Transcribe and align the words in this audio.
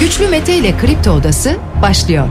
Güçlü 0.00 0.28
Mete 0.28 0.56
ile 0.56 0.76
Kripto 0.76 1.10
Odası 1.10 1.56
başlıyor. 1.82 2.28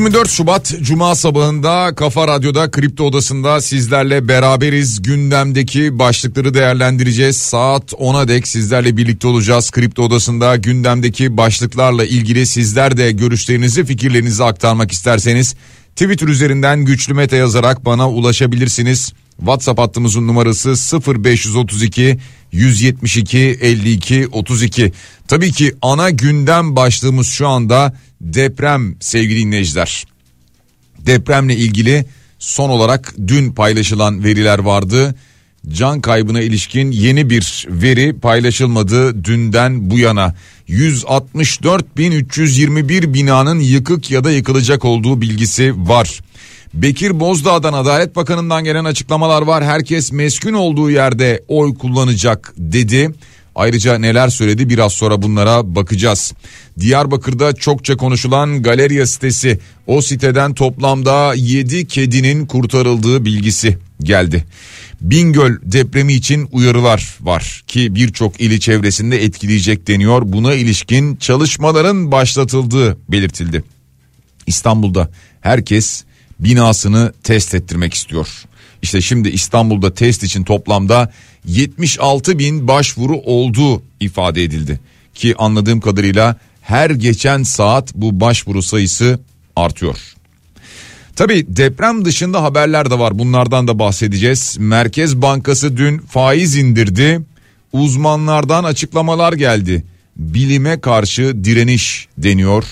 24 0.00 0.30
Şubat 0.30 0.74
Cuma 0.82 1.14
sabahında 1.14 1.94
Kafa 1.94 2.28
Radyo'da 2.28 2.70
Kripto 2.70 3.04
Odası'nda 3.04 3.60
sizlerle 3.60 4.28
beraberiz. 4.28 5.02
Gündemdeki 5.02 5.98
başlıkları 5.98 6.54
değerlendireceğiz. 6.54 7.36
Saat 7.36 7.92
10'a 7.92 8.28
dek 8.28 8.48
sizlerle 8.48 8.96
birlikte 8.96 9.28
olacağız. 9.28 9.70
Kripto 9.70 10.02
Odası'nda 10.02 10.56
gündemdeki 10.56 11.36
başlıklarla 11.36 12.04
ilgili 12.04 12.46
sizler 12.46 12.96
de 12.96 13.12
görüşlerinizi, 13.12 13.84
fikirlerinizi 13.84 14.44
aktarmak 14.44 14.92
isterseniz 14.92 15.54
Twitter 15.96 16.28
üzerinden 16.28 16.84
güçlü 16.84 17.14
meta 17.14 17.36
yazarak 17.36 17.84
bana 17.84 18.10
ulaşabilirsiniz. 18.10 19.12
WhatsApp 19.40 19.80
hattımızın 19.80 20.28
numarası 20.28 21.00
0532 21.14 22.18
172 22.52 23.38
52 23.38 24.28
32. 24.32 24.92
Tabii 25.28 25.52
ki 25.52 25.74
ana 25.82 26.10
gündem 26.10 26.76
başlığımız 26.76 27.26
şu 27.26 27.48
anda 27.48 27.96
deprem 28.20 28.96
sevgili 29.00 29.40
dinleyiciler. 29.40 30.04
Depremle 30.98 31.56
ilgili 31.56 32.04
son 32.38 32.70
olarak 32.70 33.14
dün 33.26 33.52
paylaşılan 33.52 34.24
veriler 34.24 34.58
vardı. 34.58 35.14
Can 35.68 36.00
kaybına 36.00 36.40
ilişkin 36.40 36.90
yeni 36.90 37.30
bir 37.30 37.66
veri 37.68 38.18
paylaşılmadı 38.18 39.24
dünden 39.24 39.90
bu 39.90 39.98
yana. 39.98 40.34
164.321 40.68 43.14
binanın 43.14 43.60
yıkık 43.60 44.10
ya 44.10 44.24
da 44.24 44.30
yıkılacak 44.30 44.84
olduğu 44.84 45.20
bilgisi 45.20 45.88
var. 45.88 46.20
Bekir 46.74 47.20
Bozdağ'dan 47.20 47.72
Adalet 47.72 48.16
Bakanı'ndan 48.16 48.64
gelen 48.64 48.84
açıklamalar 48.84 49.42
var. 49.42 49.64
Herkes 49.64 50.12
meskun 50.12 50.52
olduğu 50.52 50.90
yerde 50.90 51.42
oy 51.48 51.74
kullanacak 51.74 52.54
dedi. 52.56 53.10
Ayrıca 53.54 53.98
neler 53.98 54.28
söyledi 54.28 54.68
biraz 54.68 54.92
sonra 54.92 55.22
bunlara 55.22 55.74
bakacağız. 55.74 56.32
Diyarbakır'da 56.80 57.52
çokça 57.52 57.96
konuşulan 57.96 58.62
Galeriya 58.62 59.06
sitesi 59.06 59.58
o 59.86 60.02
siteden 60.02 60.54
toplamda 60.54 61.34
7 61.34 61.86
kedinin 61.86 62.46
kurtarıldığı 62.46 63.24
bilgisi 63.24 63.78
geldi. 64.00 64.44
Bingöl 65.00 65.56
depremi 65.62 66.12
için 66.12 66.48
uyarılar 66.52 67.16
var 67.20 67.64
ki 67.66 67.94
birçok 67.94 68.40
ili 68.40 68.60
çevresinde 68.60 69.24
etkileyecek 69.24 69.88
deniyor. 69.88 70.22
Buna 70.24 70.54
ilişkin 70.54 71.16
çalışmaların 71.16 72.12
başlatıldığı 72.12 72.98
belirtildi. 73.08 73.64
İstanbul'da 74.46 75.10
herkes 75.40 76.04
binasını 76.40 77.12
test 77.22 77.54
ettirmek 77.54 77.94
istiyor. 77.94 78.28
İşte 78.82 79.00
şimdi 79.00 79.28
İstanbul'da 79.28 79.94
test 79.94 80.22
için 80.22 80.44
toplamda 80.44 81.12
76 81.46 82.38
bin 82.38 82.68
başvuru 82.68 83.16
olduğu 83.16 83.82
ifade 84.00 84.44
edildi. 84.44 84.80
Ki 85.14 85.34
anladığım 85.38 85.80
kadarıyla 85.80 86.36
her 86.60 86.90
geçen 86.90 87.42
saat 87.42 87.94
bu 87.94 88.20
başvuru 88.20 88.62
sayısı 88.62 89.20
artıyor. 89.56 89.98
Tabi 91.16 91.46
deprem 91.48 92.04
dışında 92.04 92.42
haberler 92.42 92.90
de 92.90 92.98
var 92.98 93.18
bunlardan 93.18 93.68
da 93.68 93.78
bahsedeceğiz. 93.78 94.56
Merkez 94.58 95.22
Bankası 95.22 95.76
dün 95.76 95.98
faiz 95.98 96.56
indirdi. 96.56 97.20
Uzmanlardan 97.72 98.64
açıklamalar 98.64 99.32
geldi. 99.32 99.84
Bilime 100.16 100.80
karşı 100.80 101.44
direniş 101.44 102.08
deniyor 102.18 102.64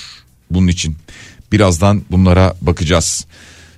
bunun 0.51 0.69
için. 0.69 0.97
Birazdan 1.53 2.03
bunlara 2.11 2.55
bakacağız. 2.63 3.27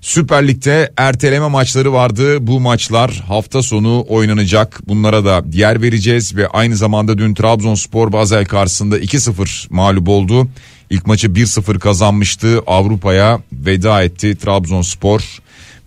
Süper 0.01 0.49
Lig'de 0.49 0.93
erteleme 0.97 1.49
maçları 1.49 1.93
vardı. 1.93 2.47
Bu 2.47 2.61
maçlar 2.61 3.25
hafta 3.29 3.63
sonu 3.63 4.05
oynanacak. 4.09 4.81
Bunlara 4.89 5.25
da 5.25 5.43
yer 5.53 5.83
vereceğiz 5.83 6.37
ve 6.37 6.49
aynı 6.49 6.77
zamanda 6.77 7.19
dün 7.19 7.35
Trabzonspor 7.35 8.13
Basel 8.13 8.45
karşısında 8.45 8.99
2-0 8.99 9.67
mağlup 9.71 10.09
oldu. 10.09 10.49
İlk 10.91 11.07
maçı 11.07 11.27
1-0 11.27 11.79
kazanmıştı. 11.79 12.61
Avrupa'ya 12.67 13.41
veda 13.53 14.03
etti 14.03 14.37
Trabzonspor. 14.37 15.39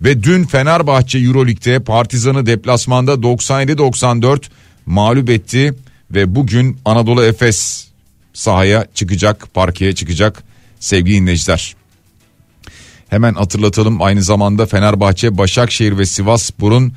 Ve 0.02 0.22
dün 0.22 0.44
Fenerbahçe 0.44 1.18
Euroleague'de 1.18 1.80
Partizan'ı 1.80 2.46
deplasmanda 2.46 3.12
97-94 3.12 4.42
mağlup 4.86 5.30
etti 5.30 5.74
ve 6.10 6.34
bugün 6.34 6.78
Anadolu 6.84 7.24
Efes 7.24 7.88
sahaya 8.32 8.86
çıkacak, 8.94 9.54
parkeye 9.54 9.94
çıkacak 9.94 10.42
sevgili 10.80 11.16
dinleyiciler. 11.16 11.74
Hemen 13.14 13.34
hatırlatalım 13.34 14.02
aynı 14.02 14.22
zamanda 14.22 14.66
Fenerbahçe, 14.66 15.38
Başakşehir 15.38 15.98
ve 15.98 16.06
Sivasspor'un 16.06 16.92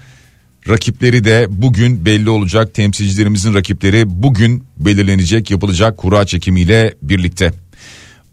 rakipleri 0.70 1.24
de 1.24 1.48
bugün 1.50 2.06
belli 2.06 2.30
olacak. 2.30 2.74
Temsilcilerimizin 2.74 3.54
rakipleri 3.54 4.04
bugün 4.08 4.64
belirlenecek 4.78 5.52
yapılacak 5.52 5.98
kura 5.98 6.26
çekimiyle 6.26 6.94
birlikte. 7.02 7.54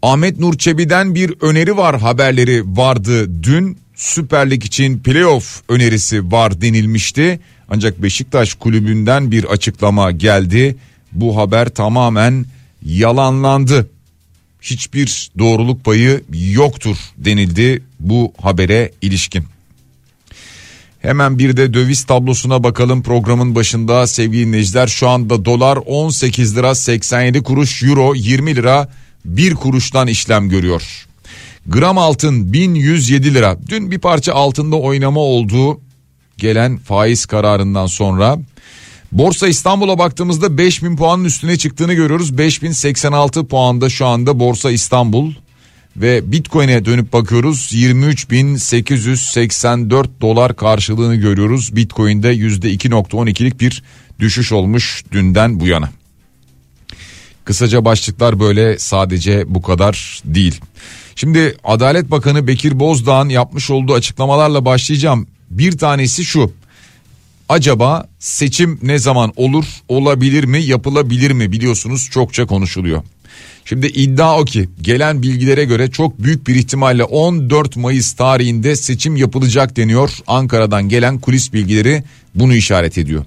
Ahmet 0.01 0.39
Nur 0.39 0.57
Çebi'den 0.57 1.15
bir 1.15 1.33
öneri 1.41 1.77
var 1.77 1.99
haberleri 1.99 2.63
vardı 2.65 3.43
dün. 3.43 3.77
Süper 3.95 4.51
Lig 4.51 4.65
için 4.65 4.99
playoff 4.99 5.61
önerisi 5.69 6.31
var 6.31 6.61
denilmişti. 6.61 7.39
Ancak 7.69 8.03
Beşiktaş 8.03 8.53
kulübünden 8.53 9.31
bir 9.31 9.43
açıklama 9.43 10.11
geldi. 10.11 10.75
Bu 11.11 11.37
haber 11.37 11.69
tamamen 11.69 12.45
yalanlandı 12.85 13.89
hiçbir 14.65 15.31
doğruluk 15.39 15.83
payı 15.83 16.23
yoktur 16.33 16.97
denildi 17.17 17.83
bu 17.99 18.33
habere 18.41 18.91
ilişkin. 19.01 19.45
Hemen 20.99 21.39
bir 21.39 21.57
de 21.57 21.73
döviz 21.73 22.03
tablosuna 22.03 22.63
bakalım 22.63 23.03
programın 23.03 23.55
başında 23.55 24.07
sevgili 24.07 24.45
dinleyiciler. 24.45 24.87
Şu 24.87 25.09
anda 25.09 25.45
dolar 25.45 25.79
18 25.85 26.57
lira 26.57 26.75
87 26.75 27.43
kuruş, 27.43 27.83
euro 27.83 28.15
20 28.15 28.55
lira 28.55 28.89
1 29.25 29.53
kuruştan 29.53 30.07
işlem 30.07 30.49
görüyor. 30.49 31.07
Gram 31.67 31.97
altın 31.97 32.53
1107 32.53 33.33
lira. 33.33 33.57
Dün 33.69 33.91
bir 33.91 33.99
parça 33.99 34.33
altında 34.33 34.75
oynama 34.75 35.19
olduğu 35.19 35.81
gelen 36.37 36.77
faiz 36.77 37.25
kararından 37.25 37.87
sonra 37.87 38.37
Borsa 39.15 39.47
İstanbul'a 39.47 39.97
baktığımızda 39.97 40.57
5000 40.57 40.95
puanın 40.95 41.25
üstüne 41.25 41.57
çıktığını 41.57 41.93
görüyoruz. 41.93 42.37
5086 42.37 43.47
puanda 43.47 43.89
şu 43.89 44.05
anda 44.05 44.39
Borsa 44.39 44.71
İstanbul 44.71 45.33
ve 45.97 46.31
Bitcoin'e 46.31 46.85
dönüp 46.85 47.13
bakıyoruz 47.13 47.71
23.884 47.73 50.07
dolar 50.21 50.55
karşılığını 50.55 51.15
görüyoruz. 51.15 51.75
Bitcoin'de 51.75 52.35
%2.12'lik 52.35 53.59
bir 53.59 53.83
düşüş 54.19 54.51
olmuş 54.51 55.03
dünden 55.11 55.59
bu 55.59 55.67
yana. 55.67 55.89
Kısaca 57.45 57.85
başlıklar 57.85 58.39
böyle 58.39 58.79
sadece 58.79 59.43
bu 59.47 59.61
kadar 59.61 60.21
değil. 60.25 60.61
Şimdi 61.15 61.57
Adalet 61.63 62.11
Bakanı 62.11 62.47
Bekir 62.47 62.79
Bozdağ'ın 62.79 63.29
yapmış 63.29 63.69
olduğu 63.69 63.93
açıklamalarla 63.93 64.65
başlayacağım. 64.65 65.27
Bir 65.49 65.77
tanesi 65.77 66.25
şu 66.25 66.51
acaba 67.49 68.07
seçim 68.19 68.79
ne 68.81 68.99
zaman 68.99 69.33
olur 69.35 69.65
olabilir 69.87 70.43
mi 70.43 70.63
yapılabilir 70.63 71.31
mi 71.31 71.51
biliyorsunuz 71.51 72.09
çokça 72.11 72.45
konuşuluyor. 72.45 73.03
Şimdi 73.65 73.87
iddia 73.87 74.39
o 74.39 74.45
ki 74.45 74.69
gelen 74.81 75.21
bilgilere 75.21 75.65
göre 75.65 75.91
çok 75.91 76.23
büyük 76.23 76.47
bir 76.47 76.55
ihtimalle 76.55 77.03
14 77.03 77.77
Mayıs 77.77 78.13
tarihinde 78.13 78.75
seçim 78.75 79.15
yapılacak 79.15 79.77
deniyor. 79.77 80.11
Ankara'dan 80.27 80.89
gelen 80.89 81.19
kulis 81.19 81.53
bilgileri 81.53 82.03
bunu 82.35 82.55
işaret 82.55 82.97
ediyor. 82.97 83.25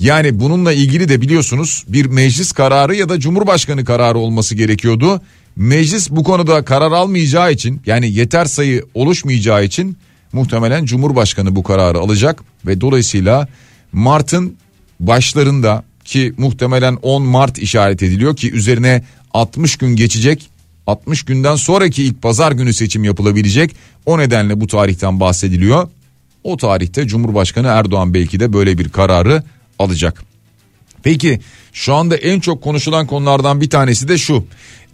Yani 0.00 0.40
bununla 0.40 0.72
ilgili 0.72 1.08
de 1.08 1.20
biliyorsunuz 1.20 1.84
bir 1.88 2.06
meclis 2.06 2.52
kararı 2.52 2.96
ya 2.96 3.08
da 3.08 3.20
cumhurbaşkanı 3.20 3.84
kararı 3.84 4.18
olması 4.18 4.54
gerekiyordu. 4.54 5.20
Meclis 5.56 6.10
bu 6.10 6.24
konuda 6.24 6.64
karar 6.64 6.92
almayacağı 6.92 7.52
için 7.52 7.80
yani 7.86 8.12
yeter 8.12 8.44
sayı 8.44 8.84
oluşmayacağı 8.94 9.64
için 9.64 9.96
muhtemelen 10.36 10.84
Cumhurbaşkanı 10.84 11.56
bu 11.56 11.62
kararı 11.62 11.98
alacak 11.98 12.42
ve 12.66 12.80
dolayısıyla 12.80 13.48
Mart'ın 13.92 14.56
başlarında 15.00 15.84
ki 16.04 16.34
muhtemelen 16.38 16.98
10 17.02 17.22
Mart 17.22 17.58
işaret 17.58 18.02
ediliyor 18.02 18.36
ki 18.36 18.52
üzerine 18.52 19.04
60 19.34 19.76
gün 19.76 19.96
geçecek. 19.96 20.50
60 20.86 21.22
günden 21.22 21.56
sonraki 21.56 22.04
ilk 22.04 22.22
pazar 22.22 22.52
günü 22.52 22.72
seçim 22.74 23.04
yapılabilecek. 23.04 23.76
O 24.06 24.18
nedenle 24.18 24.60
bu 24.60 24.66
tarihten 24.66 25.20
bahsediliyor. 25.20 25.88
O 26.44 26.56
tarihte 26.56 27.06
Cumhurbaşkanı 27.06 27.66
Erdoğan 27.66 28.14
belki 28.14 28.40
de 28.40 28.52
böyle 28.52 28.78
bir 28.78 28.88
kararı 28.88 29.42
alacak. 29.78 30.24
Peki 31.02 31.40
şu 31.72 31.94
anda 31.94 32.16
en 32.16 32.40
çok 32.40 32.62
konuşulan 32.62 33.06
konulardan 33.06 33.60
bir 33.60 33.70
tanesi 33.70 34.08
de 34.08 34.18
şu. 34.18 34.44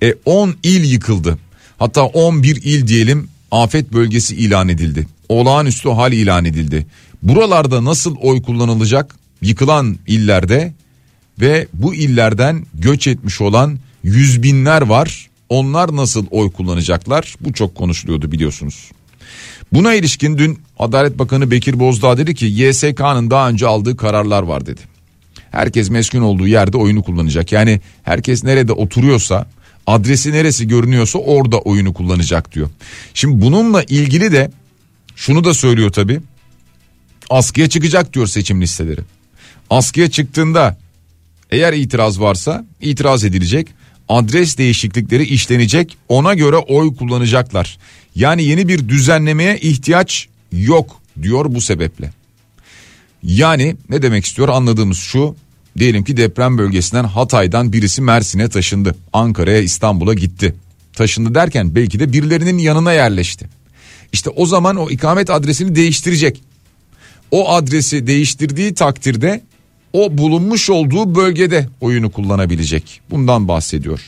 E 0.02 0.14
10 0.24 0.54
il 0.62 0.84
yıkıldı. 0.92 1.38
Hatta 1.78 2.02
11 2.04 2.56
il 2.56 2.86
diyelim 2.86 3.28
afet 3.50 3.92
bölgesi 3.92 4.36
ilan 4.36 4.68
edildi. 4.68 5.06
Olağanüstü 5.32 5.88
hal 5.88 6.12
ilan 6.12 6.44
edildi. 6.44 6.87
Buralarda 7.23 7.84
nasıl 7.84 8.17
oy 8.17 8.43
kullanılacak? 8.43 9.14
Yıkılan 9.43 9.99
illerde 10.06 10.73
ve 11.40 11.67
bu 11.73 11.94
illerden 11.94 12.67
göç 12.75 13.06
etmiş 13.06 13.40
olan 13.40 13.79
yüz 14.02 14.43
binler 14.43 14.82
var. 14.82 15.29
Onlar 15.49 15.96
nasıl 15.96 16.26
oy 16.31 16.50
kullanacaklar? 16.50 17.34
Bu 17.40 17.52
çok 17.52 17.75
konuşuluyordu 17.75 18.32
biliyorsunuz. 18.32 18.90
Buna 19.73 19.94
ilişkin 19.94 20.38
dün 20.38 20.58
Adalet 20.79 21.19
Bakanı 21.19 21.50
Bekir 21.50 21.81
Bozdağ 21.81 22.19
dedi 22.19 22.34
ki 22.34 22.46
YSK'nın 22.46 23.31
daha 23.31 23.49
önce 23.49 23.67
aldığı 23.67 23.96
kararlar 23.96 24.43
var 24.43 24.67
dedi. 24.67 24.81
Herkes 25.50 25.90
meskun 25.90 26.20
olduğu 26.20 26.46
yerde 26.46 26.76
oyunu 26.76 27.02
kullanacak. 27.02 27.52
Yani 27.52 27.81
herkes 28.02 28.44
nerede 28.44 28.73
oturuyorsa 28.73 29.46
adresi 29.87 30.32
neresi 30.32 30.69
görünüyorsa 30.69 31.19
orada 31.19 31.58
oyunu 31.58 31.94
kullanacak 31.94 32.55
diyor. 32.55 32.70
Şimdi 33.14 33.43
bununla 33.43 33.82
ilgili 33.82 34.32
de 34.32 34.50
şunu 35.16 35.44
da 35.44 35.54
söylüyor 35.54 35.92
tabi. 35.92 36.20
Askıya 37.30 37.68
çıkacak 37.68 38.14
diyor 38.14 38.26
seçim 38.26 38.62
listeleri. 38.62 39.00
Askıya 39.70 40.10
çıktığında 40.10 40.78
eğer 41.50 41.72
itiraz 41.72 42.20
varsa 42.20 42.66
itiraz 42.80 43.24
edilecek. 43.24 43.68
Adres 44.08 44.58
değişiklikleri 44.58 45.24
işlenecek. 45.24 45.96
Ona 46.08 46.34
göre 46.34 46.56
oy 46.56 46.96
kullanacaklar. 46.96 47.78
Yani 48.14 48.44
yeni 48.44 48.68
bir 48.68 48.88
düzenlemeye 48.88 49.58
ihtiyaç 49.58 50.28
yok 50.52 51.00
diyor 51.22 51.44
bu 51.48 51.60
sebeple. 51.60 52.12
Yani 53.22 53.76
ne 53.88 54.02
demek 54.02 54.24
istiyor 54.24 54.48
anladığımız 54.48 54.98
şu 54.98 55.36
diyelim 55.78 56.04
ki 56.04 56.16
deprem 56.16 56.58
bölgesinden 56.58 57.04
Hatay'dan 57.04 57.72
birisi 57.72 58.02
Mersin'e 58.02 58.48
taşındı. 58.48 58.94
Ankara'ya 59.12 59.58
İstanbul'a 59.58 60.14
gitti. 60.14 60.54
Taşındı 60.92 61.34
derken 61.34 61.74
belki 61.74 62.00
de 62.00 62.12
birilerinin 62.12 62.58
yanına 62.58 62.92
yerleşti. 62.92 63.48
İşte 64.12 64.30
o 64.30 64.46
zaman 64.46 64.76
o 64.76 64.90
ikamet 64.90 65.30
adresini 65.30 65.74
değiştirecek. 65.74 66.42
O 67.30 67.50
adresi 67.50 68.06
değiştirdiği 68.06 68.74
takdirde 68.74 69.42
o 69.92 70.18
bulunmuş 70.18 70.70
olduğu 70.70 71.14
bölgede 71.14 71.68
oyunu 71.80 72.10
kullanabilecek. 72.10 73.00
Bundan 73.10 73.48
bahsediyor. 73.48 74.00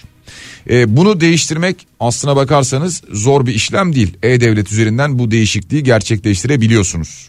E, 0.70 0.96
bunu 0.96 1.20
değiştirmek 1.20 1.86
aslına 2.00 2.36
bakarsanız 2.36 3.02
zor 3.12 3.46
bir 3.46 3.54
işlem 3.54 3.94
değil. 3.94 4.16
E-Devlet 4.22 4.72
üzerinden 4.72 5.18
bu 5.18 5.30
değişikliği 5.30 5.82
gerçekleştirebiliyorsunuz. 5.82 7.28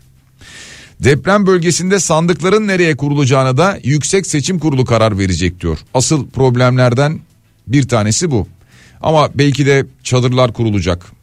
Deprem 1.00 1.48
bölgesinde 1.48 2.00
sandıkların 2.00 2.68
nereye 2.68 2.98
kurulacağına 2.98 3.58
da 3.58 3.80
Yüksek 3.84 4.28
Seçim 4.28 4.60
Kurulu 4.60 4.86
karar 4.86 5.18
verecek 5.18 5.62
diyor. 5.62 5.78
Asıl 5.94 6.30
problemlerden 6.30 7.20
bir 7.68 7.88
tanesi 7.88 8.32
bu. 8.32 8.48
Ama 9.02 9.30
belki 9.36 9.66
de 9.66 9.86
çadırlar 10.04 10.54
kurulacak. 10.54 11.15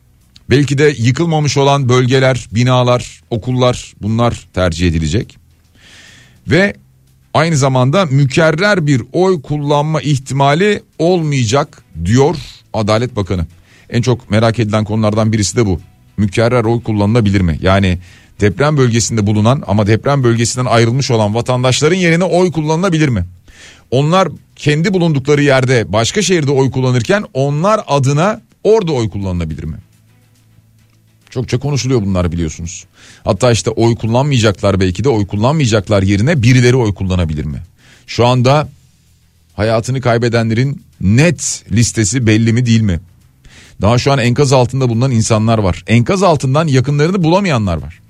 Belki 0.53 0.79
de 0.79 0.95
yıkılmamış 0.99 1.57
olan 1.57 1.89
bölgeler, 1.89 2.49
binalar, 2.53 3.21
okullar 3.31 3.95
bunlar 4.03 4.49
tercih 4.55 4.89
edilecek. 4.89 5.39
Ve 6.49 6.75
aynı 7.35 7.57
zamanda 7.57 8.07
mükerrer 8.07 8.87
bir 8.87 9.03
oy 9.13 9.43
kullanma 9.43 10.01
ihtimali 10.01 10.83
olmayacak 10.99 11.83
diyor 12.05 12.37
Adalet 12.73 13.17
Bakanı. 13.17 13.47
En 13.91 14.03
çok 14.03 14.31
merak 14.31 14.59
edilen 14.59 14.85
konulardan 14.85 15.33
birisi 15.33 15.57
de 15.57 15.67
bu. 15.67 15.81
Mükerrer 16.17 16.65
oy 16.65 16.83
kullanılabilir 16.83 17.41
mi? 17.41 17.59
Yani 17.63 17.99
deprem 18.41 18.77
bölgesinde 18.77 19.27
bulunan 19.27 19.63
ama 19.67 19.87
deprem 19.87 20.25
bölgesinden 20.25 20.67
ayrılmış 20.67 21.11
olan 21.11 21.35
vatandaşların 21.35 21.97
yerine 21.97 22.25
oy 22.25 22.53
kullanılabilir 22.53 23.09
mi? 23.09 23.25
Onlar 23.91 24.29
kendi 24.57 24.95
bulundukları 24.95 25.43
yerde 25.43 25.93
başka 25.93 26.23
şehirde 26.23 26.51
oy 26.51 26.71
kullanırken 26.71 27.25
onlar 27.35 27.81
adına 27.87 28.41
orada 28.65 28.93
oy 28.93 29.11
kullanılabilir 29.11 29.65
mi? 29.65 29.77
Çokça 31.33 31.59
konuşuluyor 31.59 32.03
bunlar 32.03 32.33
biliyorsunuz. 32.33 32.85
Hatta 33.25 33.53
işte 33.53 33.71
oy 33.71 33.97
kullanmayacaklar 33.97 34.81
belki 34.81 35.05
de 35.05 35.09
oy 35.09 35.27
kullanmayacaklar 35.27 36.03
yerine 36.03 36.43
birileri 36.43 36.77
oy 36.77 36.95
kullanabilir 36.95 37.45
mi? 37.45 37.63
Şu 38.07 38.27
anda 38.27 38.69
hayatını 39.55 40.01
kaybedenlerin 40.01 40.83
net 41.01 41.65
listesi 41.73 42.27
belli 42.27 42.53
mi 42.53 42.67
değil 42.67 42.81
mi? 42.81 43.01
Daha 43.81 43.99
şu 43.99 44.13
an 44.13 44.19
enkaz 44.19 44.53
altında 44.53 44.89
bulunan 44.89 45.11
insanlar 45.11 45.59
var. 45.59 45.85
Enkaz 45.87 46.23
altından 46.23 46.67
yakınlarını 46.67 47.25
bulamayanlar 47.25 47.77
var. 47.77 48.01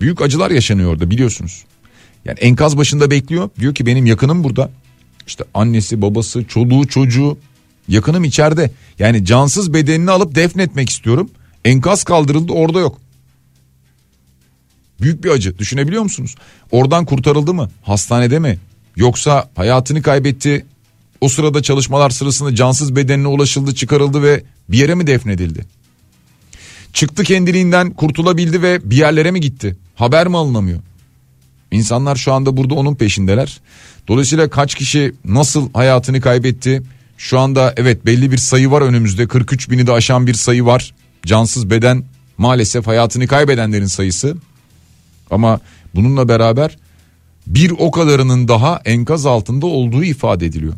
Büyük 0.00 0.22
acılar 0.22 0.50
yaşanıyor 0.50 0.92
orada 0.92 1.10
biliyorsunuz. 1.10 1.64
Yani 2.24 2.38
enkaz 2.38 2.76
başında 2.76 3.10
bekliyor. 3.10 3.50
Diyor 3.60 3.74
ki 3.74 3.86
benim 3.86 4.06
yakınım 4.06 4.44
burada. 4.44 4.70
İşte 5.26 5.44
annesi, 5.54 6.02
babası, 6.02 6.44
çoluğu, 6.44 6.86
çocuğu 6.86 7.38
yakınım 7.88 8.24
içeride. 8.24 8.70
Yani 8.98 9.24
cansız 9.24 9.74
bedenini 9.74 10.10
alıp 10.10 10.34
defnetmek 10.34 10.90
istiyorum. 10.90 11.30
Enkaz 11.64 12.04
kaldırıldı 12.04 12.52
orada 12.52 12.80
yok. 12.80 12.98
Büyük 15.00 15.24
bir 15.24 15.30
acı 15.30 15.58
düşünebiliyor 15.58 16.02
musunuz? 16.02 16.34
Oradan 16.70 17.04
kurtarıldı 17.04 17.54
mı? 17.54 17.70
Hastanede 17.82 18.38
mi? 18.38 18.58
Yoksa 18.96 19.50
hayatını 19.54 20.02
kaybetti. 20.02 20.66
O 21.20 21.28
sırada 21.28 21.62
çalışmalar 21.62 22.10
sırasında 22.10 22.54
cansız 22.54 22.96
bedenine 22.96 23.26
ulaşıldı, 23.26 23.74
çıkarıldı 23.74 24.22
ve 24.22 24.42
bir 24.68 24.78
yere 24.78 24.94
mi 24.94 25.06
defnedildi? 25.06 25.64
Çıktı 26.92 27.22
kendiliğinden 27.22 27.90
kurtulabildi 27.90 28.62
ve 28.62 28.90
bir 28.90 28.96
yerlere 28.96 29.30
mi 29.30 29.40
gitti? 29.40 29.76
Haber 29.94 30.28
mi 30.28 30.36
alınamıyor? 30.36 30.80
İnsanlar 31.70 32.16
şu 32.16 32.32
anda 32.32 32.56
burada 32.56 32.74
onun 32.74 32.94
peşindeler. 32.94 33.60
Dolayısıyla 34.08 34.50
kaç 34.50 34.74
kişi 34.74 35.14
nasıl 35.24 35.72
hayatını 35.72 36.20
kaybetti? 36.20 36.82
Şu 37.18 37.38
anda 37.38 37.74
evet 37.76 38.06
belli 38.06 38.32
bir 38.32 38.38
sayı 38.38 38.70
var 38.70 38.82
önümüzde 38.82 39.28
43 39.28 39.70
bini 39.70 39.86
de 39.86 39.92
aşan 39.92 40.26
bir 40.26 40.34
sayı 40.34 40.64
var. 40.64 40.94
Cansız 41.26 41.70
beden 41.70 42.04
maalesef 42.38 42.86
hayatını 42.86 43.26
kaybedenlerin 43.26 43.86
sayısı. 43.86 44.36
Ama 45.30 45.60
bununla 45.94 46.28
beraber 46.28 46.78
bir 47.46 47.70
o 47.70 47.90
kadarının 47.90 48.48
daha 48.48 48.80
enkaz 48.84 49.26
altında 49.26 49.66
olduğu 49.66 50.04
ifade 50.04 50.46
ediliyor. 50.46 50.74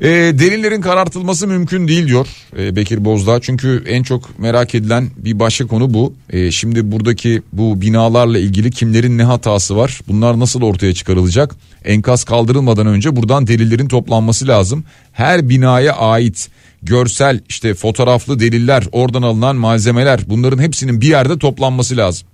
E, 0.00 0.08
delillerin 0.08 0.80
karartılması 0.80 1.46
mümkün 1.46 1.88
değil 1.88 2.06
diyor 2.06 2.26
e, 2.58 2.76
Bekir 2.76 3.04
Bozdağ. 3.04 3.40
Çünkü 3.40 3.84
en 3.86 4.02
çok 4.02 4.38
merak 4.38 4.74
edilen 4.74 5.10
bir 5.16 5.38
başka 5.38 5.66
konu 5.66 5.94
bu. 5.94 6.14
E, 6.30 6.50
şimdi 6.50 6.92
buradaki 6.92 7.42
bu 7.52 7.80
binalarla 7.80 8.38
ilgili 8.38 8.70
kimlerin 8.70 9.18
ne 9.18 9.24
hatası 9.24 9.76
var? 9.76 10.00
Bunlar 10.08 10.40
nasıl 10.40 10.62
ortaya 10.62 10.94
çıkarılacak? 10.94 11.54
Enkaz 11.84 12.24
kaldırılmadan 12.24 12.86
önce 12.86 13.16
buradan 13.16 13.46
delillerin 13.46 13.88
toplanması 13.88 14.48
lazım. 14.48 14.84
Her 15.12 15.48
binaya 15.48 15.96
ait 15.96 16.48
görsel 16.82 17.40
işte 17.48 17.74
fotoğraflı 17.74 18.40
deliller, 18.40 18.84
oradan 18.92 19.22
alınan 19.22 19.56
malzemeler 19.56 20.20
bunların 20.26 20.58
hepsinin 20.58 21.00
bir 21.00 21.08
yerde 21.08 21.38
toplanması 21.38 21.96
lazım. 21.96 22.28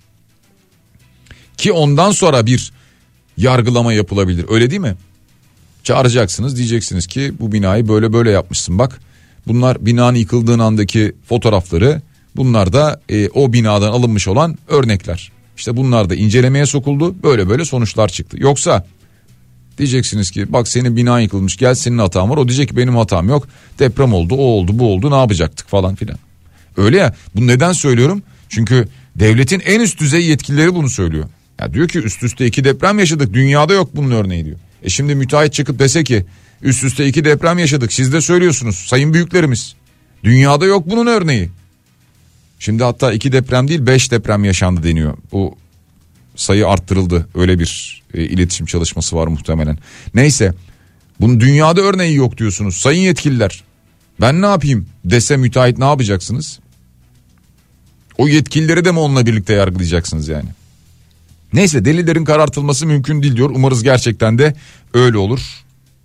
Ki 1.57 1.71
ondan 1.71 2.11
sonra 2.11 2.45
bir 2.45 2.71
yargılama 3.37 3.93
yapılabilir. 3.93 4.45
Öyle 4.49 4.69
değil 4.69 4.81
mi? 4.81 4.95
Çağıracaksınız 5.83 6.57
diyeceksiniz 6.57 7.07
ki 7.07 7.33
bu 7.39 7.51
binayı 7.51 7.87
böyle 7.87 8.13
böyle 8.13 8.31
yapmışsın 8.31 8.79
bak. 8.79 8.99
Bunlar 9.47 9.85
binanın 9.85 10.17
yıkıldığın 10.17 10.59
andaki 10.59 11.15
fotoğrafları 11.25 12.01
bunlar 12.35 12.73
da 12.73 13.01
e, 13.09 13.29
o 13.29 13.53
binadan 13.53 13.91
alınmış 13.91 14.27
olan 14.27 14.57
örnekler. 14.67 15.31
İşte 15.57 15.77
bunlar 15.77 16.09
da 16.09 16.15
incelemeye 16.15 16.65
sokuldu 16.65 17.15
böyle 17.23 17.49
böyle 17.49 17.65
sonuçlar 17.65 18.07
çıktı. 18.07 18.37
Yoksa 18.39 18.85
diyeceksiniz 19.77 20.31
ki 20.31 20.53
bak 20.53 20.67
senin 20.67 20.95
bina 20.95 21.19
yıkılmış 21.19 21.57
gel 21.57 21.75
senin 21.75 21.97
hatan 21.97 22.29
var. 22.29 22.37
O 22.37 22.47
diyecek 22.47 22.69
ki 22.69 22.77
benim 22.77 22.95
hatam 22.95 23.29
yok 23.29 23.47
deprem 23.79 24.13
oldu 24.13 24.35
o 24.35 24.41
oldu 24.41 24.71
bu 24.79 24.93
oldu 24.93 25.11
ne 25.11 25.15
yapacaktık 25.15 25.67
falan 25.67 25.95
filan. 25.95 26.17
Öyle 26.77 26.97
ya 26.97 27.15
bunu 27.35 27.47
neden 27.47 27.71
söylüyorum? 27.71 28.23
Çünkü 28.49 28.87
devletin 29.15 29.59
en 29.65 29.79
üst 29.79 29.99
düzey 29.99 30.25
yetkilileri 30.25 30.75
bunu 30.75 30.89
söylüyor. 30.89 31.25
Ya 31.59 31.73
diyor 31.73 31.87
ki 31.87 31.99
üst 31.99 32.23
üste 32.23 32.45
iki 32.45 32.63
deprem 32.63 32.99
yaşadık 32.99 33.33
dünyada 33.33 33.73
yok 33.73 33.89
bunun 33.95 34.11
örneği 34.11 34.45
diyor. 34.45 34.57
E 34.83 34.89
şimdi 34.89 35.15
müteahhit 35.15 35.53
çıkıp 35.53 35.79
dese 35.79 36.03
ki 36.03 36.25
üst 36.61 36.83
üste 36.83 37.07
iki 37.07 37.25
deprem 37.25 37.59
yaşadık 37.59 37.93
siz 37.93 38.13
de 38.13 38.21
söylüyorsunuz 38.21 38.75
sayın 38.75 39.13
büyüklerimiz. 39.13 39.75
Dünyada 40.23 40.65
yok 40.65 40.89
bunun 40.89 41.07
örneği. 41.07 41.49
Şimdi 42.59 42.83
hatta 42.83 43.13
iki 43.13 43.31
deprem 43.31 43.67
değil 43.67 43.85
beş 43.85 44.11
deprem 44.11 44.43
yaşandı 44.43 44.83
deniyor. 44.83 45.17
Bu 45.31 45.57
sayı 46.35 46.67
arttırıldı 46.67 47.27
öyle 47.35 47.59
bir 47.59 48.01
e, 48.13 48.23
iletişim 48.23 48.65
çalışması 48.65 49.15
var 49.15 49.27
muhtemelen. 49.27 49.77
Neyse 50.13 50.53
bunun 51.19 51.39
dünyada 51.39 51.81
örneği 51.81 52.15
yok 52.15 52.37
diyorsunuz 52.37 52.75
sayın 52.75 53.01
yetkililer. 53.01 53.63
Ben 54.21 54.41
ne 54.41 54.45
yapayım 54.45 54.87
dese 55.05 55.37
müteahhit 55.37 55.77
ne 55.77 55.85
yapacaksınız? 55.85 56.59
O 58.17 58.27
yetkilileri 58.27 58.85
de 58.85 58.91
mi 58.91 58.99
onunla 58.99 59.25
birlikte 59.25 59.53
yargılayacaksınız 59.53 60.27
yani? 60.27 60.49
Neyse 61.53 61.85
delillerin 61.85 62.25
karartılması 62.25 62.85
mümkün 62.85 63.23
değil 63.23 63.35
diyor. 63.35 63.49
Umarız 63.49 63.83
gerçekten 63.83 64.37
de 64.37 64.55
öyle 64.93 65.17
olur. 65.17 65.39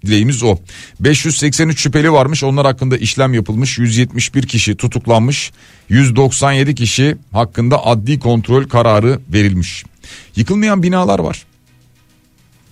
Dileğimiz 0.07 0.43
o. 0.43 0.59
583 1.01 1.81
şüpheli 1.81 2.13
varmış. 2.13 2.45
Onlar 2.45 2.67
hakkında 2.67 2.97
işlem 2.97 3.35
yapılmış. 3.35 3.79
171 3.79 4.47
kişi 4.47 4.77
tutuklanmış. 4.77 5.53
197 5.89 6.75
kişi 6.75 7.17
hakkında 7.33 7.87
adli 7.87 8.19
kontrol 8.19 8.65
kararı 8.65 9.21
verilmiş. 9.33 9.85
Yıkılmayan 10.37 10.83
binalar 10.83 11.19
var. 11.19 11.47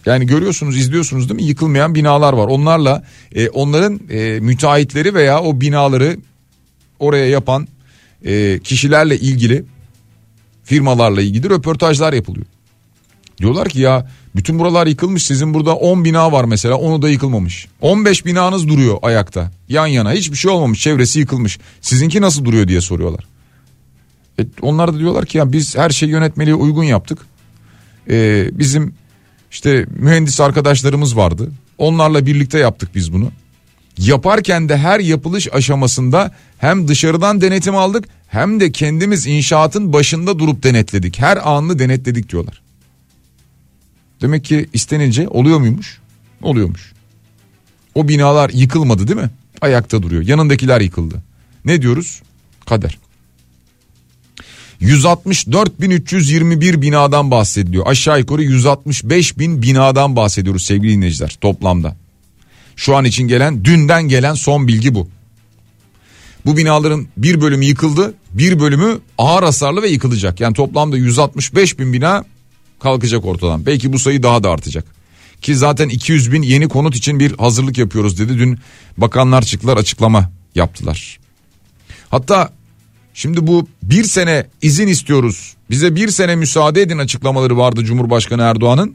Yani 0.06 0.26
görüyorsunuz 0.26 0.76
izliyorsunuz 0.76 1.28
değil 1.28 1.40
mi 1.40 1.46
yıkılmayan 1.46 1.94
binalar 1.94 2.32
var. 2.32 2.46
Onlarla 2.46 3.04
e, 3.34 3.48
onların 3.48 4.00
e, 4.10 4.40
müteahhitleri 4.40 5.14
veya 5.14 5.42
o 5.42 5.60
binaları 5.60 6.16
oraya 6.98 7.26
yapan 7.28 7.68
e, 8.24 8.58
kişilerle 8.64 9.18
ilgili 9.18 9.64
firmalarla 10.64 11.22
ilgili 11.22 11.50
röportajlar 11.50 12.12
yapılıyor. 12.12 12.46
Diyorlar 13.38 13.68
ki 13.68 13.80
ya 13.80 14.10
bütün 14.36 14.58
buralar 14.58 14.86
yıkılmış 14.86 15.26
sizin 15.26 15.54
burada 15.54 15.76
10 15.76 16.04
bina 16.04 16.32
var 16.32 16.44
mesela 16.44 16.74
onu 16.74 17.02
da 17.02 17.08
yıkılmamış. 17.08 17.68
15 17.80 18.26
binanız 18.26 18.68
duruyor 18.68 18.98
ayakta 19.02 19.50
yan 19.68 19.86
yana 19.86 20.12
hiçbir 20.12 20.36
şey 20.36 20.50
olmamış 20.50 20.80
çevresi 20.80 21.18
yıkılmış. 21.18 21.58
Sizinki 21.80 22.20
nasıl 22.20 22.44
duruyor 22.44 22.68
diye 22.68 22.80
soruyorlar. 22.80 23.24
E, 24.40 24.42
onlar 24.62 24.94
da 24.94 24.98
diyorlar 24.98 25.26
ki 25.26 25.38
ya 25.38 25.52
biz 25.52 25.76
her 25.76 25.90
şeyi 25.90 26.12
yönetmeliğe 26.12 26.54
uygun 26.54 26.84
yaptık. 26.84 27.18
E, 28.10 28.48
bizim 28.52 28.94
işte 29.50 29.86
mühendis 29.96 30.40
arkadaşlarımız 30.40 31.16
vardı. 31.16 31.52
Onlarla 31.78 32.26
birlikte 32.26 32.58
yaptık 32.58 32.90
biz 32.94 33.12
bunu. 33.12 33.30
Yaparken 33.98 34.68
de 34.68 34.76
her 34.76 35.00
yapılış 35.00 35.54
aşamasında 35.54 36.34
hem 36.58 36.88
dışarıdan 36.88 37.40
denetim 37.40 37.76
aldık 37.76 38.04
hem 38.28 38.60
de 38.60 38.72
kendimiz 38.72 39.26
inşaatın 39.26 39.92
başında 39.92 40.38
durup 40.38 40.62
denetledik. 40.62 41.18
Her 41.18 41.48
anını 41.50 41.78
denetledik 41.78 42.32
diyorlar. 42.32 42.63
Demek 44.24 44.44
ki 44.44 44.66
istenince 44.72 45.28
oluyor 45.28 45.58
muymuş? 45.58 45.98
Oluyormuş. 46.42 46.92
O 47.94 48.08
binalar 48.08 48.50
yıkılmadı 48.50 49.08
değil 49.08 49.20
mi? 49.20 49.30
Ayakta 49.60 50.02
duruyor. 50.02 50.22
Yanındakiler 50.22 50.80
yıkıldı. 50.80 51.22
Ne 51.64 51.82
diyoruz? 51.82 52.22
Kader. 52.66 52.98
164.321 54.80 56.82
binadan 56.82 57.30
bahsediliyor. 57.30 57.86
Aşağı 57.86 58.18
yukarı 58.18 58.42
165 58.42 59.38
bin 59.38 59.62
binadan 59.62 60.16
bahsediyoruz 60.16 60.66
sevgili 60.66 60.92
dinleyiciler 60.92 61.36
toplamda. 61.40 61.96
Şu 62.76 62.96
an 62.96 63.04
için 63.04 63.28
gelen 63.28 63.64
dünden 63.64 64.02
gelen 64.02 64.34
son 64.34 64.68
bilgi 64.68 64.94
bu. 64.94 65.08
Bu 66.46 66.56
binaların 66.56 67.06
bir 67.16 67.40
bölümü 67.40 67.64
yıkıldı 67.64 68.14
bir 68.30 68.60
bölümü 68.60 68.98
ağır 69.18 69.42
hasarlı 69.42 69.82
ve 69.82 69.88
yıkılacak. 69.88 70.40
Yani 70.40 70.54
toplamda 70.54 70.96
165 70.96 71.78
bin 71.78 71.92
bina 71.92 72.24
kalkacak 72.80 73.24
ortadan. 73.24 73.66
Belki 73.66 73.92
bu 73.92 73.98
sayı 73.98 74.22
daha 74.22 74.42
da 74.42 74.50
artacak. 74.50 74.84
Ki 75.42 75.56
zaten 75.56 75.88
200 75.88 76.32
bin 76.32 76.42
yeni 76.42 76.68
konut 76.68 76.96
için 76.96 77.20
bir 77.20 77.38
hazırlık 77.38 77.78
yapıyoruz 77.78 78.18
dedi. 78.18 78.38
Dün 78.38 78.58
bakanlar 78.96 79.42
çıktılar 79.42 79.76
açıklama 79.76 80.30
yaptılar. 80.54 81.18
Hatta 82.10 82.52
şimdi 83.14 83.46
bu 83.46 83.68
bir 83.82 84.04
sene 84.04 84.46
izin 84.62 84.88
istiyoruz. 84.88 85.54
Bize 85.70 85.96
bir 85.96 86.08
sene 86.08 86.36
müsaade 86.36 86.82
edin 86.82 86.98
açıklamaları 86.98 87.58
vardı 87.58 87.84
Cumhurbaşkanı 87.84 88.42
Erdoğan'ın. 88.42 88.94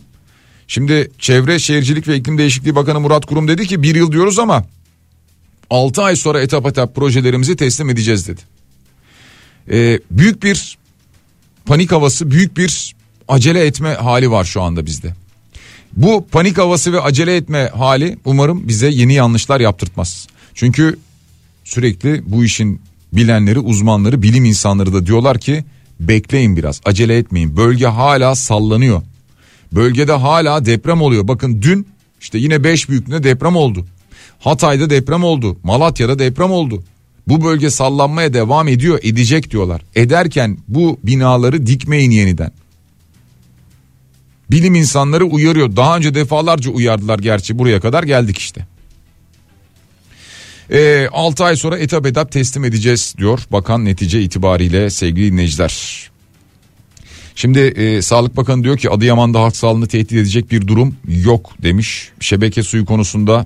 Şimdi 0.68 1.12
Çevre 1.20 1.60
Şehircilik 1.60 2.08
ve 2.08 2.16
İklim 2.16 2.38
Değişikliği 2.38 2.76
Bakanı 2.76 3.00
Murat 3.00 3.26
Kurum 3.26 3.48
dedi 3.48 3.68
ki 3.68 3.84
bir 3.84 3.96
yıl 3.96 4.12
diyoruz 4.12 4.40
ama 4.40 4.66
6 5.70 6.02
ay 6.04 6.16
sonra 6.16 6.42
etap 6.42 6.66
etap 6.66 6.96
projelerimizi 6.96 7.56
teslim 7.56 7.90
edeceğiz 7.90 8.28
dedi. 8.28 8.42
Ee, 9.72 10.00
büyük 10.12 10.44
bir 10.44 10.78
panik 11.66 11.92
havası 11.92 12.32
büyük 12.32 12.58
bir 12.58 12.96
acele 13.30 13.66
etme 13.66 13.94
hali 13.94 14.32
var 14.32 14.44
şu 14.44 14.62
anda 14.62 14.86
bizde. 14.86 15.14
Bu 15.96 16.26
panik 16.32 16.58
havası 16.58 16.94
ve 16.94 17.02
acele 17.02 17.36
etme 17.36 17.72
hali 17.76 18.18
umarım 18.26 18.68
bize 18.68 18.90
yeni 18.90 19.14
yanlışlar 19.14 19.60
yaptırtmaz. 19.60 20.28
Çünkü 20.54 21.00
sürekli 21.64 22.24
bu 22.26 22.44
işin 22.44 22.82
bilenleri, 23.14 23.60
uzmanları, 23.60 24.22
bilim 24.22 24.46
insanları 24.46 24.94
da 24.94 25.06
diyorlar 25.06 25.40
ki 25.40 25.64
bekleyin 26.00 26.58
biraz, 26.58 26.82
acele 26.86 27.18
etmeyin. 27.18 27.58
Bölge 27.58 27.86
hala 27.86 28.36
sallanıyor. 28.36 29.02
Bölgede 29.72 30.14
hala 30.14 30.66
deprem 30.66 31.02
oluyor. 31.02 31.28
Bakın 31.28 31.62
dün 31.62 31.88
işte 32.22 32.38
yine 32.38 32.64
5 32.64 32.90
büyüklüğünde 32.90 33.24
deprem 33.24 33.56
oldu. 33.56 33.86
Hatay'da 34.40 34.90
deprem 34.90 35.24
oldu. 35.24 35.58
Malatya'da 35.64 36.20
deprem 36.20 36.52
oldu. 36.52 36.84
Bu 37.28 37.44
bölge 37.44 37.70
sallanmaya 37.70 38.34
devam 38.34 38.68
ediyor, 38.68 39.00
edecek 39.04 39.52
diyorlar. 39.52 39.82
Ederken 39.96 40.58
bu 40.68 41.00
binaları 41.04 41.68
dikmeyin 41.68 42.12
yeniden. 42.12 42.52
Bilim 44.52 44.76
insanları 44.76 45.26
uyarıyor. 45.26 45.76
Daha 45.76 45.98
önce 45.98 46.14
defalarca 46.14 46.72
uyardılar 46.72 47.20
gerçi 47.20 47.60
buraya 47.60 47.80
kadar 47.80 48.04
geldik 48.04 48.38
işte. 48.38 48.68
E, 50.72 51.08
6 51.12 51.44
ay 51.44 51.56
sonra 51.56 51.78
etap 51.78 52.06
etap 52.06 52.32
teslim 52.32 52.66
edeceğiz 52.66 53.16
diyor 53.18 53.40
bakan 53.52 53.86
netice 53.86 54.22
itibariyle 54.22 54.90
sevgili 54.90 55.32
dinleyiciler. 55.32 56.10
Şimdi 57.36 57.60
e, 57.60 58.02
Sağlık 58.02 58.38
Bakanı 58.38 58.64
diyor 58.64 58.78
ki 58.78 58.90
Adıyaman'da 58.90 59.42
halk 59.42 59.56
sağlığını 59.56 59.88
tehdit 59.88 60.12
edecek 60.12 60.52
bir 60.52 60.68
durum 60.68 60.96
yok 61.08 61.52
demiş. 61.64 62.10
Şebeke 62.20 62.64
suyu 62.64 62.86
konusunda 62.86 63.46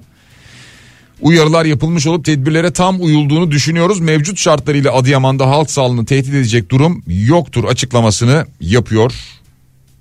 uyarılar 1.22 1.66
yapılmış 1.66 2.08
olup 2.08 2.26
tedbirlere 2.26 2.72
tam 2.72 3.02
uyulduğunu 3.02 3.52
düşünüyoruz. 3.52 4.00
Mevcut 4.00 4.38
şartlarıyla 4.38 4.94
Adıyaman'da 4.94 5.50
halk 5.50 5.72
sağlığını 5.72 6.06
tehdit 6.06 6.34
edecek 6.34 6.70
durum 6.70 7.04
yoktur 7.08 7.64
açıklamasını 7.64 8.46
yapıyor. 8.62 9.14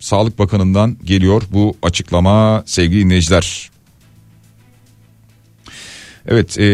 Sağlık 0.02 0.38
Bakanı'ndan 0.38 0.96
geliyor 1.04 1.42
bu 1.52 1.76
açıklama 1.82 2.62
sevgili 2.66 3.04
dinleyiciler. 3.04 3.70
Evet 6.26 6.58
e, 6.58 6.68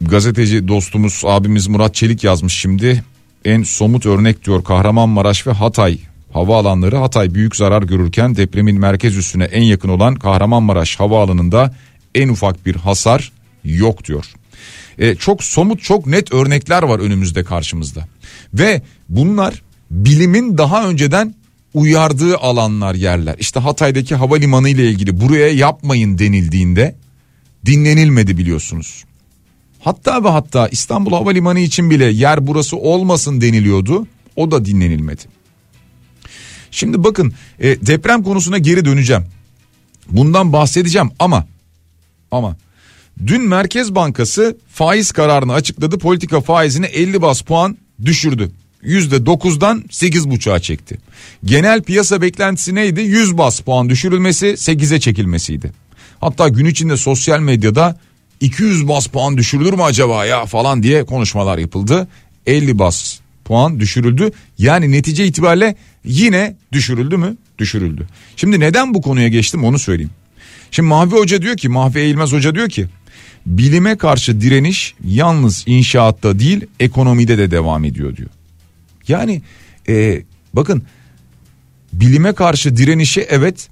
gazeteci 0.00 0.68
dostumuz 0.68 1.22
abimiz 1.24 1.66
Murat 1.66 1.94
Çelik 1.94 2.24
yazmış 2.24 2.54
şimdi. 2.54 3.04
En 3.44 3.62
somut 3.62 4.06
örnek 4.06 4.44
diyor 4.44 4.64
Kahramanmaraş 4.64 5.46
ve 5.46 5.50
Hatay 5.50 5.98
havaalanları 6.32 6.96
Hatay 6.96 7.34
büyük 7.34 7.56
zarar 7.56 7.82
görürken 7.82 8.36
depremin 8.36 8.80
merkez 8.80 9.16
üssüne 9.16 9.44
en 9.44 9.62
yakın 9.62 9.88
olan 9.88 10.14
Kahramanmaraş 10.14 11.00
havaalanında 11.00 11.74
en 12.14 12.28
ufak 12.28 12.66
bir 12.66 12.76
hasar 12.76 13.32
yok 13.64 14.04
diyor. 14.04 14.24
E, 14.98 15.14
çok 15.14 15.44
somut 15.44 15.82
çok 15.82 16.06
net 16.06 16.32
örnekler 16.32 16.82
var 16.82 16.98
önümüzde 16.98 17.44
karşımızda 17.44 18.08
ve 18.54 18.82
bunlar 19.08 19.62
bilimin 19.90 20.58
daha 20.58 20.88
önceden 20.88 21.34
uyardığı 21.74 22.36
alanlar 22.36 22.94
yerler. 22.94 23.36
İşte 23.38 23.60
Hatay'daki 23.60 24.14
havalimanı 24.14 24.68
ile 24.68 24.90
ilgili 24.90 25.20
buraya 25.20 25.48
yapmayın 25.48 26.18
denildiğinde 26.18 26.96
dinlenilmedi 27.66 28.38
biliyorsunuz. 28.38 29.04
Hatta 29.80 30.24
ve 30.24 30.28
hatta 30.28 30.68
İstanbul 30.68 31.12
Havalimanı 31.12 31.60
için 31.60 31.90
bile 31.90 32.04
yer 32.04 32.46
burası 32.46 32.76
olmasın 32.76 33.40
deniliyordu. 33.40 34.06
O 34.36 34.50
da 34.50 34.64
dinlenilmedi. 34.64 35.22
Şimdi 36.70 37.04
bakın 37.04 37.32
e, 37.60 37.86
deprem 37.86 38.22
konusuna 38.22 38.58
geri 38.58 38.84
döneceğim. 38.84 39.24
Bundan 40.10 40.52
bahsedeceğim 40.52 41.10
ama 41.18 41.46
ama 42.30 42.56
dün 43.26 43.42
Merkez 43.42 43.94
Bankası 43.94 44.56
faiz 44.68 45.12
kararını 45.12 45.52
açıkladı. 45.52 45.98
Politika 45.98 46.40
faizini 46.40 46.86
50 46.86 47.22
bas 47.22 47.40
puan 47.40 47.78
düşürdü. 48.04 48.50
%9'dan 48.84 49.84
8,5'a 49.90 50.58
çekti. 50.58 50.98
Genel 51.44 51.82
piyasa 51.82 52.22
beklentisi 52.22 52.74
neydi? 52.74 53.00
100 53.00 53.38
bas 53.38 53.60
puan 53.60 53.88
düşürülmesi 53.88 54.46
8'e 54.46 55.00
çekilmesiydi. 55.00 55.72
Hatta 56.20 56.48
gün 56.48 56.66
içinde 56.66 56.96
sosyal 56.96 57.40
medyada 57.40 57.98
200 58.40 58.88
bas 58.88 59.06
puan 59.06 59.36
düşürülür 59.36 59.72
mü 59.72 59.82
acaba 59.82 60.24
ya 60.24 60.46
falan 60.46 60.82
diye 60.82 61.04
konuşmalar 61.04 61.58
yapıldı. 61.58 62.08
50 62.46 62.78
bas 62.78 63.18
puan 63.44 63.80
düşürüldü. 63.80 64.30
Yani 64.58 64.92
netice 64.92 65.26
itibariyle 65.26 65.76
yine 66.04 66.56
düşürüldü 66.72 67.16
mü? 67.16 67.36
Düşürüldü. 67.58 68.06
Şimdi 68.36 68.60
neden 68.60 68.94
bu 68.94 69.02
konuya 69.02 69.28
geçtim 69.28 69.64
onu 69.64 69.78
söyleyeyim. 69.78 70.10
Şimdi 70.70 70.88
Mahvi 70.88 71.16
Hoca 71.16 71.42
diyor 71.42 71.56
ki 71.56 71.68
Mahvi 71.68 71.98
Eğilmez 71.98 72.32
Hoca 72.32 72.54
diyor 72.54 72.68
ki 72.68 72.86
bilime 73.46 73.96
karşı 73.96 74.40
direniş 74.40 74.94
yalnız 75.04 75.64
inşaatta 75.66 76.38
değil 76.38 76.66
ekonomide 76.80 77.38
de 77.38 77.50
devam 77.50 77.84
ediyor 77.84 78.16
diyor. 78.16 78.30
Yani 79.08 79.42
e, 79.88 80.22
bakın 80.54 80.82
bilime 81.92 82.32
karşı 82.32 82.76
direnişi 82.76 83.20
evet 83.20 83.68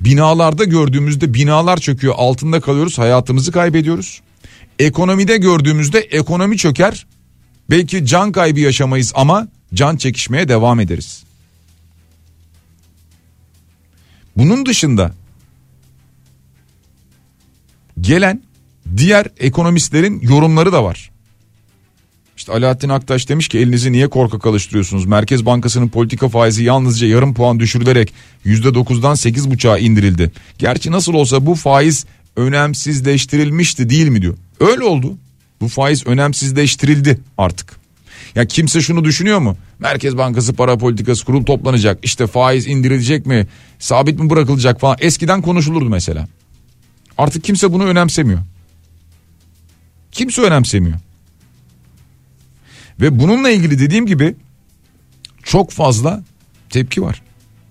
binalarda 0.00 0.64
gördüğümüzde 0.64 1.34
binalar 1.34 1.76
çöküyor 1.76 2.14
altında 2.16 2.60
kalıyoruz 2.60 2.98
hayatımızı 2.98 3.52
kaybediyoruz. 3.52 4.20
Ekonomide 4.78 5.36
gördüğümüzde 5.36 5.98
ekonomi 5.98 6.58
çöker 6.58 7.06
belki 7.70 8.06
can 8.06 8.32
kaybı 8.32 8.60
yaşamayız 8.60 9.12
ama 9.14 9.48
can 9.74 9.96
çekişmeye 9.96 10.48
devam 10.48 10.80
ederiz. 10.80 11.24
Bunun 14.36 14.66
dışında 14.66 15.14
gelen 18.00 18.42
diğer 18.96 19.26
ekonomistlerin 19.38 20.20
yorumları 20.20 20.72
da 20.72 20.84
var. 20.84 21.13
İşte 22.36 22.52
Alaaddin 22.52 22.88
Aktaş 22.88 23.28
demiş 23.28 23.48
ki 23.48 23.58
elinizi 23.58 23.92
niye 23.92 24.08
korkak 24.08 24.46
alıştırıyorsunuz? 24.46 25.06
Merkez 25.06 25.46
Bankası'nın 25.46 25.88
politika 25.88 26.28
faizi 26.28 26.64
yalnızca 26.64 27.06
yarım 27.06 27.34
puan 27.34 27.60
düşürülerek 27.60 28.14
%9'dan 28.46 29.14
8,5'a 29.14 29.78
indirildi. 29.78 30.32
Gerçi 30.58 30.90
nasıl 30.90 31.14
olsa 31.14 31.46
bu 31.46 31.54
faiz 31.54 32.06
önemsizleştirilmişti 32.36 33.88
değil 33.88 34.08
mi 34.08 34.22
diyor. 34.22 34.36
Öyle 34.60 34.84
oldu. 34.84 35.18
Bu 35.60 35.68
faiz 35.68 36.06
önemsizleştirildi 36.06 37.20
artık. 37.38 37.76
Ya 38.34 38.44
kimse 38.44 38.80
şunu 38.80 39.04
düşünüyor 39.04 39.38
mu? 39.38 39.56
Merkez 39.78 40.16
Bankası 40.16 40.54
para 40.54 40.78
politikası 40.78 41.24
kurul 41.24 41.44
toplanacak. 41.44 41.98
İşte 42.02 42.26
faiz 42.26 42.66
indirilecek 42.66 43.26
mi? 43.26 43.46
Sabit 43.78 44.20
mi 44.20 44.30
bırakılacak 44.30 44.80
falan. 44.80 44.96
Eskiden 45.00 45.42
konuşulurdu 45.42 45.88
mesela. 45.88 46.28
Artık 47.18 47.44
kimse 47.44 47.72
bunu 47.72 47.84
önemsemiyor. 47.84 48.40
Kimse 50.12 50.42
önemsemiyor. 50.42 50.98
Ve 53.00 53.20
bununla 53.20 53.50
ilgili 53.50 53.78
dediğim 53.78 54.06
gibi 54.06 54.34
çok 55.42 55.70
fazla 55.70 56.22
tepki 56.70 57.02
var. 57.02 57.22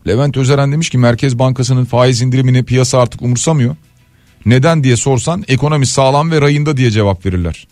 Levent 0.08 0.38
Özeren 0.38 0.72
demiş 0.72 0.90
ki 0.90 0.98
Merkez 0.98 1.40
Bankası'nın 1.40 1.86
faiz 1.86 2.22
indirimini 2.22 2.66
piyasa 2.66 3.00
artık 3.00 3.22
umursamıyor. 3.22 3.76
Neden 4.46 4.84
diye 4.84 4.98
sorsan 4.98 5.44
ekonomi 5.48 5.86
sağlam 5.86 6.32
ve 6.32 6.42
rayında 6.42 6.78
diye 6.78 6.92
cevap 6.92 7.26
verirler. 7.26 7.68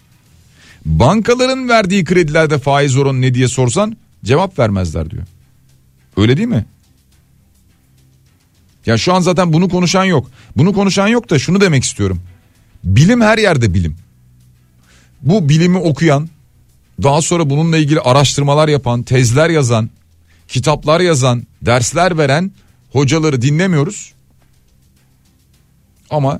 Bankaların 0.86 1.70
verdiği 1.70 2.04
kredilerde 2.04 2.58
faiz 2.58 2.98
oranı 2.98 3.22
ne 3.22 3.34
diye 3.34 3.48
sorsan 3.48 3.98
cevap 4.24 4.60
vermezler 4.60 5.10
diyor. 5.10 5.24
Öyle 6.18 6.38
değil 6.38 6.48
mi? 6.48 6.66
Ya 8.86 8.98
şu 8.98 9.14
an 9.14 9.20
zaten 9.20 9.54
bunu 9.54 9.70
konuşan 9.70 10.04
yok. 10.04 10.32
Bunu 10.58 10.74
konuşan 10.74 11.08
yok 11.08 11.30
da 11.30 11.40
şunu 11.40 11.62
demek 11.62 11.84
istiyorum. 11.84 12.22
Bilim 12.84 13.22
her 13.22 13.38
yerde 13.38 13.74
bilim. 13.74 13.96
Bu 15.22 15.50
bilimi 15.50 15.78
okuyan, 15.78 16.30
daha 17.04 17.22
sonra 17.22 17.50
bununla 17.50 17.78
ilgili 17.78 18.00
araştırmalar 18.00 18.68
yapan, 18.68 19.04
tezler 19.04 19.50
yazan, 19.50 19.90
kitaplar 20.48 21.00
yazan, 21.00 21.44
dersler 21.62 22.18
veren 22.18 22.52
hocaları 22.92 23.42
dinlemiyoruz. 23.42 24.14
Ama 26.10 26.40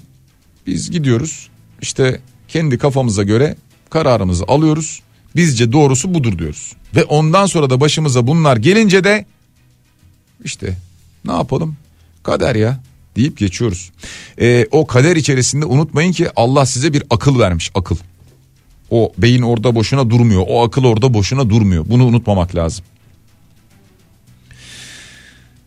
biz 0.68 0.92
gidiyoruz 0.92 1.50
işte 1.82 2.22
kendi 2.48 2.78
kafamıza 2.78 3.24
göre 3.24 3.56
kararımızı 3.90 4.44
alıyoruz. 4.48 5.02
Bizce 5.36 5.72
doğrusu 5.72 6.14
budur 6.14 6.38
diyoruz. 6.38 6.74
Ve 6.96 7.04
ondan 7.04 7.46
sonra 7.46 7.70
da 7.70 7.82
başımıza 7.82 8.28
bunlar 8.28 8.58
gelince 8.58 9.04
de 9.04 9.26
işte 10.44 10.78
ne 11.26 11.32
yapalım 11.32 11.78
kader 12.24 12.56
ya 12.56 12.80
deyip 13.16 13.38
geçiyoruz. 13.38 13.92
Ee, 14.42 14.68
o 14.72 14.88
kader 14.88 15.16
içerisinde 15.16 15.66
unutmayın 15.66 16.12
ki 16.12 16.30
Allah 16.36 16.66
size 16.66 16.94
bir 16.94 17.04
akıl 17.10 17.40
vermiş 17.40 17.72
akıl. 17.76 17.96
O 18.92 19.14
beyin 19.18 19.42
orada 19.42 19.76
boşuna 19.76 20.10
durmuyor. 20.10 20.44
O 20.48 20.64
akıl 20.64 20.84
orada 20.84 21.14
boşuna 21.14 21.50
durmuyor. 21.50 21.86
Bunu 21.90 22.06
unutmamak 22.06 22.56
lazım. 22.56 22.86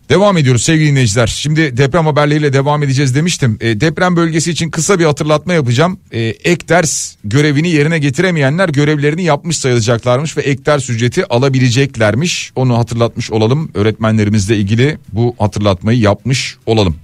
Devam 0.08 0.36
ediyoruz 0.36 0.62
sevgili 0.62 0.90
dinleyiciler. 0.90 1.26
Şimdi 1.26 1.76
deprem 1.76 2.06
haberleriyle 2.06 2.52
devam 2.52 2.82
edeceğiz 2.82 3.14
demiştim. 3.14 3.58
E, 3.60 3.80
deprem 3.80 4.16
bölgesi 4.16 4.50
için 4.50 4.70
kısa 4.70 4.98
bir 4.98 5.04
hatırlatma 5.04 5.52
yapacağım. 5.52 5.98
E, 6.12 6.20
ek 6.20 6.68
ders 6.68 7.14
görevini 7.24 7.70
yerine 7.70 7.98
getiremeyenler 7.98 8.68
görevlerini 8.68 9.24
yapmış 9.24 9.56
sayılacaklarmış 9.56 10.36
ve 10.36 10.40
ek 10.40 10.66
ders 10.66 10.90
ücreti 10.90 11.26
alabileceklermiş. 11.26 12.52
Onu 12.56 12.78
hatırlatmış 12.78 13.30
olalım. 13.30 13.70
Öğretmenlerimizle 13.74 14.56
ilgili 14.56 14.98
bu 15.12 15.34
hatırlatmayı 15.38 15.98
yapmış 15.98 16.56
olalım. 16.66 16.96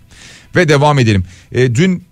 Ve 0.56 0.68
devam 0.68 0.98
edelim. 0.98 1.24
E, 1.52 1.74
dün 1.74 2.04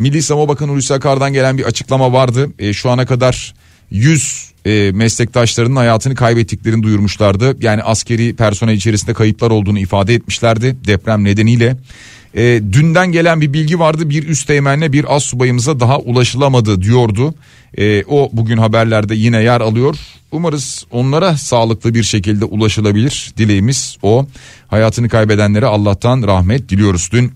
Milli 0.00 0.22
Savunma 0.22 0.48
Bakanı 0.48 0.70
Hulusi 0.70 0.94
Akar'dan 0.94 1.32
gelen 1.32 1.58
bir 1.58 1.64
açıklama 1.64 2.12
vardı. 2.12 2.50
E, 2.58 2.72
şu 2.72 2.90
ana 2.90 3.06
kadar 3.06 3.54
100 3.90 4.50
e, 4.66 4.90
meslektaşlarının 4.94 5.76
hayatını 5.76 6.14
kaybettiklerini 6.14 6.82
duyurmuşlardı. 6.82 7.56
Yani 7.60 7.82
askeri 7.82 8.36
personel 8.36 8.74
içerisinde 8.74 9.14
kayıplar 9.14 9.50
olduğunu 9.50 9.78
ifade 9.78 10.14
etmişlerdi 10.14 10.76
deprem 10.86 11.24
nedeniyle. 11.24 11.76
E, 12.34 12.62
dünden 12.72 13.12
gelen 13.12 13.40
bir 13.40 13.52
bilgi 13.52 13.78
vardı 13.78 14.10
bir 14.10 14.28
üst 14.28 14.46
teğmenle 14.46 14.92
bir 14.92 15.16
az 15.16 15.22
subayımıza 15.22 15.80
daha 15.80 15.98
ulaşılamadı 15.98 16.82
diyordu. 16.82 17.34
E, 17.78 18.04
o 18.04 18.30
bugün 18.32 18.56
haberlerde 18.58 19.14
yine 19.14 19.42
yer 19.42 19.60
alıyor. 19.60 19.96
Umarız 20.32 20.86
onlara 20.90 21.36
sağlıklı 21.36 21.94
bir 21.94 22.02
şekilde 22.02 22.44
ulaşılabilir. 22.44 23.32
Dileğimiz 23.36 23.96
o. 24.02 24.26
Hayatını 24.68 25.08
kaybedenlere 25.08 25.66
Allah'tan 25.66 26.22
rahmet 26.22 26.68
diliyoruz. 26.68 27.08
Dün 27.12 27.32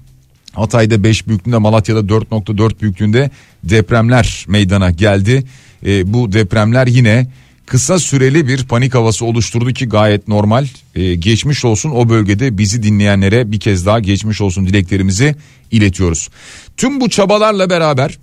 Hatay'da 0.54 1.04
5 1.04 1.28
büyüklüğünde 1.28 1.58
Malatya'da 1.58 2.00
4.4 2.00 2.80
büyüklüğünde 2.80 3.30
depremler 3.64 4.44
meydana 4.49 4.90
geldi. 4.90 5.44
E, 5.87 6.12
bu 6.12 6.32
depremler 6.32 6.87
yine 6.87 7.26
kısa 7.66 7.99
süreli 7.99 8.49
bir 8.49 8.64
panik 8.64 8.95
havası 8.95 9.25
oluşturdu 9.25 9.73
ki 9.73 9.88
gayet 9.88 10.28
normal. 10.28 10.67
E, 10.95 11.14
geçmiş 11.14 11.64
olsun 11.64 11.90
o 11.90 12.08
bölgede 12.08 12.58
bizi 12.58 12.82
dinleyenlere 12.82 13.52
bir 13.52 13.60
kez 13.60 13.86
daha 13.86 14.00
geçmiş 14.00 14.40
olsun 14.40 14.67
dileklerimizi 14.67 15.36
iletiyoruz. 15.71 16.28
Tüm 16.76 17.00
bu 17.00 17.10
çabalarla 17.10 17.71
beraber 17.71 18.19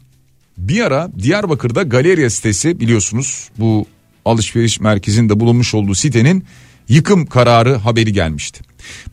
bir 0.57 0.81
ara 0.81 1.11
Diyarbakır'da 1.19 1.83
Galeriya 1.83 2.29
sitesi 2.29 2.79
biliyorsunuz 2.79 3.49
bu 3.57 3.85
alışveriş 4.25 4.79
merkezinde 4.79 5.39
bulunmuş 5.39 5.73
olduğu 5.73 5.95
sitenin 5.95 6.45
yıkım 6.89 7.25
kararı 7.25 7.75
haberi 7.75 8.13
gelmişti. 8.13 8.61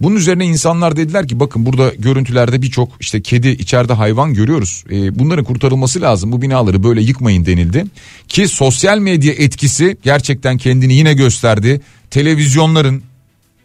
Bunun 0.00 0.16
üzerine 0.16 0.46
insanlar 0.46 0.96
dediler 0.96 1.28
ki 1.28 1.40
bakın 1.40 1.66
burada 1.66 1.92
görüntülerde 1.98 2.62
birçok 2.62 2.88
işte 3.00 3.22
kedi 3.22 3.48
içeride 3.48 3.92
hayvan 3.92 4.34
görüyoruz. 4.34 4.84
E, 4.90 5.18
bunların 5.18 5.44
kurtarılması 5.44 6.00
lazım 6.00 6.32
bu 6.32 6.42
binaları 6.42 6.82
böyle 6.82 7.00
yıkmayın 7.00 7.46
denildi. 7.46 7.84
Ki 8.28 8.48
sosyal 8.48 8.98
medya 8.98 9.32
etkisi 9.32 9.96
gerçekten 10.02 10.58
kendini 10.58 10.94
yine 10.94 11.14
gösterdi. 11.14 11.80
Televizyonların 12.10 13.02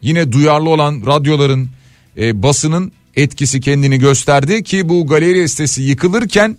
yine 0.02 0.32
duyarlı 0.32 0.70
olan 0.70 1.04
radyoların 1.06 1.70
e, 2.18 2.44
basının 2.44 2.92
etkisi 3.16 3.62
kendini 3.62 4.00
gösterdi 4.00 4.64
ki 4.64 4.90
bu 4.90 5.08
galeri 5.08 5.50
sitesi 5.50 5.82
yıkılırken 5.82 6.58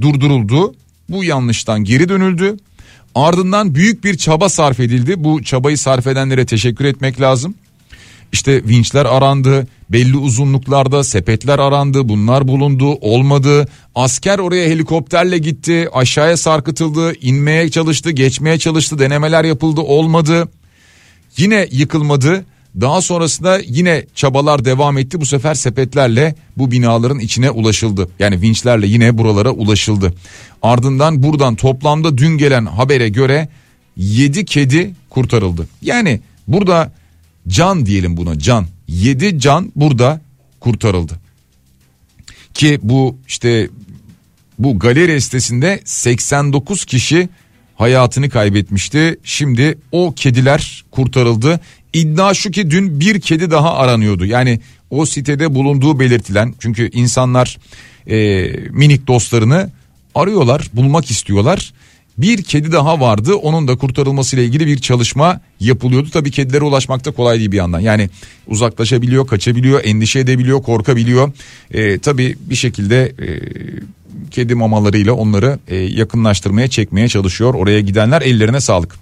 durduruldu. 0.00 0.74
Bu 1.08 1.24
yanlıştan 1.24 1.84
geri 1.84 2.08
dönüldü. 2.08 2.56
Ardından 3.14 3.74
büyük 3.74 4.04
bir 4.04 4.16
çaba 4.16 4.48
sarf 4.48 4.80
edildi. 4.80 5.24
Bu 5.24 5.42
çabayı 5.42 5.78
sarf 5.78 6.06
edenlere 6.06 6.46
teşekkür 6.46 6.84
etmek 6.84 7.20
lazım. 7.20 7.54
İşte 8.32 8.64
vinçler 8.64 9.04
arandı, 9.04 9.66
belli 9.90 10.16
uzunluklarda 10.16 11.04
sepetler 11.04 11.58
arandı, 11.58 12.08
bunlar 12.08 12.48
bulundu, 12.48 12.92
olmadı. 12.92 13.68
Asker 13.94 14.38
oraya 14.38 14.68
helikopterle 14.68 15.38
gitti, 15.38 15.88
aşağıya 15.92 16.36
sarkıtıldı, 16.36 17.12
inmeye 17.20 17.70
çalıştı, 17.70 18.10
geçmeye 18.10 18.58
çalıştı, 18.58 18.98
denemeler 18.98 19.44
yapıldı, 19.44 19.80
olmadı. 19.80 20.48
Yine 21.36 21.68
yıkılmadı. 21.70 22.44
Daha 22.80 23.02
sonrasında 23.02 23.58
yine 23.58 24.06
çabalar 24.14 24.64
devam 24.64 24.98
etti. 24.98 25.20
Bu 25.20 25.26
sefer 25.26 25.54
sepetlerle 25.54 26.34
bu 26.56 26.70
binaların 26.70 27.18
içine 27.18 27.50
ulaşıldı. 27.50 28.08
Yani 28.18 28.40
vinçlerle 28.40 28.86
yine 28.86 29.18
buralara 29.18 29.50
ulaşıldı. 29.50 30.14
Ardından 30.62 31.22
buradan 31.22 31.54
toplamda 31.54 32.18
dün 32.18 32.38
gelen 32.38 32.66
habere 32.66 33.08
göre 33.08 33.48
7 33.96 34.44
kedi 34.44 34.94
kurtarıldı. 35.10 35.68
Yani 35.82 36.20
burada 36.48 36.92
can 37.48 37.86
diyelim 37.86 38.16
buna 38.16 38.38
can. 38.38 38.66
7 38.88 39.38
can 39.38 39.72
burada 39.76 40.20
kurtarıldı. 40.60 41.12
Ki 42.54 42.78
bu 42.82 43.16
işte 43.28 43.68
bu 44.58 44.78
galeri 44.78 45.20
sitesinde 45.20 45.80
89 45.84 46.84
kişi 46.84 47.28
hayatını 47.76 48.30
kaybetmişti. 48.30 49.16
Şimdi 49.24 49.78
o 49.92 50.12
kediler 50.16 50.84
kurtarıldı. 50.90 51.60
İddia 51.92 52.34
şu 52.34 52.50
ki 52.50 52.70
dün 52.70 53.00
bir 53.00 53.20
kedi 53.20 53.50
daha 53.50 53.74
aranıyordu. 53.74 54.26
Yani 54.26 54.60
o 54.90 55.06
sitede 55.06 55.54
bulunduğu 55.54 56.00
belirtilen 56.00 56.54
çünkü 56.58 56.90
insanlar 56.92 57.58
e, 58.06 58.48
minik 58.70 59.06
dostlarını 59.06 59.70
arıyorlar 60.14 60.70
bulmak 60.72 61.10
istiyorlar. 61.10 61.72
Bir 62.18 62.42
kedi 62.42 62.72
daha 62.72 63.00
vardı 63.00 63.34
onun 63.34 63.68
da 63.68 63.76
kurtarılması 63.76 64.36
ile 64.36 64.44
ilgili 64.44 64.66
bir 64.66 64.78
çalışma 64.78 65.40
yapılıyordu. 65.60 66.08
Tabii 66.12 66.30
kedilere 66.30 66.64
ulaşmakta 66.64 67.10
kolay 67.10 67.38
değil 67.38 67.52
bir 67.52 67.56
yandan. 67.56 67.80
Yani 67.80 68.10
uzaklaşabiliyor, 68.46 69.26
kaçabiliyor, 69.26 69.84
endişe 69.84 70.18
edebiliyor, 70.18 70.62
korkabiliyor. 70.62 71.32
E, 71.70 71.98
tabii 71.98 72.36
bir 72.40 72.54
şekilde 72.54 73.02
e, 73.04 73.28
kedi 74.30 74.54
mamalarıyla 74.54 75.12
onları 75.12 75.58
e, 75.68 75.76
yakınlaştırmaya, 75.76 76.68
çekmeye 76.68 77.08
çalışıyor. 77.08 77.54
Oraya 77.54 77.80
gidenler 77.80 78.22
ellerine 78.22 78.60
sağlık. 78.60 78.94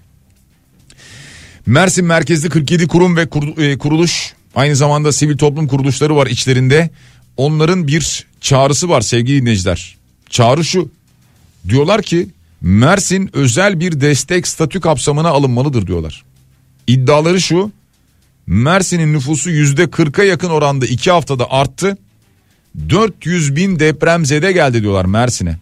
Mersin 1.67 2.05
merkezli 2.05 2.49
47 2.49 2.87
kurum 2.87 3.17
ve 3.17 3.23
e, 3.59 3.79
kuruluş 3.79 4.35
aynı 4.55 4.77
zamanda 4.77 5.13
sivil 5.13 5.39
toplum 5.39 5.67
kuruluşları 5.67 6.17
var 6.17 6.27
içlerinde. 6.27 6.91
Onların 7.37 7.87
bir 7.87 8.27
çağrısı 8.41 8.89
var 8.89 9.01
sevgili 9.01 9.41
dinleyiciler. 9.41 9.97
Çağrı 10.31 10.65
şu. 10.65 10.91
Diyorlar 11.69 12.03
ki 12.03 12.29
Mersin 12.61 13.31
özel 13.33 13.81
bir 13.81 14.01
destek 14.01 14.49
statü 14.49 14.81
kapsamına 14.81 15.29
alınmalıdır 15.29 15.87
diyorlar. 15.87 16.25
İddiaları 16.87 17.41
şu. 17.41 17.73
Mersin'in 18.47 19.13
nüfusu 19.13 19.51
yüzde 19.51 19.85
40'a 19.85 20.25
yakın 20.25 20.51
oranda 20.51 20.87
2 20.87 21.11
haftada 21.11 21.51
arttı. 21.51 21.99
400 22.89 23.57
bin 23.57 23.79
depremzede 23.79 24.53
geldi 24.53 24.83
diyorlar 24.83 25.05
Mersin'e. 25.05 25.59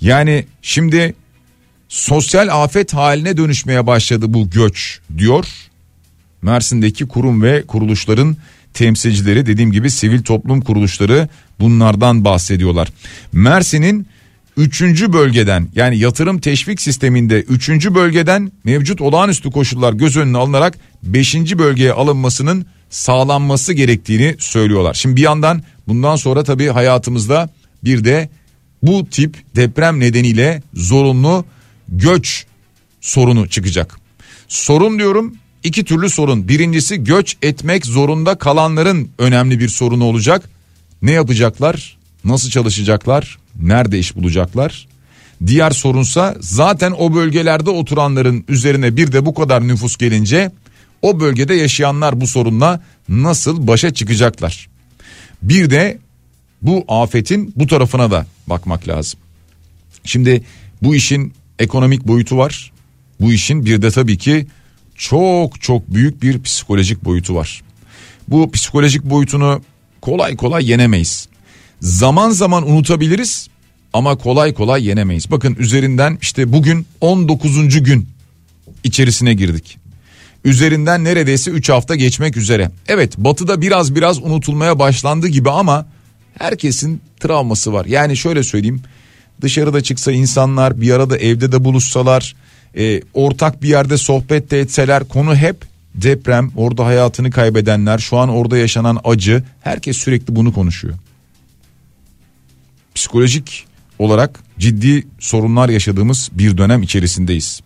Yani 0.00 0.46
şimdi 0.62 1.14
sosyal 1.88 2.62
afet 2.64 2.94
haline 2.94 3.36
dönüşmeye 3.36 3.86
başladı 3.86 4.34
bu 4.34 4.50
göç 4.50 5.00
diyor. 5.18 5.46
Mersin'deki 6.42 7.08
kurum 7.08 7.42
ve 7.42 7.62
kuruluşların 7.66 8.36
temsilcileri 8.74 9.46
dediğim 9.46 9.72
gibi 9.72 9.90
sivil 9.90 10.22
toplum 10.22 10.60
kuruluşları 10.60 11.28
bunlardan 11.60 12.24
bahsediyorlar. 12.24 12.88
Mersin'in 13.32 14.06
üçüncü 14.58 15.12
bölgeden 15.12 15.68
yani 15.74 15.98
yatırım 15.98 16.38
teşvik 16.38 16.80
sisteminde 16.80 17.40
üçüncü 17.40 17.94
bölgeden 17.94 18.52
mevcut 18.64 19.00
olağanüstü 19.00 19.50
koşullar 19.50 19.92
göz 19.92 20.16
önüne 20.16 20.38
alınarak 20.38 20.78
beşinci 21.02 21.58
bölgeye 21.58 21.92
alınmasının 21.92 22.66
sağlanması 22.90 23.72
gerektiğini 23.72 24.36
söylüyorlar. 24.38 24.94
Şimdi 24.94 25.16
bir 25.16 25.22
yandan 25.22 25.62
bundan 25.88 26.16
sonra 26.16 26.44
tabii 26.44 26.68
hayatımızda 26.68 27.50
bir 27.84 28.04
de 28.04 28.28
bu 28.82 29.06
tip 29.10 29.36
deprem 29.56 30.00
nedeniyle 30.00 30.62
zorunlu 30.74 31.44
göç 31.88 32.46
sorunu 33.00 33.48
çıkacak. 33.48 33.98
Sorun 34.48 34.98
diyorum 34.98 35.34
iki 35.64 35.84
türlü 35.84 36.10
sorun. 36.10 36.48
Birincisi 36.48 37.04
göç 37.04 37.36
etmek 37.42 37.86
zorunda 37.86 38.38
kalanların 38.38 39.08
önemli 39.18 39.60
bir 39.60 39.68
sorunu 39.68 40.04
olacak. 40.04 40.50
Ne 41.02 41.12
yapacaklar? 41.12 41.97
Nasıl 42.24 42.50
çalışacaklar? 42.50 43.38
Nerede 43.60 43.98
iş 43.98 44.16
bulacaklar? 44.16 44.88
Diğer 45.46 45.70
sorunsa 45.70 46.36
zaten 46.40 46.94
o 46.98 47.14
bölgelerde 47.14 47.70
oturanların 47.70 48.44
üzerine 48.48 48.96
bir 48.96 49.12
de 49.12 49.26
bu 49.26 49.34
kadar 49.34 49.68
nüfus 49.68 49.96
gelince 49.96 50.50
o 51.02 51.20
bölgede 51.20 51.54
yaşayanlar 51.54 52.20
bu 52.20 52.26
sorunla 52.26 52.80
nasıl 53.08 53.66
başa 53.66 53.94
çıkacaklar? 53.94 54.68
Bir 55.42 55.70
de 55.70 55.98
bu 56.62 56.84
afetin 56.88 57.52
bu 57.56 57.66
tarafına 57.66 58.10
da 58.10 58.26
bakmak 58.46 58.88
lazım. 58.88 59.20
Şimdi 60.04 60.44
bu 60.82 60.94
işin 60.94 61.32
ekonomik 61.58 62.06
boyutu 62.06 62.36
var. 62.36 62.72
Bu 63.20 63.32
işin 63.32 63.64
bir 63.64 63.82
de 63.82 63.90
tabii 63.90 64.18
ki 64.18 64.46
çok 64.94 65.60
çok 65.60 65.94
büyük 65.94 66.22
bir 66.22 66.42
psikolojik 66.42 67.04
boyutu 67.04 67.34
var. 67.34 67.62
Bu 68.28 68.50
psikolojik 68.50 69.04
boyutunu 69.04 69.62
kolay 70.00 70.36
kolay 70.36 70.70
yenemeyiz. 70.70 71.28
Zaman 71.80 72.30
zaman 72.30 72.70
unutabiliriz 72.70 73.48
ama 73.92 74.16
kolay 74.16 74.54
kolay 74.54 74.86
yenemeyiz. 74.86 75.30
Bakın 75.30 75.56
üzerinden 75.58 76.18
işte 76.22 76.52
bugün 76.52 76.86
19. 77.00 77.82
gün 77.82 78.08
içerisine 78.84 79.34
girdik. 79.34 79.78
Üzerinden 80.44 81.04
neredeyse 81.04 81.50
3 81.50 81.68
hafta 81.68 81.94
geçmek 81.94 82.36
üzere. 82.36 82.70
Evet 82.88 83.18
batıda 83.18 83.60
biraz 83.60 83.94
biraz 83.94 84.22
unutulmaya 84.22 84.78
başlandı 84.78 85.28
gibi 85.28 85.50
ama 85.50 85.86
herkesin 86.38 87.00
travması 87.20 87.72
var. 87.72 87.86
Yani 87.86 88.16
şöyle 88.16 88.42
söyleyeyim 88.42 88.82
dışarıda 89.40 89.82
çıksa 89.82 90.12
insanlar 90.12 90.80
bir 90.80 90.90
arada 90.90 91.18
evde 91.18 91.52
de 91.52 91.64
buluşsalar 91.64 92.34
e, 92.76 93.02
ortak 93.14 93.62
bir 93.62 93.68
yerde 93.68 93.96
sohbet 93.96 94.50
de 94.50 94.60
etseler 94.60 95.04
konu 95.04 95.36
hep 95.36 95.56
deprem 95.94 96.50
orada 96.56 96.86
hayatını 96.86 97.30
kaybedenler 97.30 97.98
şu 97.98 98.16
an 98.16 98.28
orada 98.28 98.58
yaşanan 98.58 98.98
acı 99.04 99.42
herkes 99.60 99.96
sürekli 99.96 100.36
bunu 100.36 100.52
konuşuyor. 100.52 100.94
Psikolojik 102.98 103.66
olarak 103.98 104.40
ciddi 104.58 105.06
sorunlar 105.18 105.68
yaşadığımız 105.68 106.30
bir 106.32 106.58
dönem 106.58 106.82
içerisindeyiz. 106.82 107.60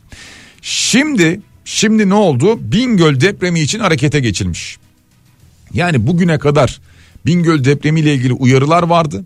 Şimdi 0.62 1.40
şimdi 1.64 2.08
ne 2.08 2.14
oldu? 2.14 2.72
Bingöl 2.72 3.20
depremi 3.20 3.60
için 3.60 3.78
harekete 3.78 4.20
geçilmiş. 4.20 4.78
Yani 5.74 6.06
bugüne 6.06 6.38
kadar 6.38 6.80
Bingöl 7.26 7.64
depremiyle 7.64 8.14
ilgili 8.14 8.32
uyarılar 8.32 8.82
vardı. 8.82 9.24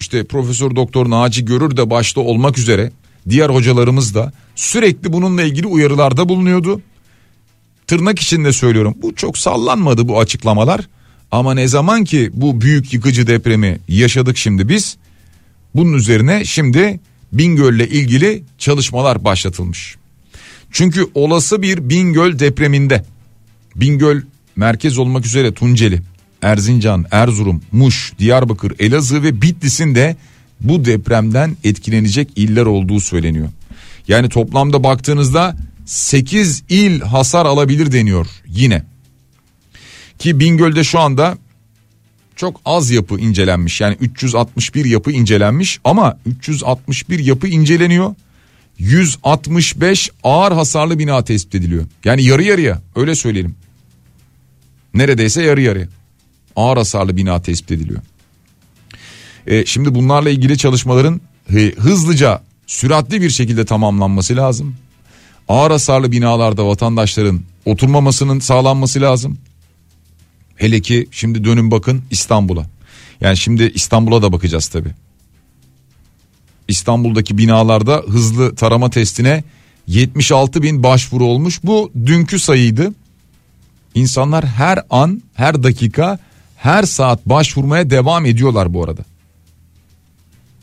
İşte 0.00 0.24
Profesör 0.24 0.76
Doktor 0.76 1.10
Naci 1.10 1.44
Görür 1.44 1.76
de 1.76 1.90
başta 1.90 2.20
olmak 2.20 2.58
üzere 2.58 2.92
diğer 3.28 3.50
hocalarımız 3.50 4.14
da 4.14 4.32
sürekli 4.56 5.12
bununla 5.12 5.42
ilgili 5.42 5.66
uyarılarda 5.66 6.28
bulunuyordu. 6.28 6.80
Tırnak 7.86 8.18
içinde 8.18 8.52
söylüyorum 8.52 8.94
bu 9.02 9.14
çok 9.14 9.38
sallanmadı 9.38 10.08
bu 10.08 10.20
açıklamalar. 10.20 10.88
Ama 11.30 11.54
ne 11.54 11.68
zaman 11.68 12.04
ki 12.04 12.30
bu 12.32 12.60
büyük 12.60 12.92
yıkıcı 12.92 13.26
depremi 13.26 13.78
yaşadık 13.88 14.36
şimdi 14.36 14.68
biz 14.68 14.96
bunun 15.74 15.92
üzerine 15.92 16.44
şimdi 16.44 17.00
Bingöl'le 17.32 17.86
ilgili 17.86 18.42
çalışmalar 18.58 19.24
başlatılmış. 19.24 19.96
Çünkü 20.72 21.06
olası 21.14 21.62
bir 21.62 21.90
Bingöl 21.90 22.38
depreminde 22.38 23.04
Bingöl 23.76 24.22
merkez 24.56 24.98
olmak 24.98 25.26
üzere 25.26 25.54
Tunceli, 25.54 26.02
Erzincan, 26.42 27.04
Erzurum, 27.10 27.62
Muş, 27.72 28.12
Diyarbakır, 28.18 28.72
Elazığ 28.78 29.22
ve 29.22 29.42
Bitlis'in 29.42 29.94
de 29.94 30.16
bu 30.60 30.84
depremden 30.84 31.56
etkilenecek 31.64 32.28
iller 32.36 32.66
olduğu 32.66 33.00
söyleniyor. 33.00 33.48
Yani 34.08 34.28
toplamda 34.28 34.84
baktığınızda 34.84 35.56
8 35.86 36.62
il 36.68 37.00
hasar 37.00 37.46
alabilir 37.46 37.92
deniyor 37.92 38.26
yine. 38.48 38.82
Ki 40.18 40.40
Bingöl'de 40.40 40.84
şu 40.84 40.98
anda 40.98 41.38
çok 42.36 42.60
az 42.64 42.90
yapı 42.90 43.18
incelenmiş. 43.18 43.80
Yani 43.80 43.96
361 44.00 44.84
yapı 44.84 45.12
incelenmiş 45.12 45.80
ama 45.84 46.18
361 46.26 47.18
yapı 47.18 47.48
inceleniyor. 47.48 48.14
165 48.78 50.10
ağır 50.22 50.52
hasarlı 50.52 50.98
bina 50.98 51.24
tespit 51.24 51.54
ediliyor. 51.54 51.84
Yani 52.04 52.24
yarı 52.24 52.42
yarıya 52.42 52.82
öyle 52.96 53.14
söyleyelim. 53.14 53.54
Neredeyse 54.94 55.42
yarı 55.42 55.60
yarıya 55.60 55.88
ağır 56.56 56.76
hasarlı 56.76 57.16
bina 57.16 57.42
tespit 57.42 57.70
ediliyor. 57.72 58.00
E, 59.46 59.66
şimdi 59.66 59.94
bunlarla 59.94 60.30
ilgili 60.30 60.58
çalışmaların 60.58 61.20
hızlıca 61.76 62.42
süratli 62.66 63.22
bir 63.22 63.30
şekilde 63.30 63.64
tamamlanması 63.64 64.36
lazım. 64.36 64.76
Ağır 65.48 65.70
hasarlı 65.70 66.12
binalarda 66.12 66.66
vatandaşların 66.66 67.40
oturmamasının 67.64 68.38
sağlanması 68.38 69.00
lazım. 69.00 69.38
Hele 70.58 70.80
ki 70.80 71.08
şimdi 71.10 71.44
dönün 71.44 71.70
bakın 71.70 72.02
İstanbul'a. 72.10 72.66
Yani 73.20 73.36
şimdi 73.36 73.72
İstanbul'a 73.74 74.22
da 74.22 74.32
bakacağız 74.32 74.68
tabi. 74.68 74.88
İstanbul'daki 76.68 77.38
binalarda 77.38 78.02
hızlı 78.06 78.54
tarama 78.54 78.90
testine 78.90 79.44
76 79.86 80.62
bin 80.62 80.82
başvuru 80.82 81.24
olmuş. 81.24 81.60
Bu 81.64 81.92
dünkü 82.06 82.38
sayıydı. 82.38 82.94
İnsanlar 83.94 84.46
her 84.46 84.78
an, 84.90 85.22
her 85.34 85.62
dakika, 85.62 86.18
her 86.56 86.82
saat 86.82 87.26
başvurmaya 87.26 87.90
devam 87.90 88.26
ediyorlar 88.26 88.74
bu 88.74 88.84
arada. 88.84 89.02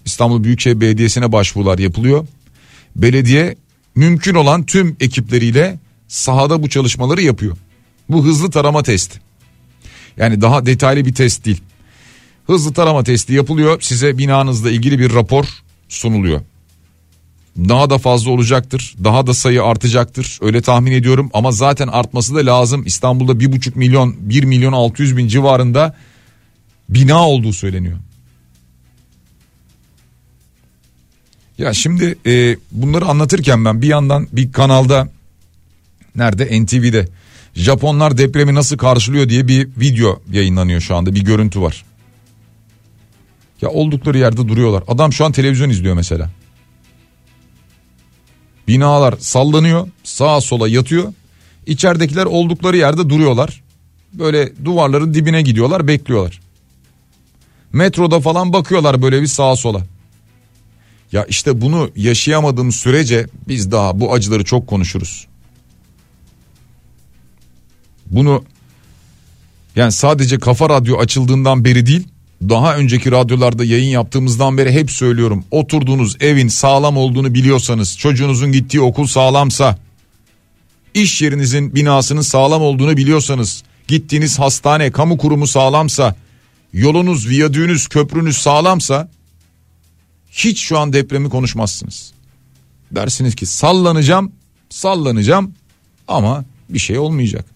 İstanbul 0.06 0.44
Büyükşehir 0.44 0.82
Belediyesi'ne 0.82 1.32
başvurular 1.32 1.80
yapılıyor. 1.80 2.28
Belediye 2.96 3.56
mümkün 3.96 4.36
olan 4.36 4.66
tüm 4.66 4.96
ekipleriyle 5.00 5.80
sahada 6.08 6.64
bu 6.64 6.70
çalışmaları 6.70 7.22
yapıyor. 7.22 7.58
Bu 8.10 8.26
hızlı 8.26 8.52
tarama 8.52 8.84
testi. 8.84 9.20
Yani 10.18 10.42
daha 10.42 10.66
detaylı 10.66 11.06
bir 11.06 11.14
test 11.14 11.46
değil. 11.46 11.62
Hızlı 12.48 12.74
tarama 12.74 13.04
testi 13.04 13.34
yapılıyor. 13.34 13.82
Size 13.82 14.18
binanızla 14.18 14.72
ilgili 14.72 15.00
bir 15.00 15.14
rapor 15.14 15.46
sunuluyor. 15.90 16.42
Daha 17.58 17.90
da 17.90 17.98
fazla 17.98 18.32
olacaktır. 18.32 18.96
Daha 19.04 19.28
da 19.28 19.34
sayı 19.34 19.64
artacaktır. 19.64 20.40
Öyle 20.42 20.62
tahmin 20.62 20.92
ediyorum 20.92 21.30
ama 21.34 21.52
zaten 21.52 21.88
artması 21.88 22.36
da 22.36 22.46
lazım. 22.46 22.84
İstanbul'da 22.86 23.40
bir 23.40 23.52
buçuk 23.52 23.76
milyon, 23.76 24.16
bir 24.20 24.44
milyon 24.44 24.74
altı 24.74 25.02
yüz 25.02 25.18
bin 25.18 25.28
civarında 25.28 25.96
bina 26.90 27.28
olduğu 27.28 27.54
söyleniyor. 27.54 27.98
Ya 31.58 31.74
şimdi 31.74 32.16
e, 32.26 32.58
bunları 32.72 33.06
anlatırken 33.06 33.66
ben 33.66 33.82
bir 33.82 33.88
yandan 33.88 34.28
bir 34.32 34.52
kanalda 34.52 35.10
nerede 36.16 36.64
NTV'de 36.64 37.08
Japonlar 37.56 38.18
depremi 38.18 38.56
nasıl 38.56 38.78
karşılıyor 38.78 39.30
diye 39.30 39.48
bir 39.48 39.68
video 39.78 40.22
yayınlanıyor 40.32 40.82
şu 40.82 40.96
anda 40.96 41.16
bir 41.16 41.26
görüntü 41.26 41.62
var. 41.62 41.86
Ya 43.62 43.70
oldukları 43.70 44.18
yerde 44.18 44.48
duruyorlar. 44.48 44.84
Adam 44.88 45.14
şu 45.14 45.26
an 45.26 45.32
televizyon 45.32 45.70
izliyor 45.70 45.96
mesela. 45.96 46.30
Binalar 48.68 49.16
sallanıyor 49.20 49.88
sağa 50.04 50.42
sola 50.42 50.68
yatıyor. 50.68 51.14
İçeridekiler 51.66 52.26
oldukları 52.26 52.78
yerde 52.78 53.10
duruyorlar. 53.10 53.64
Böyle 54.14 54.66
duvarların 54.66 55.14
dibine 55.14 55.42
gidiyorlar 55.42 55.88
bekliyorlar. 55.88 56.42
Metroda 57.74 58.20
falan 58.20 58.54
bakıyorlar 58.54 59.02
böyle 59.02 59.22
bir 59.22 59.28
sağa 59.28 59.56
sola. 59.56 59.82
Ya 61.12 61.26
işte 61.26 61.62
bunu 61.62 61.90
yaşayamadığım 61.96 62.72
sürece 62.72 63.28
biz 63.48 63.72
daha 63.72 64.00
bu 64.00 64.14
acıları 64.14 64.44
çok 64.44 64.68
konuşuruz. 64.68 65.28
Bunu 68.12 68.44
yani 69.76 69.92
sadece 69.92 70.40
Kafa 70.40 70.70
Radyo 70.70 70.98
açıldığından 70.98 71.66
beri 71.66 71.86
değil 71.86 72.08
daha 72.42 72.78
önceki 72.78 73.12
radyolarda 73.12 73.64
yayın 73.64 73.90
yaptığımızdan 73.90 74.58
beri 74.58 74.72
hep 74.72 74.92
söylüyorum. 74.92 75.46
Oturduğunuz 75.52 76.18
evin 76.20 76.48
sağlam 76.48 76.98
olduğunu 76.98 77.34
biliyorsanız 77.34 77.98
çocuğunuzun 77.98 78.52
gittiği 78.52 78.82
okul 78.82 79.08
sağlamsa 79.08 79.78
iş 80.94 81.22
yerinizin 81.22 81.76
binasının 81.76 82.22
sağlam 82.22 82.62
olduğunu 82.62 82.98
biliyorsanız 82.98 83.64
gittiğiniz 83.88 84.40
hastane 84.40 84.92
kamu 84.92 85.18
kurumu 85.18 85.48
sağlamsa 85.48 86.16
yolunuz 86.74 87.30
viyadüğünüz 87.30 87.88
köprünüz 87.88 88.38
sağlamsa 88.38 89.10
hiç 90.32 90.62
şu 90.62 90.80
an 90.80 90.94
depremi 90.94 91.30
konuşmazsınız. 91.30 92.12
Dersiniz 92.92 93.36
ki 93.36 93.46
sallanacağım, 93.46 94.32
sallanacağım 94.70 95.54
ama 96.08 96.46
bir 96.70 96.80
şey 96.80 97.00
olmayacak. 97.00 97.55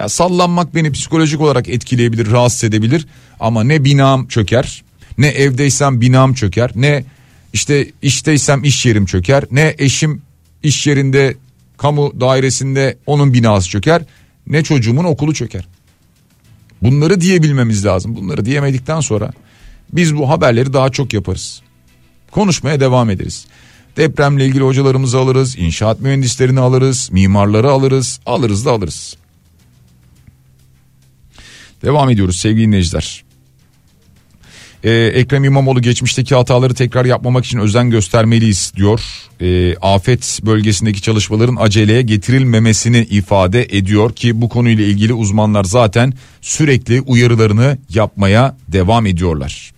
Ya 0.00 0.08
sallanmak 0.08 0.74
beni 0.74 0.92
psikolojik 0.92 1.40
olarak 1.40 1.68
etkileyebilir, 1.68 2.30
rahatsız 2.30 2.64
edebilir 2.64 3.06
ama 3.40 3.64
ne 3.64 3.84
binam 3.84 4.28
çöker, 4.28 4.84
ne 5.18 5.28
evdeysem 5.28 6.00
binam 6.00 6.34
çöker, 6.34 6.70
ne 6.74 7.04
işte 7.54 7.92
işteysem 8.02 8.64
iş 8.64 8.86
yerim 8.86 9.06
çöker. 9.06 9.44
Ne 9.50 9.74
eşim 9.78 10.22
iş 10.62 10.86
yerinde 10.86 11.36
kamu 11.76 12.20
dairesinde 12.20 12.98
onun 13.06 13.32
binası 13.32 13.68
çöker. 13.68 14.02
Ne 14.46 14.64
çocuğumun 14.64 15.04
okulu 15.04 15.34
çöker. 15.34 15.64
Bunları 16.82 17.20
diyebilmemiz 17.20 17.84
lazım. 17.84 18.16
Bunları 18.16 18.44
diyemedikten 18.44 19.00
sonra 19.00 19.32
biz 19.92 20.16
bu 20.16 20.28
haberleri 20.28 20.72
daha 20.72 20.90
çok 20.90 21.12
yaparız. 21.12 21.62
Konuşmaya 22.30 22.80
devam 22.80 23.10
ederiz. 23.10 23.46
Depremle 23.96 24.46
ilgili 24.46 24.62
hocalarımızı 24.62 25.18
alırız, 25.18 25.58
inşaat 25.58 26.00
mühendislerini 26.00 26.60
alırız, 26.60 27.08
mimarları 27.12 27.70
alırız, 27.70 28.20
alırız 28.26 28.66
da 28.66 28.72
alırız. 28.72 29.16
Devam 31.84 32.10
ediyoruz 32.10 32.36
sevgili 32.36 32.66
dinleyiciler. 32.66 33.24
Ee, 34.84 34.90
Ekrem 34.90 35.44
İmamoğlu 35.44 35.82
geçmişteki 35.82 36.34
hataları 36.34 36.74
tekrar 36.74 37.04
yapmamak 37.04 37.44
için 37.44 37.58
özen 37.58 37.90
göstermeliyiz 37.90 38.72
diyor. 38.76 39.00
Ee, 39.40 39.76
afet 39.76 40.40
bölgesindeki 40.42 41.02
çalışmaların 41.02 41.56
aceleye 41.56 42.02
getirilmemesini 42.02 42.98
ifade 42.98 43.62
ediyor 43.62 44.14
ki 44.14 44.40
bu 44.40 44.48
konuyla 44.48 44.84
ilgili 44.84 45.12
uzmanlar 45.12 45.64
zaten 45.64 46.12
sürekli 46.40 47.00
uyarılarını 47.00 47.78
yapmaya 47.90 48.56
devam 48.68 49.06
ediyorlar. 49.06 49.72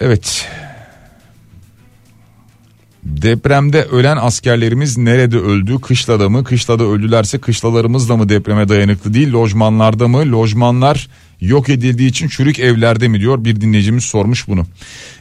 Evet. 0.00 0.48
Depremde 3.04 3.82
ölen 3.82 4.16
askerlerimiz 4.16 4.98
nerede 4.98 5.36
öldü? 5.38 5.78
Kışlada 5.80 6.28
mı? 6.28 6.44
Kışlada 6.44 6.84
öldülerse 6.84 7.38
kışlalarımız 7.38 8.08
da 8.08 8.16
mı 8.16 8.28
depreme 8.28 8.68
dayanıklı 8.68 9.14
değil? 9.14 9.32
Lojmanlarda 9.32 10.08
mı? 10.08 10.32
Lojmanlar 10.32 11.08
yok 11.40 11.68
edildiği 11.68 12.08
için 12.08 12.28
çürük 12.28 12.58
evlerde 12.58 13.08
mi 13.08 13.20
diyor 13.20 13.44
bir 13.44 13.60
dinleyicimiz 13.60 14.04
sormuş 14.04 14.48
bunu. 14.48 14.66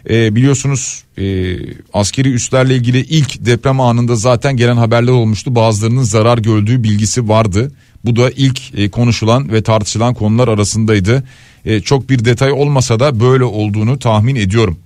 Ee, 0.09 0.35
biliyorsunuz 0.35 1.03
e, 1.17 1.55
askeri 1.93 2.33
üslerle 2.33 2.75
ilgili 2.75 2.99
ilk 2.99 3.45
deprem 3.45 3.81
anında 3.81 4.15
zaten 4.15 4.57
gelen 4.57 4.77
haberler 4.77 5.11
olmuştu. 5.11 5.55
Bazılarının 5.55 6.03
zarar 6.03 6.37
gördüğü 6.37 6.83
bilgisi 6.83 7.29
vardı. 7.29 7.71
Bu 8.05 8.15
da 8.15 8.29
ilk 8.29 8.79
e, 8.79 8.89
konuşulan 8.89 9.51
ve 9.51 9.61
tartışılan 9.63 10.13
konular 10.13 10.47
arasındaydı. 10.47 11.23
E, 11.65 11.81
çok 11.81 12.09
bir 12.09 12.25
detay 12.25 12.51
olmasa 12.51 12.99
da 12.99 13.19
böyle 13.19 13.43
olduğunu 13.43 13.99
tahmin 13.99 14.35
ediyorum. 14.35 14.77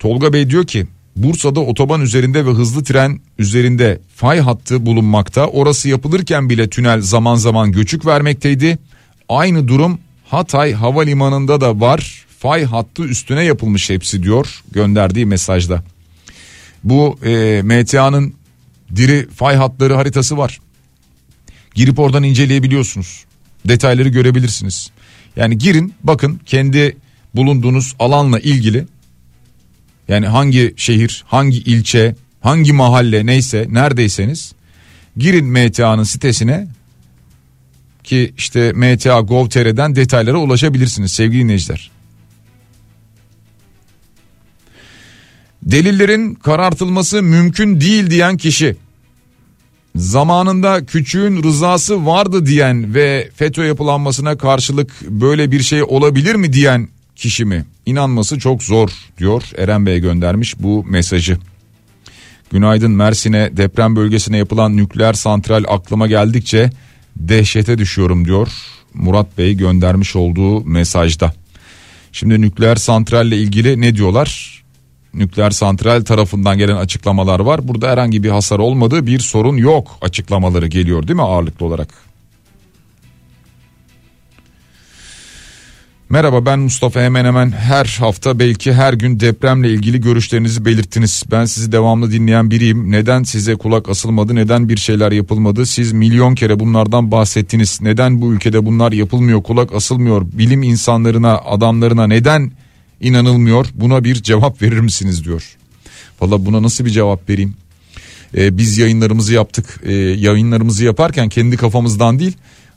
Tolga 0.00 0.32
Bey 0.32 0.50
diyor 0.50 0.66
ki 0.66 0.86
Bursa'da 1.16 1.60
otoban 1.60 2.00
üzerinde 2.00 2.46
ve 2.46 2.50
hızlı 2.50 2.84
tren 2.84 3.20
üzerinde 3.38 4.00
fay 4.14 4.40
hattı 4.40 4.86
bulunmakta. 4.86 5.46
Orası 5.46 5.88
yapılırken 5.88 6.50
bile 6.50 6.70
tünel 6.70 7.00
zaman 7.00 7.34
zaman 7.34 7.72
göçük 7.72 8.06
vermekteydi. 8.06 8.78
Aynı 9.28 9.68
durum 9.68 9.98
Hatay 10.28 10.72
Havalimanı'nda 10.72 11.60
da 11.60 11.80
var. 11.80 12.26
Fay 12.38 12.64
hattı 12.64 13.02
üstüne 13.02 13.44
yapılmış 13.44 13.90
hepsi 13.90 14.22
diyor 14.22 14.62
gönderdiği 14.72 15.26
mesajda. 15.26 15.84
Bu 16.84 17.18
e, 17.24 17.62
MTA'nın 17.64 18.34
diri 18.96 19.28
fay 19.34 19.56
hatları 19.56 19.94
haritası 19.94 20.38
var. 20.38 20.60
Girip 21.74 21.98
oradan 21.98 22.22
inceleyebiliyorsunuz. 22.22 23.24
Detayları 23.68 24.08
görebilirsiniz. 24.08 24.90
Yani 25.36 25.58
girin 25.58 25.94
bakın 26.04 26.40
kendi 26.46 26.96
bulunduğunuz 27.34 27.94
alanla 27.98 28.38
ilgili 28.38 28.86
yani 30.10 30.26
hangi 30.26 30.74
şehir, 30.76 31.24
hangi 31.26 31.58
ilçe, 31.58 32.14
hangi 32.40 32.72
mahalle 32.72 33.26
neyse 33.26 33.66
neredeyseniz 33.70 34.52
girin 35.16 35.46
MTA'nın 35.46 36.02
sitesine 36.02 36.68
ki 38.04 38.32
işte 38.38 38.72
MTA 38.72 39.20
Gov.tr'den 39.20 39.96
detaylara 39.96 40.38
ulaşabilirsiniz 40.38 41.12
sevgili 41.12 41.42
dinleyiciler. 41.42 41.90
Delillerin 45.62 46.34
karartılması 46.34 47.22
mümkün 47.22 47.80
değil 47.80 48.10
diyen 48.10 48.36
kişi 48.36 48.76
zamanında 49.96 50.86
küçüğün 50.86 51.42
rızası 51.42 52.06
vardı 52.06 52.46
diyen 52.46 52.94
ve 52.94 53.30
FETÖ 53.34 53.64
yapılanmasına 53.64 54.38
karşılık 54.38 55.02
böyle 55.02 55.52
bir 55.52 55.62
şey 55.62 55.82
olabilir 55.82 56.34
mi 56.34 56.52
diyen 56.52 56.88
kişi 57.20 57.44
mi? 57.44 57.64
İnanması 57.86 58.38
çok 58.38 58.62
zor 58.62 58.90
diyor 59.18 59.42
Eren 59.58 59.86
Bey 59.86 59.98
göndermiş 59.98 60.54
bu 60.58 60.84
mesajı. 60.84 61.38
Günaydın 62.52 62.90
Mersin'e 62.90 63.56
deprem 63.56 63.96
bölgesine 63.96 64.36
yapılan 64.36 64.76
nükleer 64.76 65.12
santral 65.12 65.64
aklıma 65.68 66.06
geldikçe 66.06 66.70
dehşete 67.16 67.78
düşüyorum 67.78 68.24
diyor 68.24 68.48
Murat 68.94 69.38
Bey 69.38 69.56
göndermiş 69.56 70.16
olduğu 70.16 70.64
mesajda. 70.64 71.32
Şimdi 72.12 72.40
nükleer 72.40 72.76
santralle 72.76 73.36
ilgili 73.36 73.80
ne 73.80 73.96
diyorlar? 73.96 74.62
Nükleer 75.14 75.50
santral 75.50 76.04
tarafından 76.04 76.58
gelen 76.58 76.76
açıklamalar 76.76 77.40
var. 77.40 77.68
Burada 77.68 77.90
herhangi 77.90 78.22
bir 78.22 78.30
hasar 78.30 78.58
olmadığı 78.58 79.06
bir 79.06 79.18
sorun 79.18 79.56
yok 79.56 79.98
açıklamaları 80.00 80.66
geliyor 80.66 81.08
değil 81.08 81.16
mi 81.16 81.22
ağırlıklı 81.22 81.66
olarak? 81.66 82.09
Merhaba 86.10 86.46
ben 86.46 86.58
Mustafa 86.58 87.00
hemen 87.00 87.24
hemen 87.24 87.50
her 87.50 87.96
hafta 88.00 88.38
belki 88.38 88.72
her 88.72 88.92
gün 88.92 89.20
depremle 89.20 89.70
ilgili 89.70 90.00
görüşlerinizi 90.00 90.64
belirttiniz. 90.64 91.22
Ben 91.30 91.44
sizi 91.44 91.72
devamlı 91.72 92.12
dinleyen 92.12 92.50
biriyim. 92.50 92.90
Neden 92.90 93.22
size 93.22 93.56
kulak 93.56 93.88
asılmadı? 93.88 94.34
Neden 94.34 94.68
bir 94.68 94.76
şeyler 94.76 95.12
yapılmadı? 95.12 95.66
Siz 95.66 95.92
milyon 95.92 96.34
kere 96.34 96.60
bunlardan 96.60 97.10
bahsettiniz. 97.10 97.78
Neden 97.82 98.20
bu 98.20 98.32
ülkede 98.32 98.66
bunlar 98.66 98.92
yapılmıyor? 98.92 99.42
Kulak 99.42 99.74
asılmıyor. 99.74 100.26
Bilim 100.32 100.62
insanlarına, 100.62 101.38
adamlarına 101.38 102.06
neden 102.06 102.52
inanılmıyor? 103.00 103.66
Buna 103.74 104.04
bir 104.04 104.14
cevap 104.14 104.62
verir 104.62 104.80
misiniz 104.80 105.24
diyor. 105.24 105.56
Valla 106.20 106.46
buna 106.46 106.62
nasıl 106.62 106.84
bir 106.84 106.90
cevap 106.90 107.28
vereyim? 107.28 107.54
Ee, 108.36 108.58
biz 108.58 108.78
yayınlarımızı 108.78 109.34
yaptık. 109.34 109.80
Ee, 109.84 109.92
yayınlarımızı 109.92 110.84
yaparken 110.84 111.28
kendi 111.28 111.56
kafamızdan 111.56 112.18
değil 112.18 112.36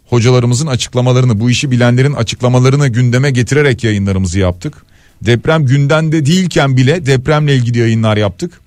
hocalarımızın 0.10 0.68
açıklamalarını 0.68 1.40
bu 1.40 1.50
işi 1.50 1.72
bilenlerin 1.72 2.14
açıklamalarını 2.14 2.88
gündeme 2.88 3.32
getirerek 3.32 3.84
yayınlarımızı 3.84 4.40
yaptık. 4.40 4.86
Deprem 5.22 5.66
gündemde 5.66 6.26
değilken 6.26 6.78
bile 6.78 7.06
depremle 7.06 7.56
ilgili 7.56 7.78
yayınlar 7.80 8.18
yaptık. 8.18 8.62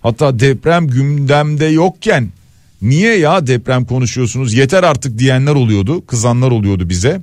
Hatta 0.00 0.40
deprem 0.40 0.86
gündemde 0.86 1.64
yokken 1.64 2.32
niye 2.82 3.18
ya 3.18 3.46
deprem 3.46 3.84
konuşuyorsunuz 3.84 4.54
yeter 4.54 4.82
artık 4.82 5.18
diyenler 5.18 5.54
oluyordu 5.54 6.06
kızanlar 6.06 6.50
oluyordu 6.50 6.88
bize. 6.88 7.22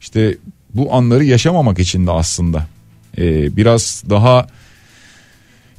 İşte 0.00 0.36
bu 0.74 0.94
anları 0.94 1.24
yaşamamak 1.24 1.78
için 1.78 2.06
de 2.06 2.10
aslında 2.10 2.66
ee, 3.18 3.56
biraz 3.56 4.02
daha 4.10 4.46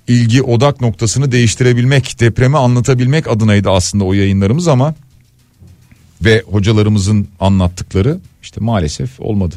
ilgi 0.07 0.41
odak 0.41 0.81
noktasını 0.81 1.31
değiştirebilmek 1.31 2.19
depremi 2.19 2.57
anlatabilmek 2.57 3.27
adınaydı 3.27 3.69
aslında 3.69 4.03
o 4.03 4.13
yayınlarımız 4.13 4.67
ama 4.67 4.95
ve 6.21 6.43
hocalarımızın 6.45 7.27
anlattıkları 7.39 8.19
işte 8.41 8.59
maalesef 8.61 9.19
olmadı. 9.19 9.55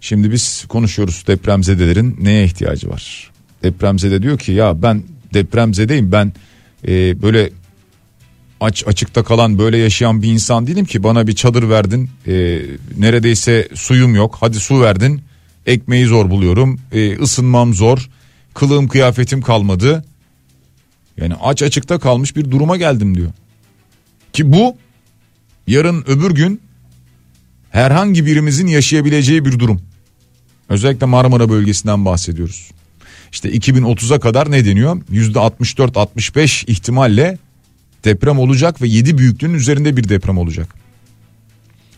Şimdi 0.00 0.32
biz 0.32 0.64
konuşuyoruz 0.68 1.24
depremzedelerin 1.26 2.16
neye 2.20 2.44
ihtiyacı 2.44 2.90
var? 2.90 3.30
Depremzede 3.62 4.22
diyor 4.22 4.38
ki 4.38 4.52
ya 4.52 4.82
ben 4.82 5.02
depremzedeyim 5.34 6.12
ben 6.12 6.32
e, 6.88 7.22
böyle 7.22 7.50
aç 8.60 8.86
açıkta 8.86 9.22
kalan 9.22 9.58
böyle 9.58 9.76
yaşayan 9.76 10.22
bir 10.22 10.28
insan 10.28 10.66
değilim 10.66 10.84
ki 10.84 11.02
bana 11.02 11.26
bir 11.26 11.34
çadır 11.34 11.68
verdin 11.68 12.10
e, 12.26 12.62
neredeyse 12.98 13.68
suyum 13.74 14.14
yok 14.14 14.36
hadi 14.40 14.56
su 14.56 14.80
verdin 14.80 15.22
ekmeği 15.66 16.06
zor 16.06 16.30
buluyorum 16.30 16.80
e, 16.92 17.18
ısınmam 17.18 17.74
zor 17.74 18.08
kılığım 18.54 18.88
kıyafetim 18.88 19.42
kalmadı 19.42 20.04
yani 21.16 21.34
aç 21.34 21.62
açıkta 21.62 21.98
kalmış 21.98 22.36
bir 22.36 22.50
duruma 22.50 22.76
geldim 22.76 23.14
diyor. 23.14 23.30
Ki 24.32 24.52
bu 24.52 24.76
yarın 25.66 26.04
öbür 26.06 26.30
gün 26.30 26.60
herhangi 27.70 28.26
birimizin 28.26 28.66
yaşayabileceği 28.66 29.44
bir 29.44 29.58
durum. 29.58 29.82
Özellikle 30.68 31.06
Marmara 31.06 31.48
bölgesinden 31.48 32.04
bahsediyoruz. 32.04 32.70
İşte 33.32 33.50
2030'a 33.50 34.20
kadar 34.20 34.50
ne 34.50 34.64
deniyor? 34.64 35.00
%64-65 35.12 36.70
ihtimalle 36.70 37.38
deprem 38.04 38.38
olacak 38.38 38.82
ve 38.82 38.88
7 38.88 39.18
büyüklüğün 39.18 39.54
üzerinde 39.54 39.96
bir 39.96 40.08
deprem 40.08 40.38
olacak. 40.38 40.74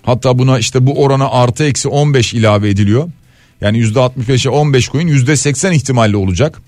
Hatta 0.02 0.38
buna 0.38 0.58
işte 0.58 0.86
bu 0.86 1.02
orana 1.02 1.30
artı 1.30 1.64
eksi 1.64 1.88
15 1.88 2.34
ilave 2.34 2.70
ediliyor. 2.70 3.10
Yani 3.60 3.78
%65'e 3.78 4.50
15 4.50 4.88
koyun 4.88 5.08
%80 5.08 5.74
ihtimalle 5.74 6.16
olacak. 6.16 6.62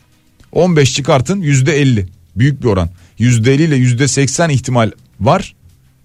15 0.52 0.94
çıkartın 0.94 1.42
%50 1.42 2.06
büyük 2.36 2.62
bir 2.62 2.66
oran. 2.66 2.90
%50 3.18 3.50
ile 3.50 3.76
%80 3.76 4.52
ihtimal 4.52 4.90
var. 5.20 5.54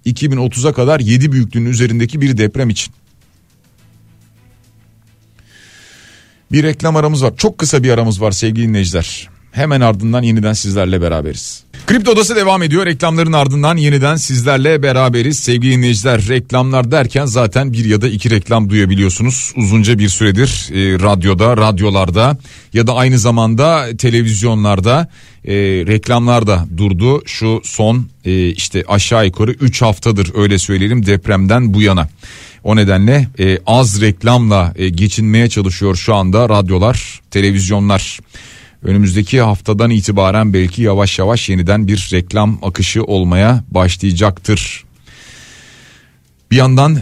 2030'a 0.05 0.73
kadar 0.73 0.99
7 0.99 1.31
büyüklüğünün 1.31 1.69
üzerindeki 1.69 2.21
bir 2.21 2.37
deprem 2.37 2.69
için. 2.69 2.93
Bir 6.51 6.63
reklam 6.63 6.95
aramız 6.95 7.23
var. 7.23 7.33
Çok 7.37 7.57
kısa 7.57 7.83
bir 7.83 7.89
aramız 7.89 8.21
var 8.21 8.31
sevgili 8.31 8.67
dinleyiciler. 8.67 9.29
Hemen 9.51 9.81
ardından 9.81 10.23
yeniden 10.23 10.53
sizlerle 10.53 11.01
beraberiz. 11.01 11.63
Kripto 11.87 12.11
Odası 12.11 12.35
devam 12.35 12.63
ediyor. 12.63 12.85
Reklamların 12.85 13.33
ardından 13.33 13.77
yeniden 13.77 14.15
sizlerle 14.15 14.83
beraberiz. 14.83 15.39
Sevgili 15.39 15.71
dinleyiciler 15.71 16.27
reklamlar 16.27 16.91
derken 16.91 17.25
zaten 17.25 17.73
bir 17.73 17.85
ya 17.85 18.01
da 18.01 18.07
iki 18.07 18.29
reklam 18.29 18.69
duyabiliyorsunuz. 18.69 19.53
Uzunca 19.55 19.99
bir 19.99 20.09
süredir 20.09 20.69
e, 20.73 20.99
radyoda, 20.99 21.57
radyolarda 21.57 22.37
ya 22.73 22.87
da 22.87 22.95
aynı 22.95 23.19
zamanda 23.19 23.97
televizyonlarda 23.97 25.07
e, 25.45 25.53
reklamlar 25.87 26.47
da 26.47 26.65
durdu. 26.77 27.23
Şu 27.25 27.61
son 27.63 28.07
e, 28.25 28.47
işte 28.49 28.83
aşağı 28.87 29.25
yukarı 29.25 29.51
3 29.51 29.81
haftadır 29.81 30.31
öyle 30.35 30.57
söyleyelim 30.57 31.05
depremden 31.05 31.73
bu 31.73 31.81
yana. 31.81 32.09
O 32.63 32.75
nedenle 32.75 33.27
e, 33.39 33.59
az 33.67 34.01
reklamla 34.01 34.73
e, 34.75 34.89
geçinmeye 34.89 35.49
çalışıyor 35.49 35.95
şu 35.95 36.15
anda 36.15 36.49
radyolar, 36.49 37.21
televizyonlar. 37.31 38.19
Önümüzdeki 38.83 39.41
haftadan 39.41 39.89
itibaren 39.89 40.53
belki 40.53 40.81
yavaş 40.81 41.19
yavaş 41.19 41.49
yeniden 41.49 41.87
bir 41.87 42.09
reklam 42.13 42.59
akışı 42.61 43.03
olmaya 43.03 43.63
başlayacaktır. 43.71 44.83
Bir 46.51 46.55
yandan 46.55 46.97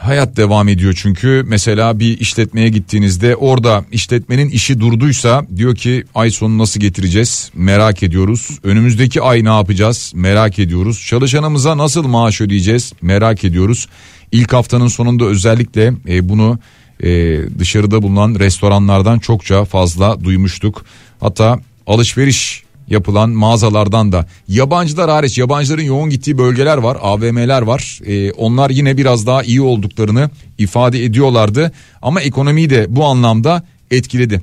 hayat 0.00 0.36
devam 0.36 0.68
ediyor 0.68 0.94
çünkü 0.96 1.44
mesela 1.46 1.98
bir 1.98 2.20
işletmeye 2.20 2.68
gittiğinizde 2.68 3.36
orada 3.36 3.84
işletmenin 3.92 4.48
işi 4.48 4.80
durduysa 4.80 5.46
diyor 5.56 5.74
ki 5.74 6.04
ay 6.14 6.30
sonu 6.30 6.58
nasıl 6.58 6.80
getireceğiz 6.80 7.50
merak 7.54 8.02
ediyoruz. 8.02 8.58
Önümüzdeki 8.62 9.22
ay 9.22 9.44
ne 9.44 9.48
yapacağız 9.48 10.12
merak 10.14 10.58
ediyoruz. 10.58 11.04
Çalışanımıza 11.06 11.78
nasıl 11.78 12.06
maaş 12.06 12.40
ödeyeceğiz 12.40 12.92
merak 13.02 13.44
ediyoruz. 13.44 13.88
İlk 14.32 14.52
haftanın 14.52 14.88
sonunda 14.88 15.24
özellikle 15.24 15.92
e, 16.08 16.28
bunu 16.28 16.58
e, 17.02 17.08
dışarıda 17.58 18.02
bulunan 18.02 18.34
restoranlardan 18.38 19.18
çokça 19.18 19.64
fazla 19.64 20.24
duymuştuk. 20.24 20.84
Hatta 21.24 21.60
alışveriş 21.86 22.62
yapılan 22.88 23.30
mağazalardan 23.30 24.12
da 24.12 24.26
yabancılar 24.48 25.10
hariç 25.10 25.38
yabancıların 25.38 25.82
yoğun 25.82 26.10
gittiği 26.10 26.38
bölgeler 26.38 26.76
var 26.76 26.98
AVM'ler 27.00 27.62
var 27.62 28.00
ee, 28.06 28.32
onlar 28.32 28.70
yine 28.70 28.96
biraz 28.96 29.26
daha 29.26 29.42
iyi 29.42 29.60
olduklarını 29.60 30.30
ifade 30.58 31.04
ediyorlardı 31.04 31.72
ama 32.02 32.20
ekonomiyi 32.20 32.70
de 32.70 32.86
bu 32.88 33.04
anlamda 33.04 33.62
etkiledi. 33.90 34.42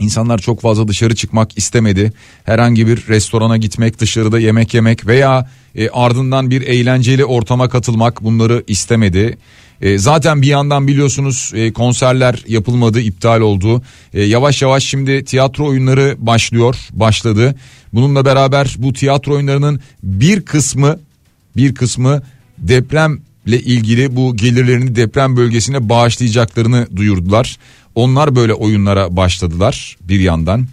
İnsanlar 0.00 0.38
çok 0.38 0.60
fazla 0.60 0.88
dışarı 0.88 1.14
çıkmak 1.14 1.58
istemedi. 1.58 2.12
Herhangi 2.44 2.86
bir 2.86 3.08
restorana 3.08 3.56
gitmek, 3.56 4.00
dışarıda 4.00 4.38
yemek 4.38 4.74
yemek 4.74 5.06
veya 5.06 5.50
e, 5.74 5.88
ardından 5.88 6.50
bir 6.50 6.62
eğlenceli 6.62 7.24
ortama 7.24 7.68
katılmak 7.68 8.24
bunları 8.24 8.64
istemedi. 8.66 9.38
E, 9.84 9.98
zaten 9.98 10.42
bir 10.42 10.46
yandan 10.46 10.88
biliyorsunuz 10.88 11.52
e, 11.54 11.72
konserler 11.72 12.44
yapılmadı, 12.48 13.00
iptal 13.00 13.40
oldu. 13.40 13.82
E, 14.14 14.22
yavaş 14.22 14.62
yavaş 14.62 14.84
şimdi 14.84 15.24
tiyatro 15.24 15.66
oyunları 15.66 16.16
başlıyor, 16.18 16.76
başladı. 16.92 17.54
Bununla 17.92 18.24
beraber 18.24 18.74
bu 18.78 18.92
tiyatro 18.92 19.34
oyunlarının 19.34 19.80
bir 20.02 20.40
kısmı 20.40 21.00
bir 21.56 21.74
kısmı 21.74 22.22
depremle 22.58 23.60
ilgili 23.60 24.16
bu 24.16 24.36
gelirlerini 24.36 24.96
deprem 24.96 25.36
bölgesine 25.36 25.88
bağışlayacaklarını 25.88 26.88
duyurdular. 26.96 27.58
Onlar 27.94 28.36
böyle 28.36 28.54
oyunlara 28.54 29.16
başladılar 29.16 29.96
bir 30.00 30.20
yandan. 30.20 30.66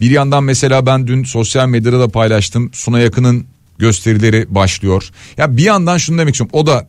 Bir 0.00 0.10
yandan 0.10 0.44
mesela 0.44 0.86
ben 0.86 1.06
dün 1.06 1.24
sosyal 1.24 1.68
medyada 1.68 2.00
da 2.00 2.08
paylaştım. 2.08 2.70
Suna 2.72 3.00
Yakın'ın 3.00 3.46
gösterileri 3.78 4.46
başlıyor. 4.48 5.10
Ya 5.36 5.56
bir 5.56 5.64
yandan 5.64 5.98
şunu 5.98 6.18
demek 6.18 6.34
istiyorum. 6.34 6.58
O 6.58 6.66
da 6.66 6.86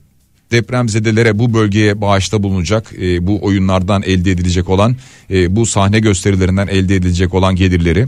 depremzedelere 0.51 1.39
bu 1.39 1.53
bölgeye 1.53 2.01
bağışta 2.01 2.43
bulunacak 2.43 2.93
e, 3.01 3.27
bu 3.27 3.45
oyunlardan 3.45 4.03
elde 4.03 4.31
edilecek 4.31 4.69
olan 4.69 4.95
e, 5.31 5.55
bu 5.55 5.65
sahne 5.65 5.99
gösterilerinden 5.99 6.67
elde 6.67 6.95
edilecek 6.95 7.33
olan 7.33 7.55
gelirleri. 7.55 8.07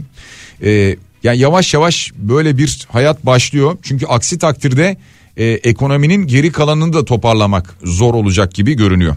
E, 0.62 0.96
yani 1.22 1.38
yavaş 1.38 1.74
yavaş 1.74 2.12
böyle 2.16 2.58
bir 2.58 2.86
hayat 2.88 3.26
başlıyor 3.26 3.78
çünkü 3.82 4.06
aksi 4.06 4.38
takdirde 4.38 4.96
e, 5.36 5.44
ekonominin 5.44 6.26
geri 6.26 6.52
kalanını 6.52 6.92
da 6.92 7.04
toparlamak 7.04 7.76
zor 7.84 8.14
olacak 8.14 8.54
gibi 8.54 8.76
görünüyor. 8.76 9.16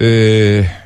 Eee 0.00 0.85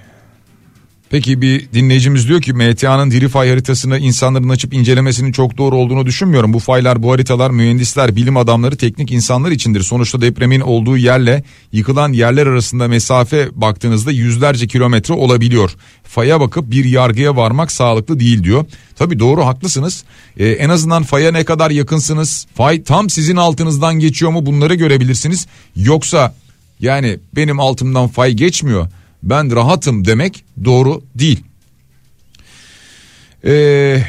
Peki 1.11 1.43
bir 1.43 1.73
dinleyicimiz 1.73 2.29
diyor 2.29 2.43
ki 2.43 2.53
MTA'nın 2.53 3.11
diri 3.11 3.29
fay 3.29 3.49
haritasını 3.51 3.99
insanların 3.99 4.49
açıp 4.49 4.75
incelemesinin 4.75 5.33
çok 5.33 5.59
doğru 5.59 5.77
olduğunu 5.77 6.07
düşünmüyorum. 6.07 6.53
Bu 6.53 6.59
faylar 6.59 7.03
bu 7.03 7.13
haritalar 7.13 7.51
mühendisler 7.51 8.17
bilim 8.17 8.37
adamları 8.37 8.77
teknik 8.77 9.11
insanlar 9.11 9.51
içindir. 9.51 9.83
Sonuçta 9.83 10.21
depremin 10.21 10.61
olduğu 10.61 10.97
yerle 10.97 11.45
yıkılan 11.73 12.13
yerler 12.13 12.47
arasında 12.47 12.89
mesafe 12.89 13.49
baktığınızda 13.53 14.13
yüzlerce 14.13 14.67
kilometre 14.67 15.15
olabiliyor. 15.15 15.77
Faya 16.05 16.41
bakıp 16.41 16.71
bir 16.71 16.85
yargıya 16.85 17.37
varmak 17.37 17.73
sağlıklı 17.73 18.21
değil 18.21 18.45
diyor. 18.45 18.65
Tabi 18.97 19.19
doğru 19.19 19.47
haklısınız. 19.47 20.05
Ee, 20.37 20.49
en 20.49 20.69
azından 20.69 21.03
faya 21.03 21.33
ne 21.33 21.45
kadar 21.45 21.71
yakınsınız? 21.71 22.47
Fay 22.55 22.83
tam 22.83 23.11
sizin 23.11 23.37
altınızdan 23.37 23.99
geçiyor 23.99 24.31
mu 24.31 24.47
bunları 24.47 24.75
görebilirsiniz. 24.75 25.47
Yoksa 25.77 26.35
yani 26.81 27.19
benim 27.37 27.61
altımdan 27.61 28.09
fay 28.09 28.33
geçmiyor 28.33 28.89
ben 29.23 29.57
rahatım 29.57 30.05
demek 30.05 30.45
doğru 30.65 31.03
değil. 31.15 31.45
Ee, 33.45 34.03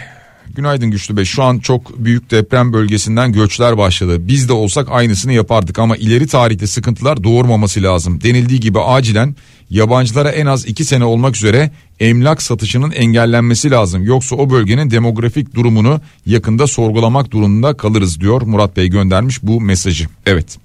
günaydın 0.55 0.91
Güçlü 0.91 1.17
Bey 1.17 1.25
şu 1.25 1.43
an 1.43 1.59
çok 1.59 1.99
büyük 1.99 2.31
deprem 2.31 2.73
bölgesinden 2.73 3.33
göçler 3.33 3.77
başladı. 3.77 4.27
Biz 4.27 4.49
de 4.49 4.53
olsak 4.53 4.87
aynısını 4.91 5.33
yapardık 5.33 5.79
ama 5.79 5.97
ileri 5.97 6.27
tarihte 6.27 6.67
sıkıntılar 6.67 7.23
doğurmaması 7.23 7.83
lazım. 7.83 8.21
Denildiği 8.23 8.59
gibi 8.59 8.79
acilen 8.79 9.35
yabancılara 9.69 10.29
en 10.29 10.45
az 10.45 10.65
iki 10.65 10.85
sene 10.85 11.05
olmak 11.05 11.35
üzere 11.35 11.71
emlak 11.99 12.41
satışının 12.41 12.91
engellenmesi 12.91 13.71
lazım. 13.71 14.03
Yoksa 14.03 14.35
o 14.35 14.49
bölgenin 14.49 14.91
demografik 14.91 15.55
durumunu 15.55 16.01
yakında 16.25 16.67
sorgulamak 16.67 17.31
durumunda 17.31 17.77
kalırız 17.77 18.21
diyor 18.21 18.41
Murat 18.41 18.77
Bey 18.77 18.87
göndermiş 18.87 19.43
bu 19.43 19.61
mesajı. 19.61 20.07
Evet 20.25 20.57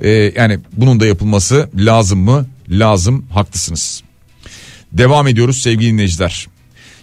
ee, 0.00 0.32
yani 0.36 0.58
bunun 0.72 1.00
da 1.00 1.06
yapılması 1.06 1.68
lazım 1.76 2.18
mı? 2.18 2.46
Lazım 2.70 3.26
haklısınız. 3.32 4.02
Devam 4.92 5.28
ediyoruz 5.28 5.62
sevgili 5.62 5.92
dinleyiciler. 5.92 6.46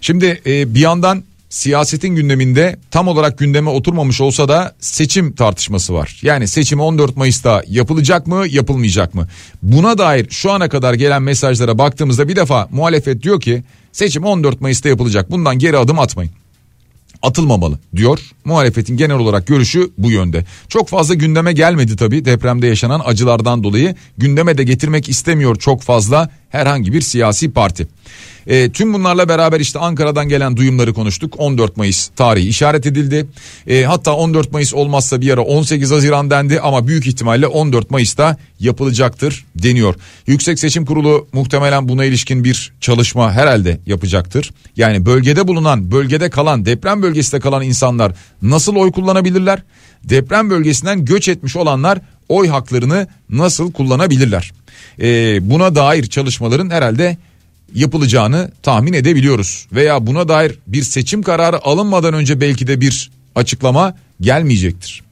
Şimdi 0.01 0.41
e, 0.45 0.75
bir 0.75 0.79
yandan 0.79 1.23
siyasetin 1.49 2.15
gündeminde 2.15 2.79
tam 2.91 3.07
olarak 3.07 3.37
gündeme 3.37 3.69
oturmamış 3.69 4.21
olsa 4.21 4.47
da 4.47 4.75
seçim 4.79 5.35
tartışması 5.35 5.93
var. 5.93 6.19
Yani 6.21 6.47
seçim 6.47 6.79
14 6.79 7.17
Mayıs'ta 7.17 7.63
yapılacak 7.67 8.27
mı 8.27 8.47
yapılmayacak 8.49 9.13
mı? 9.13 9.27
Buna 9.63 9.97
dair 9.97 10.27
şu 10.29 10.51
ana 10.51 10.69
kadar 10.69 10.93
gelen 10.93 11.23
mesajlara 11.23 11.77
baktığımızda 11.77 12.27
bir 12.27 12.35
defa 12.35 12.67
muhalefet 12.71 13.23
diyor 13.23 13.41
ki 13.41 13.63
seçim 13.91 14.23
14 14.23 14.61
Mayıs'ta 14.61 14.89
yapılacak 14.89 15.31
bundan 15.31 15.59
geri 15.59 15.77
adım 15.77 15.99
atmayın 15.99 16.31
atılmamalı 17.25 17.79
diyor. 17.95 18.19
Muhalefetin 18.45 18.97
genel 18.97 19.17
olarak 19.17 19.47
görüşü 19.47 19.91
bu 19.97 20.11
yönde. 20.11 20.45
Çok 20.69 20.89
fazla 20.89 21.13
gündeme 21.13 21.53
gelmedi 21.53 21.95
tabii 21.95 22.25
depremde 22.25 22.67
yaşanan 22.67 23.01
acılardan 23.05 23.63
dolayı. 23.63 23.95
Gündeme 24.17 24.57
de 24.57 24.63
getirmek 24.63 25.09
istemiyor 25.09 25.55
çok 25.55 25.81
fazla 25.81 26.29
herhangi 26.49 26.93
bir 26.93 27.01
siyasi 27.01 27.51
parti. 27.51 27.87
E, 28.47 28.71
tüm 28.71 28.93
bunlarla 28.93 29.29
beraber 29.29 29.59
işte 29.59 29.79
Ankara'dan 29.79 30.29
gelen 30.29 30.57
duyumları 30.57 30.93
konuştuk. 30.93 31.33
14 31.37 31.77
Mayıs 31.77 32.07
tarihi 32.07 32.47
işaret 32.47 32.85
edildi. 32.85 33.27
E, 33.67 33.83
hatta 33.83 34.15
14 34.15 34.51
Mayıs 34.51 34.73
olmazsa 34.73 35.21
bir 35.21 35.33
ara 35.33 35.41
18 35.41 35.91
Haziran 35.91 36.29
dendi 36.29 36.59
ama 36.59 36.87
büyük 36.87 37.07
ihtimalle 37.07 37.47
14 37.47 37.91
Mayıs'ta 37.91 38.37
yapılacaktır 38.59 39.45
deniyor. 39.55 39.95
Yüksek 40.27 40.59
Seçim 40.59 40.85
Kurulu 40.85 41.27
muhtemelen 41.33 41.89
buna 41.89 42.05
ilişkin 42.05 42.43
bir 42.43 42.73
çalışma 42.81 43.33
herhalde 43.33 43.79
yapacaktır. 43.85 44.51
Yani 44.75 45.05
bölgede 45.05 45.47
bulunan, 45.47 45.91
bölgede 45.91 46.29
kalan, 46.29 46.65
deprem 46.65 47.01
bölgesinde 47.01 47.41
kalan 47.41 47.63
insanlar 47.63 48.11
nasıl 48.41 48.75
oy 48.75 48.91
kullanabilirler? 48.91 49.63
Deprem 50.03 50.49
bölgesinden 50.49 51.05
göç 51.05 51.27
etmiş 51.27 51.55
olanlar 51.55 51.99
oy 52.29 52.47
haklarını 52.47 53.07
nasıl 53.29 53.71
kullanabilirler? 53.71 54.51
E, 55.01 55.39
buna 55.49 55.75
dair 55.75 56.03
çalışmaların 56.03 56.69
herhalde 56.69 57.17
yapılacağını 57.75 58.51
tahmin 58.63 58.93
edebiliyoruz. 58.93 59.67
Veya 59.71 60.07
buna 60.07 60.27
dair 60.27 60.59
bir 60.67 60.83
seçim 60.83 61.23
kararı 61.23 61.65
alınmadan 61.65 62.13
önce 62.13 62.41
belki 62.41 62.67
de 62.67 62.81
bir 62.81 63.11
açıklama 63.35 63.95
gelmeyecektir. 64.21 65.03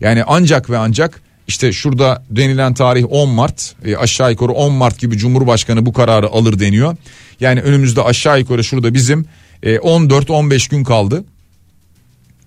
Yani 0.00 0.24
ancak 0.26 0.70
ve 0.70 0.78
ancak 0.78 1.22
işte 1.48 1.72
şurada 1.72 2.24
denilen 2.30 2.74
tarih 2.74 3.04
10 3.10 3.28
Mart 3.28 3.74
e, 3.84 3.96
aşağı 3.96 4.30
yukarı 4.30 4.52
10 4.52 4.72
Mart 4.72 4.98
gibi 4.98 5.18
Cumhurbaşkanı 5.18 5.86
bu 5.86 5.92
kararı 5.92 6.28
alır 6.28 6.58
deniyor. 6.58 6.96
Yani 7.40 7.60
önümüzde 7.60 8.02
aşağı 8.02 8.38
yukarı 8.38 8.64
şurada 8.64 8.94
bizim 8.94 9.26
e, 9.62 9.76
14-15 9.76 10.70
gün 10.70 10.84
kaldı. 10.84 11.24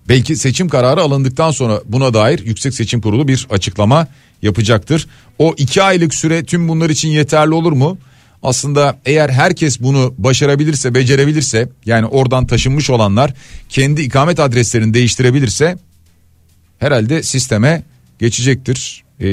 Belki 0.10 0.36
seçim 0.36 0.70
kararı 0.70 1.02
alındıktan 1.02 1.52
sonra 1.52 1.82
buna 1.86 2.14
dair 2.14 2.46
Yüksek 2.46 2.74
Seçim 2.74 3.02
Kurulu 3.02 3.28
bir 3.28 3.48
açıklama 3.50 4.08
yapacaktır. 4.42 5.08
O 5.40 5.54
iki 5.58 5.84
aylık 5.84 6.14
süre 6.14 6.44
tüm 6.44 6.68
bunlar 6.68 6.90
için 6.90 7.10
yeterli 7.10 7.54
olur 7.54 7.72
mu? 7.72 7.98
Aslında 8.46 9.00
eğer 9.06 9.30
herkes 9.30 9.82
bunu 9.82 10.14
başarabilirse, 10.18 10.96
becerebilirse 10.96 11.70
yani 11.86 12.06
oradan 12.06 12.48
taşınmış 12.48 12.90
olanlar 12.90 13.34
kendi 13.70 14.02
ikamet 14.02 14.40
adreslerini 14.40 14.94
değiştirebilirse 14.94 15.78
herhalde 16.80 17.24
sisteme 17.24 17.84
geçecektir. 18.20 19.04
Ee, 19.20 19.26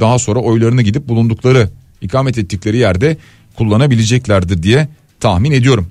daha 0.00 0.18
sonra 0.18 0.40
oylarını 0.40 0.82
gidip 0.82 1.08
bulundukları, 1.08 1.70
ikamet 2.00 2.38
ettikleri 2.38 2.76
yerde 2.76 3.16
kullanabileceklerdir 3.56 4.62
diye 4.62 4.88
tahmin 5.20 5.52
ediyorum. 5.52 5.88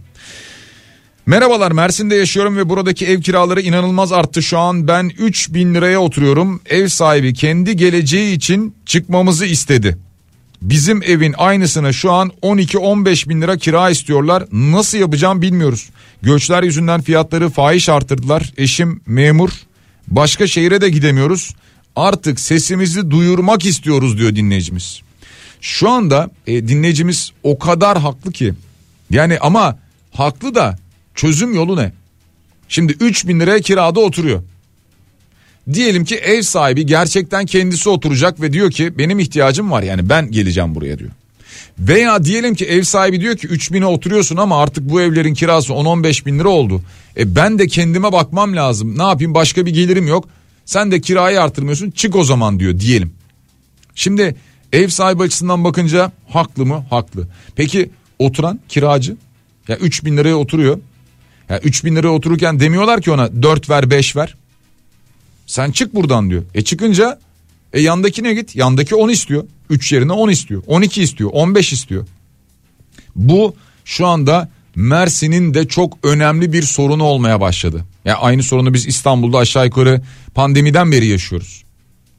Merhabalar 1.25 1.71
Mersin'de 1.71 2.15
yaşıyorum 2.15 2.57
ve 2.57 2.69
buradaki 2.69 3.05
ev 3.05 3.21
kiraları 3.21 3.61
inanılmaz 3.61 4.11
arttı 4.11 4.43
şu 4.43 4.59
an. 4.59 4.87
Ben 4.87 5.11
3 5.17 5.53
bin 5.53 5.75
liraya 5.75 5.99
oturuyorum. 5.99 6.61
Ev 6.69 6.87
sahibi 6.87 7.33
kendi 7.33 7.75
geleceği 7.75 8.35
için 8.35 8.75
çıkmamızı 8.85 9.45
istedi. 9.45 9.97
Bizim 10.61 11.03
evin 11.03 11.35
aynısına 11.37 11.93
şu 11.93 12.11
an 12.11 12.31
12-15 12.41 13.29
bin 13.29 13.41
lira 13.41 13.57
kira 13.57 13.89
istiyorlar. 13.89 14.43
Nasıl 14.51 14.97
yapacağım 14.97 15.41
bilmiyoruz. 15.41 15.89
Göçler 16.21 16.63
yüzünden 16.63 17.01
fiyatları 17.01 17.49
fahiş 17.49 17.89
arttırdılar. 17.89 18.53
Eşim 18.57 19.01
memur. 19.05 19.49
Başka 20.07 20.47
şehire 20.47 20.81
de 20.81 20.89
gidemiyoruz. 20.89 21.55
Artık 21.95 22.39
sesimizi 22.39 23.11
duyurmak 23.11 23.65
istiyoruz 23.65 24.17
diyor 24.17 24.35
dinleyicimiz. 24.35 25.01
Şu 25.61 25.89
anda 25.89 26.29
e, 26.47 26.67
dinleyicimiz 26.67 27.31
o 27.43 27.59
kadar 27.59 27.99
haklı 27.99 28.31
ki. 28.31 28.53
Yani 29.09 29.39
ama 29.39 29.79
haklı 30.11 30.55
da 30.55 30.77
çözüm 31.15 31.53
yolu 31.55 31.77
ne? 31.77 31.93
Şimdi 32.69 32.93
3 32.99 33.27
bin 33.27 33.39
liraya 33.39 33.61
kirada 33.61 33.99
oturuyor. 33.99 34.43
Diyelim 35.73 36.05
ki 36.05 36.15
ev 36.15 36.41
sahibi 36.41 36.85
gerçekten 36.85 37.45
kendisi 37.45 37.89
oturacak 37.89 38.41
ve 38.41 38.53
diyor 38.53 38.71
ki 38.71 38.97
benim 38.97 39.19
ihtiyacım 39.19 39.71
var 39.71 39.83
yani 39.83 40.09
ben 40.09 40.31
geleceğim 40.31 40.75
buraya 40.75 40.99
diyor. 40.99 41.11
Veya 41.79 42.23
diyelim 42.23 42.55
ki 42.55 42.65
ev 42.65 42.83
sahibi 42.83 43.21
diyor 43.21 43.37
ki 43.37 43.47
3 43.47 43.73
bine 43.73 43.85
oturuyorsun 43.85 44.37
ama 44.37 44.61
artık 44.61 44.89
bu 44.89 45.01
evlerin 45.01 45.33
kirası 45.33 45.73
10-15 45.73 46.25
bin 46.25 46.39
lira 46.39 46.49
oldu. 46.49 46.81
E 47.17 47.35
ben 47.35 47.59
de 47.59 47.67
kendime 47.67 48.11
bakmam 48.11 48.55
lazım 48.55 48.97
ne 48.97 49.03
yapayım 49.03 49.33
başka 49.33 49.65
bir 49.65 49.73
gelirim 49.73 50.07
yok. 50.07 50.29
Sen 50.65 50.91
de 50.91 51.01
kirayı 51.01 51.41
artırmıyorsun 51.41 51.91
çık 51.91 52.15
o 52.15 52.23
zaman 52.23 52.59
diyor 52.59 52.79
diyelim. 52.79 53.13
Şimdi 53.95 54.35
ev 54.73 54.87
sahibi 54.87 55.23
açısından 55.23 55.63
bakınca 55.63 56.11
haklı 56.27 56.65
mı? 56.65 56.85
Haklı. 56.89 57.27
Peki 57.55 57.89
oturan 58.19 58.59
kiracı 58.69 59.15
ya 59.67 59.77
3 59.77 60.05
bin 60.05 60.17
liraya 60.17 60.35
oturuyor. 60.35 60.79
Ya 61.49 61.59
3 61.59 61.85
bin 61.85 61.95
liraya 61.95 62.09
otururken 62.09 62.59
demiyorlar 62.59 63.01
ki 63.01 63.11
ona 63.11 63.43
4 63.43 63.69
ver 63.69 63.89
5 63.89 64.15
ver. 64.15 64.35
Sen 65.45 65.71
çık 65.71 65.95
buradan 65.95 66.29
diyor. 66.29 66.43
E 66.53 66.61
çıkınca 66.61 67.19
e 67.73 67.81
yandakine 67.81 68.33
git. 68.33 68.55
Yandaki 68.55 68.95
10 68.95 69.09
istiyor. 69.09 69.43
3 69.69 69.91
yerine 69.91 70.11
10 70.11 70.29
istiyor. 70.29 70.63
12 70.67 71.03
istiyor. 71.03 71.29
15 71.33 71.73
istiyor. 71.73 72.07
Bu 73.15 73.55
şu 73.85 74.07
anda 74.07 74.49
Mersin'in 74.75 75.53
de 75.53 75.67
çok 75.67 75.97
önemli 76.03 76.53
bir 76.53 76.63
sorunu 76.63 77.03
olmaya 77.03 77.41
başladı. 77.41 77.85
Yani 78.05 78.17
aynı 78.17 78.43
sorunu 78.43 78.73
biz 78.73 78.87
İstanbul'da 78.87 79.37
aşağı 79.37 79.65
yukarı 79.65 80.01
pandemiden 80.35 80.91
beri 80.91 81.05
yaşıyoruz. 81.05 81.63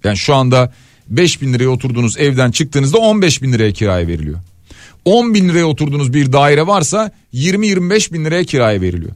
Yani 0.04 0.16
şu 0.16 0.34
anda 0.34 0.72
5 1.08 1.42
bin 1.42 1.52
liraya 1.52 1.68
oturduğunuz 1.68 2.18
evden 2.18 2.50
çıktığınızda 2.50 2.98
15 2.98 3.42
bin 3.42 3.52
liraya 3.52 3.72
kiraya 3.72 4.06
veriliyor. 4.06 4.38
10 5.04 5.34
bin 5.34 5.48
liraya 5.48 5.64
oturduğunuz 5.64 6.12
bir 6.12 6.32
daire 6.32 6.66
varsa 6.66 7.12
20-25 7.34 8.12
bin 8.12 8.24
liraya 8.24 8.44
kiraya 8.44 8.80
veriliyor. 8.80 9.12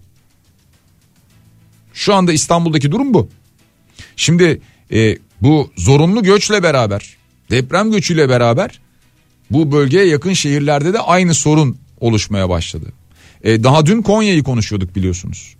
Şu 1.94 2.14
anda 2.14 2.32
İstanbul'daki 2.32 2.92
durum 2.92 3.14
bu. 3.14 3.28
Şimdi 4.16 4.60
e, 4.92 5.18
bu 5.40 5.70
zorunlu 5.76 6.22
göçle 6.22 6.62
beraber 6.62 7.16
deprem 7.50 7.90
göçüyle 7.90 8.28
beraber 8.28 8.80
bu 9.50 9.72
bölgeye 9.72 10.06
yakın 10.06 10.32
şehirlerde 10.32 10.92
de 10.92 11.00
aynı 11.00 11.34
sorun 11.34 11.76
oluşmaya 12.00 12.48
başladı. 12.48 12.92
E, 13.42 13.64
daha 13.64 13.86
dün 13.86 14.02
Konya'yı 14.02 14.42
konuşuyorduk 14.42 14.96
biliyorsunuz. 14.96 15.54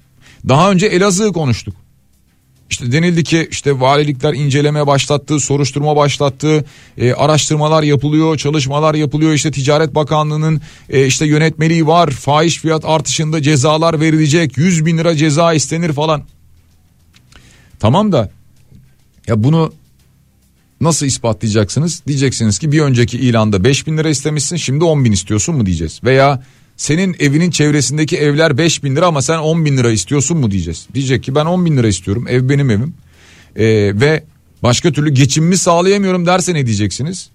Daha 0.49 0.71
önce 0.71 0.87
Elazığ'ı 0.87 1.33
konuştuk. 1.33 1.75
İşte 2.71 2.93
denildi 2.93 3.25
ki 3.25 3.49
işte 3.51 3.81
valilikler 3.81 4.35
inceleme 4.35 4.87
başlattı, 4.87 5.41
soruşturma 5.41 5.97
başlattı, 5.97 6.65
e, 6.99 7.13
araştırmalar 7.13 7.83
yapılıyor, 7.83 8.37
çalışmalar 8.37 8.95
yapılıyor. 8.95 9.33
İşte 9.33 9.51
Ticaret 9.51 9.95
Bakanlığı'nın 9.95 10.61
e, 10.91 11.07
işte 11.07 11.27
yönetmeliği 11.27 11.87
var, 11.87 12.11
fahiş 12.11 12.59
fiyat 12.59 12.85
artışında 12.85 13.43
cezalar 13.43 14.01
verilecek, 14.01 14.59
100 14.59 14.87
bin 14.87 14.99
lira 14.99 15.17
ceza 15.17 15.55
istenir 15.55 15.93
falan. 15.93 16.23
Tamam 17.79 18.13
da 18.13 18.31
ya 19.27 19.45
bunu 19.45 19.73
nasıl 20.81 21.07
ispatlayacaksınız? 21.07 22.03
Diyeceksiniz 22.07 22.59
ki 22.59 22.73
bir 22.73 22.81
önceki 22.81 23.19
ilanda 23.19 23.65
5 23.65 23.87
bin 23.87 23.99
lira 23.99 24.09
istemişsin 24.09 24.57
şimdi 24.57 24.85
10 24.85 25.05
bin 25.05 25.13
istiyorsun 25.13 25.57
mu 25.57 25.67
diyeceğiz. 25.67 26.01
Veya 26.05 26.43
senin 26.77 27.17
evinin 27.19 27.51
çevresindeki 27.51 28.17
evler 28.17 28.59
5 28.59 28.85
bin 28.85 28.97
lira 28.97 29.07
ama 29.07 29.23
sen 29.23 29.39
10 29.39 29.65
bin 29.65 29.77
lira 29.77 29.91
istiyorsun 29.91 30.39
mu 30.39 30.51
diyeceğiz. 30.51 30.87
Diyecek 30.95 31.25
ki 31.25 31.35
ben 31.35 31.47
10 31.47 31.65
bin 31.65 31.77
lira 31.77 31.89
istiyorum 31.89 32.27
ev 32.29 32.49
benim 32.49 32.71
evim 32.71 32.95
ee, 33.57 33.65
ve 33.95 34.25
başka 34.63 34.93
türlü 34.93 35.11
geçimimi 35.11 35.57
sağlayamıyorum 35.57 36.27
derse 36.27 36.55
ne 36.55 36.67
diyeceksiniz? 36.67 37.31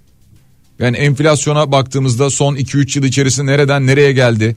Yani 0.80 0.98
enflasyona 0.98 1.72
baktığımızda 1.72 2.30
son 2.30 2.56
2-3 2.56 3.00
yıl 3.00 3.06
içerisinde 3.06 3.52
nereden 3.52 3.88
nereye 3.88 4.12
geldi? 4.12 4.56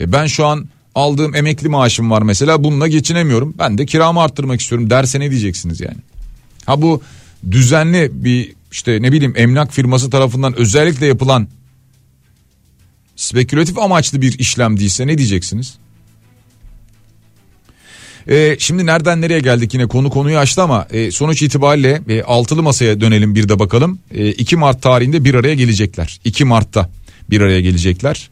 E 0.00 0.12
ben 0.12 0.26
şu 0.26 0.46
an 0.46 0.68
aldığım 0.96 1.34
emekli 1.34 1.68
maaşım 1.68 2.10
var 2.10 2.22
mesela 2.22 2.64
bununla 2.64 2.88
geçinemiyorum. 2.88 3.54
Ben 3.58 3.78
de 3.78 3.86
kiramı 3.86 4.20
arttırmak 4.20 4.60
istiyorum 4.60 4.90
derse 4.90 5.20
ne 5.20 5.30
diyeceksiniz 5.30 5.80
yani? 5.80 5.98
Ha 6.66 6.82
bu 6.82 7.02
düzenli 7.50 8.10
bir 8.12 8.52
işte 8.72 9.02
ne 9.02 9.12
bileyim 9.12 9.34
emlak 9.36 9.72
firması 9.72 10.10
tarafından 10.10 10.58
özellikle 10.58 11.06
yapılan 11.06 11.48
spekülatif 13.16 13.78
amaçlı 13.78 14.20
bir 14.20 14.38
işlem 14.38 14.80
değilse 14.80 15.06
ne 15.06 15.18
diyeceksiniz? 15.18 15.74
Ee, 18.28 18.56
şimdi 18.58 18.86
nereden 18.86 19.20
nereye 19.20 19.40
geldik 19.40 19.74
yine 19.74 19.86
konu 19.86 20.10
konuyu 20.10 20.38
açtı 20.38 20.62
ama 20.62 20.86
e, 20.90 21.10
sonuç 21.10 21.42
itibariyle 21.42 22.02
e, 22.08 22.22
altılı 22.22 22.62
masaya 22.62 23.00
dönelim 23.00 23.34
bir 23.34 23.48
de 23.48 23.58
bakalım. 23.58 23.98
E, 24.14 24.28
2 24.28 24.56
Mart 24.56 24.82
tarihinde 24.82 25.24
bir 25.24 25.34
araya 25.34 25.54
gelecekler. 25.54 26.20
2 26.24 26.44
Mart'ta 26.44 26.90
bir 27.30 27.40
araya 27.40 27.60
gelecekler. 27.60 28.30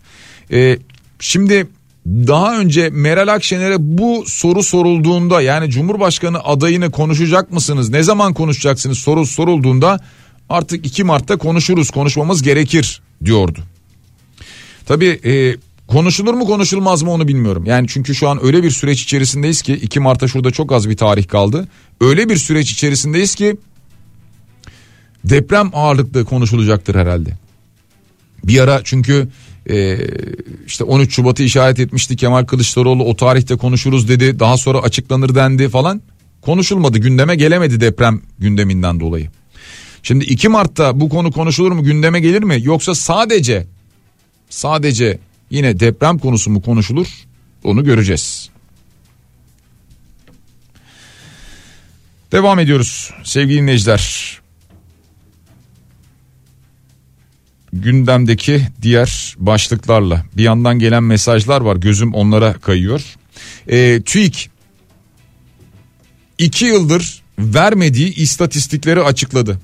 E, 0.52 0.78
şimdi 1.20 1.66
daha 2.06 2.58
önce 2.58 2.90
Meral 2.90 3.28
Akşener'e 3.28 3.76
bu 3.78 4.24
soru 4.26 4.62
sorulduğunda 4.62 5.40
yani 5.40 5.70
Cumhurbaşkanı 5.70 6.44
adayını 6.44 6.90
konuşacak 6.90 7.52
mısınız? 7.52 7.90
Ne 7.90 8.02
zaman 8.02 8.34
konuşacaksınız 8.34 8.98
soru 8.98 9.26
sorulduğunda 9.26 10.00
artık 10.48 10.86
2 10.86 11.04
Mart'ta 11.04 11.36
konuşuruz 11.36 11.90
konuşmamız 11.90 12.42
gerekir 12.42 13.02
diyordu. 13.24 13.60
Tabii 14.86 15.20
e, 15.24 15.56
konuşulur 15.86 16.34
mu 16.34 16.46
konuşulmaz 16.46 17.02
mı 17.02 17.10
onu 17.10 17.28
bilmiyorum. 17.28 17.64
Yani 17.66 17.86
çünkü 17.88 18.14
şu 18.14 18.28
an 18.28 18.44
öyle 18.44 18.62
bir 18.62 18.70
süreç 18.70 19.02
içerisindeyiz 19.02 19.62
ki 19.62 19.74
2 19.74 20.00
Mart'ta 20.00 20.28
şurada 20.28 20.50
çok 20.50 20.72
az 20.72 20.88
bir 20.88 20.96
tarih 20.96 21.28
kaldı. 21.28 21.68
Öyle 22.00 22.28
bir 22.28 22.36
süreç 22.36 22.72
içerisindeyiz 22.72 23.34
ki 23.34 23.56
deprem 25.24 25.70
ağırlıklı 25.72 26.24
konuşulacaktır 26.24 26.94
herhalde. 26.94 27.38
Bir 28.44 28.60
ara 28.60 28.80
çünkü 28.84 29.28
e, 29.70 29.98
işte 30.66 30.84
13 30.84 31.14
Şubat'ı 31.14 31.42
işaret 31.42 31.80
etmişti 31.80 32.16
Kemal 32.16 32.44
Kılıçdaroğlu 32.44 33.04
o 33.04 33.16
tarihte 33.16 33.56
konuşuruz 33.56 34.08
dedi 34.08 34.38
daha 34.38 34.56
sonra 34.56 34.78
açıklanır 34.78 35.34
dendi 35.34 35.68
falan 35.68 36.02
konuşulmadı 36.42 36.98
gündeme 36.98 37.34
gelemedi 37.34 37.80
deprem 37.80 38.20
gündeminden 38.38 39.00
dolayı. 39.00 39.30
Şimdi 40.02 40.24
2 40.24 40.48
Mart'ta 40.48 41.00
bu 41.00 41.08
konu 41.08 41.32
konuşulur 41.32 41.72
mu 41.72 41.82
gündeme 41.82 42.20
gelir 42.20 42.42
mi 42.42 42.58
yoksa 42.62 42.94
sadece 42.94 43.66
sadece 44.50 45.18
yine 45.50 45.80
deprem 45.80 46.18
konusu 46.18 46.50
mu 46.50 46.62
konuşulur 46.62 47.06
onu 47.64 47.84
göreceğiz. 47.84 48.50
Devam 52.32 52.58
ediyoruz 52.58 53.10
sevgili 53.24 53.58
dinleyiciler. 53.58 54.43
Gündemdeki 57.82 58.62
diğer 58.82 59.34
başlıklarla 59.38 60.24
bir 60.36 60.42
yandan 60.42 60.78
gelen 60.78 61.02
mesajlar 61.02 61.60
var 61.60 61.76
gözüm 61.76 62.14
onlara 62.14 62.52
kayıyor. 62.52 63.02
E, 63.68 64.02
TÜİK 64.02 64.50
iki 66.38 66.64
yıldır 66.64 67.22
vermediği 67.38 68.14
istatistikleri 68.14 69.02
açıkladı. 69.02 69.60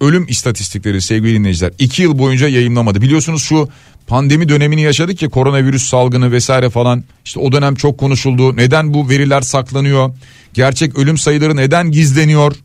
Ölüm 0.00 0.26
istatistikleri 0.28 1.02
sevgili 1.02 1.34
dinleyiciler 1.34 1.72
iki 1.78 2.02
yıl 2.02 2.18
boyunca 2.18 2.48
yayınlamadı. 2.48 3.02
Biliyorsunuz 3.02 3.42
şu 3.42 3.68
pandemi 4.06 4.48
dönemini 4.48 4.82
yaşadık 4.82 5.22
ya 5.22 5.28
koronavirüs 5.28 5.88
salgını 5.88 6.32
vesaire 6.32 6.70
falan 6.70 7.04
işte 7.24 7.40
o 7.40 7.52
dönem 7.52 7.74
çok 7.74 7.98
konuşuldu. 7.98 8.56
Neden 8.56 8.94
bu 8.94 9.08
veriler 9.08 9.40
saklanıyor? 9.40 10.14
Gerçek 10.54 10.98
ölüm 10.98 11.18
sayıları 11.18 11.56
neden 11.56 11.90
gizleniyor? 11.90 12.56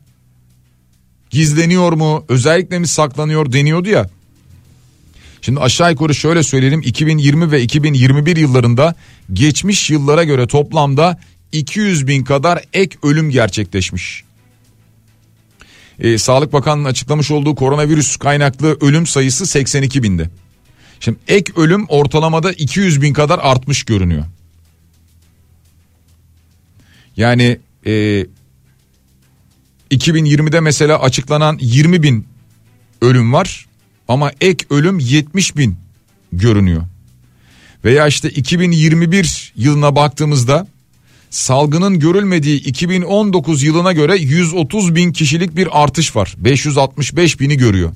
Gizleniyor 1.30 1.94
mu? 1.94 2.26
Özellikle 2.30 2.80
mi 2.80 2.88
saklanıyor 2.88 3.52
deniyordu 3.52 3.90
ya. 3.90 4.10
Şimdi 5.46 5.60
aşağı 5.60 5.92
yukarı 5.92 6.16
şöyle 6.16 6.44
söyleyelim 6.44 6.82
2020 6.82 7.52
ve 7.52 7.62
2021 7.62 8.38
yıllarında 8.38 8.96
geçmiş 9.34 9.90
yıllara 9.90 10.24
göre 10.24 10.48
toplamda 10.48 11.20
200 11.52 12.08
bin 12.08 12.24
kadar 12.24 12.64
ek 12.74 12.98
ölüm 13.04 13.30
gerçekleşmiş. 13.30 14.24
Ee, 16.00 16.18
Sağlık 16.18 16.54
Bakanlığı'nın 16.54 16.90
açıklamış 16.90 17.32
olduğu 17.32 17.56
koronavirüs 17.56 18.18
kaynaklı 18.18 18.78
ölüm 18.82 19.08
sayısı 19.08 19.46
82 19.46 20.04
bindi. 20.04 20.30
Şimdi 21.00 21.18
ek 21.28 21.54
ölüm 21.56 21.86
ortalamada 21.88 22.52
200 22.52 23.02
bin 23.02 23.14
kadar 23.14 23.40
artmış 23.40 23.84
görünüyor. 23.84 24.26
Yani 27.18 27.60
e, 27.86 28.26
2020'de 29.92 30.60
mesela 30.60 31.02
açıklanan 31.02 31.58
20 31.62 32.04
bin 32.04 32.28
ölüm 33.02 33.34
var 33.34 33.66
ama 34.08 34.32
ek 34.42 34.66
ölüm 34.70 35.00
70 35.00 35.58
bin 35.58 35.78
görünüyor. 36.34 36.84
Veya 37.86 38.08
işte 38.08 38.30
2021 38.30 39.54
yılına 39.56 39.96
baktığımızda 39.96 40.68
salgının 41.30 42.00
görülmediği 42.00 42.64
2019 42.64 43.64
yılına 43.64 43.94
göre 43.94 44.18
130 44.18 44.96
bin 44.96 45.12
kişilik 45.12 45.56
bir 45.56 45.84
artış 45.84 46.16
var. 46.16 46.36
565 46.38 47.40
bini 47.40 47.58
görüyor. 47.58 47.92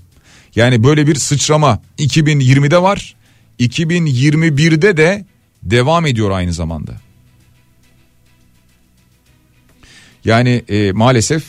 Yani 0.55 0.83
böyle 0.83 1.07
bir 1.07 1.15
sıçrama 1.15 1.81
2020'de 1.99 2.81
var. 2.81 3.15
2021'de 3.59 4.97
de 4.97 5.25
devam 5.63 6.05
ediyor 6.05 6.31
aynı 6.31 6.53
zamanda. 6.53 6.91
Yani 10.25 10.63
e, 10.69 10.91
maalesef 10.91 11.43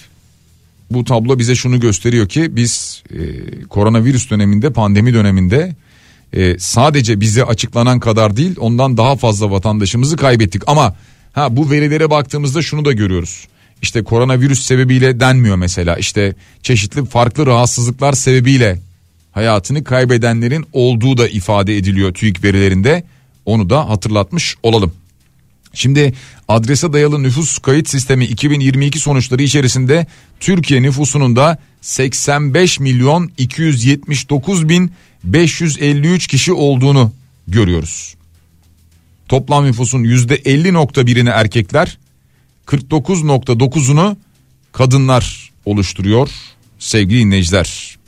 bu 0.91 1.05
tablo 1.05 1.39
bize 1.39 1.55
şunu 1.55 1.81
gösteriyor 1.81 2.29
ki 2.29 2.57
biz 2.57 3.03
e, 3.11 3.19
koronavirüs 3.63 4.31
döneminde 4.31 4.71
pandemi 4.71 5.15
döneminde 5.15 5.77
e, 6.33 6.59
sadece 6.59 7.21
bize 7.21 7.45
açıklanan 7.45 8.01
kadar 8.01 8.37
değil 8.37 8.57
ondan 8.59 8.97
daha 8.97 9.17
fazla 9.17 9.51
vatandaşımızı 9.51 10.17
kaybettik. 10.17 10.63
Ama 10.67 10.97
ha 11.33 11.57
bu 11.57 11.71
verilere 11.71 12.11
baktığımızda 12.11 12.63
şunu 12.63 12.85
da 12.85 12.93
görüyoruz. 12.93 13.49
İşte 13.83 14.05
koronavirüs 14.05 14.63
sebebiyle 14.63 15.21
denmiyor 15.21 15.57
mesela 15.57 15.97
işte 15.97 16.35
çeşitli 16.63 17.05
farklı 17.05 17.47
rahatsızlıklar 17.47 18.13
sebebiyle 18.13 18.79
hayatını 19.33 19.85
kaybedenlerin 19.85 20.67
olduğu 20.73 21.17
da 21.17 21.29
ifade 21.29 21.77
ediliyor 21.77 22.15
TÜİK 22.15 22.45
verilerinde. 22.45 23.05
Onu 23.47 23.71
da 23.71 23.89
hatırlatmış 23.89 24.57
olalım. 24.63 24.93
Şimdi 25.75 26.13
adrese 26.49 26.93
dayalı 26.93 27.23
nüfus 27.23 27.59
kayıt 27.59 27.89
sistemi 27.89 28.25
2022 28.25 28.99
sonuçları 28.99 29.43
içerisinde 29.43 30.07
Türkiye 30.41 30.83
nüfusunun 30.83 31.37
da 31.37 31.59
85 31.81 32.81
milyon 32.81 33.31
279 33.39 34.69
bin 34.69 34.93
553 35.25 36.27
kişi 36.27 36.53
olduğunu 36.53 37.13
görüyoruz. 37.49 38.15
Toplam 39.29 39.65
nüfusun 39.65 40.05
%50.1'ini 40.05 41.31
erkekler 41.31 41.99
49.9'unu 42.67 44.17
kadınlar 44.73 45.51
oluşturuyor 45.65 46.31
sevgili 46.79 47.21
dinleyiciler. 47.21 47.99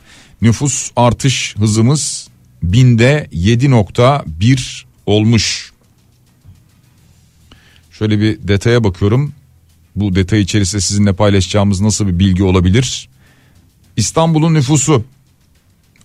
Nüfus 0.43 0.91
artış 0.97 1.57
hızımız 1.57 2.29
binde 2.63 3.29
7.1 3.33 4.83
olmuş. 5.07 5.72
Şöyle 8.03 8.20
bir 8.20 8.48
detaya 8.48 8.84
bakıyorum. 8.84 9.32
Bu 9.96 10.14
detay 10.14 10.40
içerisinde 10.40 10.80
sizinle 10.80 11.12
paylaşacağımız 11.12 11.80
nasıl 11.80 12.07
bir 12.07 12.18
bilgi 12.18 12.42
olabilir? 12.42 13.09
İstanbul'un 13.96 14.55
nüfusu 14.55 15.05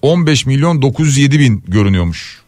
15 0.02 0.46
milyon 0.46 0.82
907 0.82 1.40
bin 1.40 1.64
görünüyormuş. 1.68 2.42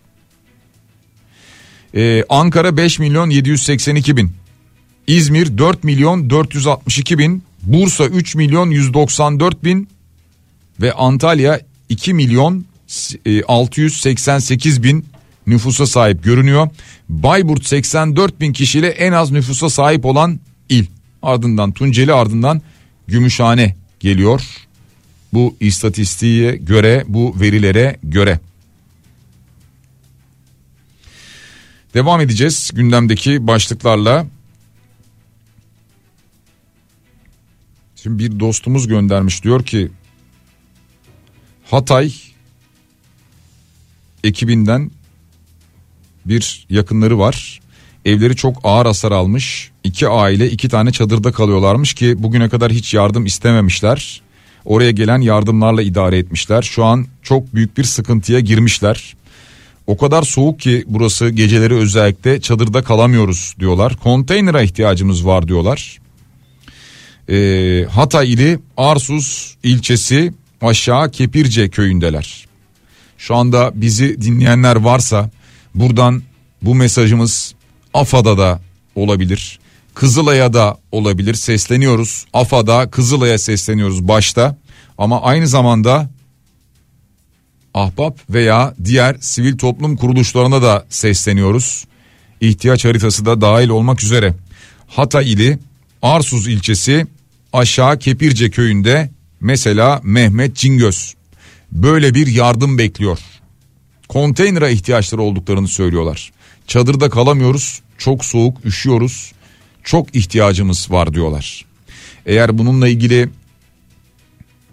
Ee, 1.96 2.24
Ankara 2.30 2.78
5 2.78 3.00
milyon 3.00 3.30
782 3.30 4.18
bin. 4.18 4.32
İzmir 5.08 5.58
4 5.58 5.84
milyon 5.84 6.30
462 6.30 7.18
bin. 7.18 7.44
Bursa 7.64 8.06
3 8.06 8.36
milyon 8.36 8.70
194 8.70 9.64
bin. 9.64 9.90
Ve 10.82 10.94
Antalya 10.94 11.62
2 11.90 12.14
milyon 12.14 12.66
688 13.48 14.78
e, 14.78 14.84
bin 14.84 15.06
nüfusa 15.50 15.86
sahip 15.86 16.24
görünüyor. 16.24 16.68
Bayburt 17.10 17.66
84 17.66 18.40
bin 18.40 18.54
kişiyle 18.54 18.88
en 18.88 19.12
az 19.12 19.32
nüfusa 19.32 19.70
sahip 19.70 20.06
olan 20.06 20.40
il. 20.70 20.86
Ardından 21.22 21.72
Tunceli 21.72 22.14
ardından 22.14 22.62
Gümüşhane 23.08 23.76
geliyor. 24.00 24.42
Bu 25.34 25.56
istatistiğe 25.60 26.56
göre 26.56 27.04
bu 27.08 27.36
verilere 27.40 27.98
göre. 28.04 28.40
Devam 31.94 32.22
edeceğiz 32.22 32.72
gündemdeki 32.74 33.48
başlıklarla. 33.48 34.28
Şimdi 37.96 38.24
bir 38.24 38.40
dostumuz 38.40 38.88
göndermiş 38.88 39.44
diyor 39.44 39.66
ki 39.66 39.92
Hatay 41.72 42.14
ekibinden 44.24 44.92
bir 46.30 46.66
yakınları 46.70 47.20
var. 47.20 47.60
Evleri 48.06 48.36
çok 48.36 48.60
ağır 48.64 48.86
hasar 48.86 49.12
almış. 49.12 49.72
İki 49.84 50.08
aile 50.08 50.52
iki 50.52 50.70
tane 50.70 50.92
çadırda 50.92 51.32
kalıyorlarmış 51.32 51.94
ki 51.94 52.24
bugüne 52.24 52.50
kadar 52.50 52.72
hiç 52.72 52.94
yardım 52.94 53.26
istememişler. 53.26 54.22
Oraya 54.66 54.92
gelen 54.92 55.22
yardımlarla 55.22 55.82
idare 55.82 56.18
etmişler. 56.18 56.62
Şu 56.62 56.86
an 56.86 57.06
çok 57.24 57.56
büyük 57.56 57.78
bir 57.78 57.84
sıkıntıya 57.84 58.40
girmişler. 58.40 59.16
O 59.88 59.98
kadar 59.98 60.24
soğuk 60.24 60.60
ki 60.60 60.84
burası 60.88 61.30
geceleri 61.30 61.74
özellikle 61.74 62.42
çadırda 62.42 62.84
kalamıyoruz 62.84 63.56
diyorlar. 63.60 63.96
Konteynere 63.96 64.64
ihtiyacımız 64.64 65.26
var 65.26 65.48
diyorlar. 65.48 66.00
Ee, 67.30 67.86
Hatay 67.92 68.34
ili 68.34 68.60
Arsuz 68.78 69.56
ilçesi 69.64 70.34
aşağı 70.62 71.12
Kepirce 71.12 71.70
köyündeler. 71.70 72.48
Şu 73.18 73.36
anda 73.36 73.72
bizi 73.76 74.22
dinleyenler 74.22 74.76
varsa 74.76 75.30
buradan 75.76 76.24
bu 76.62 76.76
mesajımız 76.76 77.56
AFAD'a 77.94 78.38
da 78.38 78.62
olabilir. 78.96 79.60
Kızılay'a 79.94 80.54
da 80.54 80.78
olabilir 80.92 81.34
sesleniyoruz. 81.34 82.26
AFAD'a 82.34 82.92
Kızılay'a 82.92 83.38
sesleniyoruz 83.38 84.08
başta 84.08 84.58
ama 84.98 85.22
aynı 85.22 85.48
zamanda 85.48 86.10
ahbap 87.74 88.20
veya 88.30 88.74
diğer 88.84 89.18
sivil 89.20 89.58
toplum 89.58 89.96
kuruluşlarına 89.96 90.62
da 90.62 90.86
sesleniyoruz. 90.90 91.86
İhtiyaç 92.42 92.86
haritası 92.86 93.26
da 93.26 93.42
dahil 93.42 93.70
olmak 93.70 94.04
üzere. 94.04 94.34
Hatay 94.88 95.32
ili 95.32 95.60
Arsuz 96.02 96.48
ilçesi 96.48 97.08
aşağı 97.54 98.00
Kepirce 98.00 98.50
köyünde 98.50 99.10
mesela 99.42 100.02
Mehmet 100.04 100.56
Cingöz 100.56 101.14
böyle 101.72 102.14
bir 102.14 102.28
yardım 102.28 102.78
bekliyor. 102.78 103.20
Konteynere 104.10 104.72
ihtiyaçları 104.72 105.22
olduklarını 105.22 105.68
söylüyorlar. 105.68 106.32
Çadırda 106.68 107.10
kalamıyoruz, 107.10 107.82
çok 107.98 108.26
soğuk, 108.26 108.66
üşüyoruz. 108.66 109.32
Çok 109.84 110.16
ihtiyacımız 110.16 110.92
var 110.92 111.14
diyorlar. 111.14 111.66
Eğer 112.26 112.58
bununla 112.58 112.88
ilgili 112.88 113.30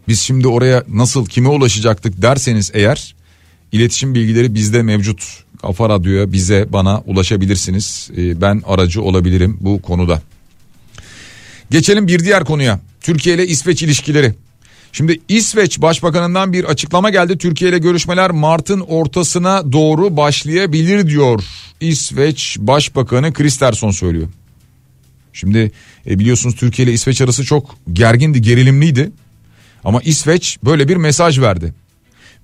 biz 0.09 0.21
şimdi 0.21 0.49
oraya 0.49 0.85
nasıl 0.89 1.27
kime 1.27 1.49
ulaşacaktık 1.49 2.23
derseniz 2.23 2.71
eğer 2.75 3.15
iletişim 3.73 4.15
bilgileri 4.15 4.55
bizde 4.55 4.83
mevcut. 4.83 5.45
Kafa 5.63 5.89
Radyo'ya 5.89 6.33
bize 6.33 6.67
bana 6.73 7.01
ulaşabilirsiniz. 7.01 8.11
Ee, 8.17 8.41
ben 8.41 8.63
aracı 8.67 9.03
olabilirim 9.03 9.59
bu 9.61 9.83
konuda. 9.83 10.23
Geçelim 11.71 12.09
bir 12.09 12.25
diğer 12.25 12.45
konuya. 12.45 12.81
Türkiye 13.01 13.35
ile 13.35 13.47
İsveç 13.47 13.83
ilişkileri. 13.83 14.35
Şimdi 14.93 15.21
İsveç 15.29 15.83
Başbakanından 15.83 16.53
bir 16.53 16.65
açıklama 16.65 17.11
geldi. 17.11 17.39
Türkiye 17.39 17.71
ile 17.71 17.79
görüşmeler 17.79 18.31
Mart'ın 18.31 18.81
ortasına 18.81 19.73
doğru 19.73 20.17
başlayabilir 20.17 21.07
diyor. 21.07 21.45
İsveç 21.81 22.57
Başbakanı 22.59 23.33
Kristersson 23.33 23.91
söylüyor. 23.91 24.29
Şimdi 25.33 25.73
e, 26.07 26.19
biliyorsunuz 26.19 26.57
Türkiye 26.57 26.89
ile 26.89 26.93
İsveç 26.93 27.21
arası 27.21 27.45
çok 27.45 27.77
gergindi, 27.93 28.43
gerilimliydi. 28.43 29.13
Ama 29.85 30.01
İsveç 30.03 30.59
böyle 30.65 30.89
bir 30.89 30.97
mesaj 30.97 31.41
verdi. 31.41 31.75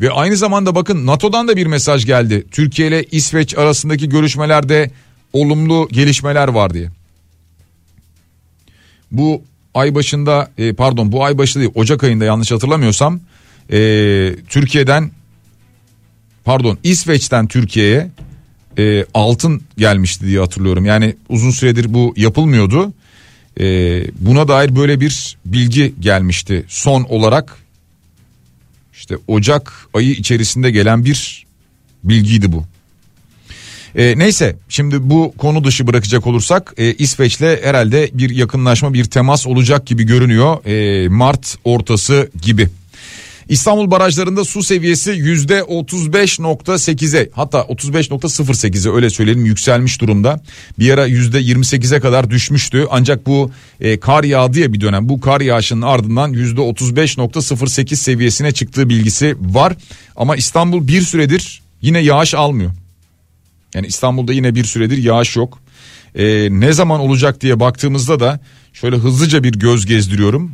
Ve 0.01 0.11
aynı 0.11 0.37
zamanda 0.37 0.75
bakın 0.75 1.07
NATO'dan 1.07 1.49
da 1.49 1.57
bir 1.57 1.67
mesaj 1.67 2.07
geldi. 2.07 2.47
Türkiye 2.51 2.89
ile 2.89 3.05
İsveç 3.05 3.59
arasındaki 3.59 4.09
görüşmelerde 4.09 4.91
olumlu 5.33 5.89
gelişmeler 5.93 6.49
var 6.49 6.75
diye. 6.75 6.91
Bu 9.11 9.43
ay 9.75 9.95
başında 9.95 10.51
e, 10.59 10.73
pardon 10.73 11.13
bu 11.13 11.25
ay 11.25 11.39
başı 11.39 11.61
değil 11.61 11.71
Ocak 11.75 12.05
ayında 12.05 12.25
yanlış 12.25 12.53
hatırlamıyorsam 12.53 13.21
e, 13.73 13.79
Türkiye'den 14.49 15.11
pardon 16.45 16.79
İsveç'ten 16.83 17.47
Türkiye'ye 17.47 18.11
e, 18.79 19.05
altın 19.15 19.63
gelmişti 19.79 20.27
diye 20.27 20.41
hatırlıyorum. 20.41 20.85
Yani 20.85 21.17
uzun 21.29 21.51
süredir 21.51 21.95
bu 21.95 22.15
yapılmıyordu. 22.17 22.93
E, 23.61 23.65
buna 24.19 24.49
dair 24.49 24.77
böyle 24.77 25.01
bir 25.01 25.37
bilgi 25.47 25.95
gelmişti 26.01 26.65
son 26.69 27.03
olarak. 27.03 27.57
işte 28.95 29.17
Ocak 29.29 29.73
ayı 29.95 30.11
içerisinde 30.11 30.71
gelen 30.71 31.05
bir 31.05 31.47
bilgiydi 32.05 32.53
bu. 32.53 32.65
E, 33.97 34.19
neyse 34.19 34.57
şimdi 34.69 35.11
bu 35.11 35.35
konu 35.39 35.65
dışı 35.65 35.87
bırakacak 35.87 36.27
olursak 36.27 36.75
e, 36.77 36.95
İsveç'le 36.95 37.41
herhalde 37.63 38.11
bir 38.13 38.31
yakınlaşma 38.31 38.95
bir 38.95 39.05
temas 39.05 39.47
olacak 39.47 39.87
gibi 39.87 40.05
görünüyor 40.05 40.67
e, 40.67 41.09
Mart 41.09 41.59
ortası 41.65 42.31
gibi. 42.43 42.69
İstanbul 43.49 43.91
barajlarında 43.91 44.45
su 44.45 44.63
seviyesi 44.63 45.11
yüzde 45.11 45.59
35.8'e 45.59 47.29
hatta 47.33 47.59
35.08'e 47.59 48.93
öyle 48.93 49.11
söyleyelim 49.11 49.45
yükselmiş 49.45 50.01
durumda. 50.01 50.41
Bir 50.79 50.91
ara 50.91 51.07
yüzde 51.07 51.41
28'e 51.41 52.01
kadar 52.01 52.31
düşmüştü 52.31 52.87
ancak 52.91 53.27
bu 53.27 53.51
e, 53.81 54.01
kar 54.01 54.25
yağdı 54.25 54.61
ya 54.61 54.73
bir 54.73 54.81
dönem 54.81 55.09
bu 55.09 55.21
kar 55.21 55.41
yağışının 55.41 55.83
ardından 55.83 56.29
yüzde 56.29 56.61
35.08 56.61 57.97
seviyesine 57.97 58.53
çıktığı 58.53 58.89
bilgisi 58.89 59.37
var. 59.41 59.73
Ama 60.17 60.37
İstanbul 60.37 60.89
bir 60.89 61.03
süredir 61.03 61.63
yine 61.83 61.99
yağış 61.99 62.35
almıyor. 62.35 62.71
Yani 63.75 63.87
İstanbul'da 63.87 64.33
yine 64.33 64.55
bir 64.55 64.65
süredir 64.65 64.99
yağış 64.99 65.37
yok. 65.37 65.59
Ee, 66.15 66.49
ne 66.51 66.73
zaman 66.73 67.01
olacak 67.01 67.41
diye 67.41 67.61
baktığımızda 67.61 68.21
da 68.21 68.41
şöyle 68.73 68.97
hızlıca 68.97 69.43
bir 69.43 69.53
göz 69.53 69.87
gezdiriyorum. 69.87 70.53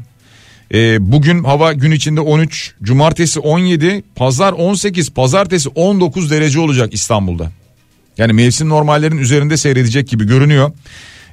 Ee, 0.75 1.13
bugün 1.13 1.45
hava 1.45 1.73
gün 1.73 1.91
içinde 1.91 2.21
13, 2.21 2.75
cumartesi 2.83 3.41
17, 3.41 4.03
pazar 4.17 4.53
18, 4.53 5.11
pazartesi 5.11 5.69
19 5.69 6.31
derece 6.31 6.61
olacak 6.61 6.95
İstanbul'da. 6.95 7.51
Yani 8.19 8.33
mevsim 8.33 8.69
normallerin 8.69 9.19
üzerinde 9.19 9.57
seyredecek 9.57 10.09
gibi 10.09 10.27
görünüyor. 10.27 10.73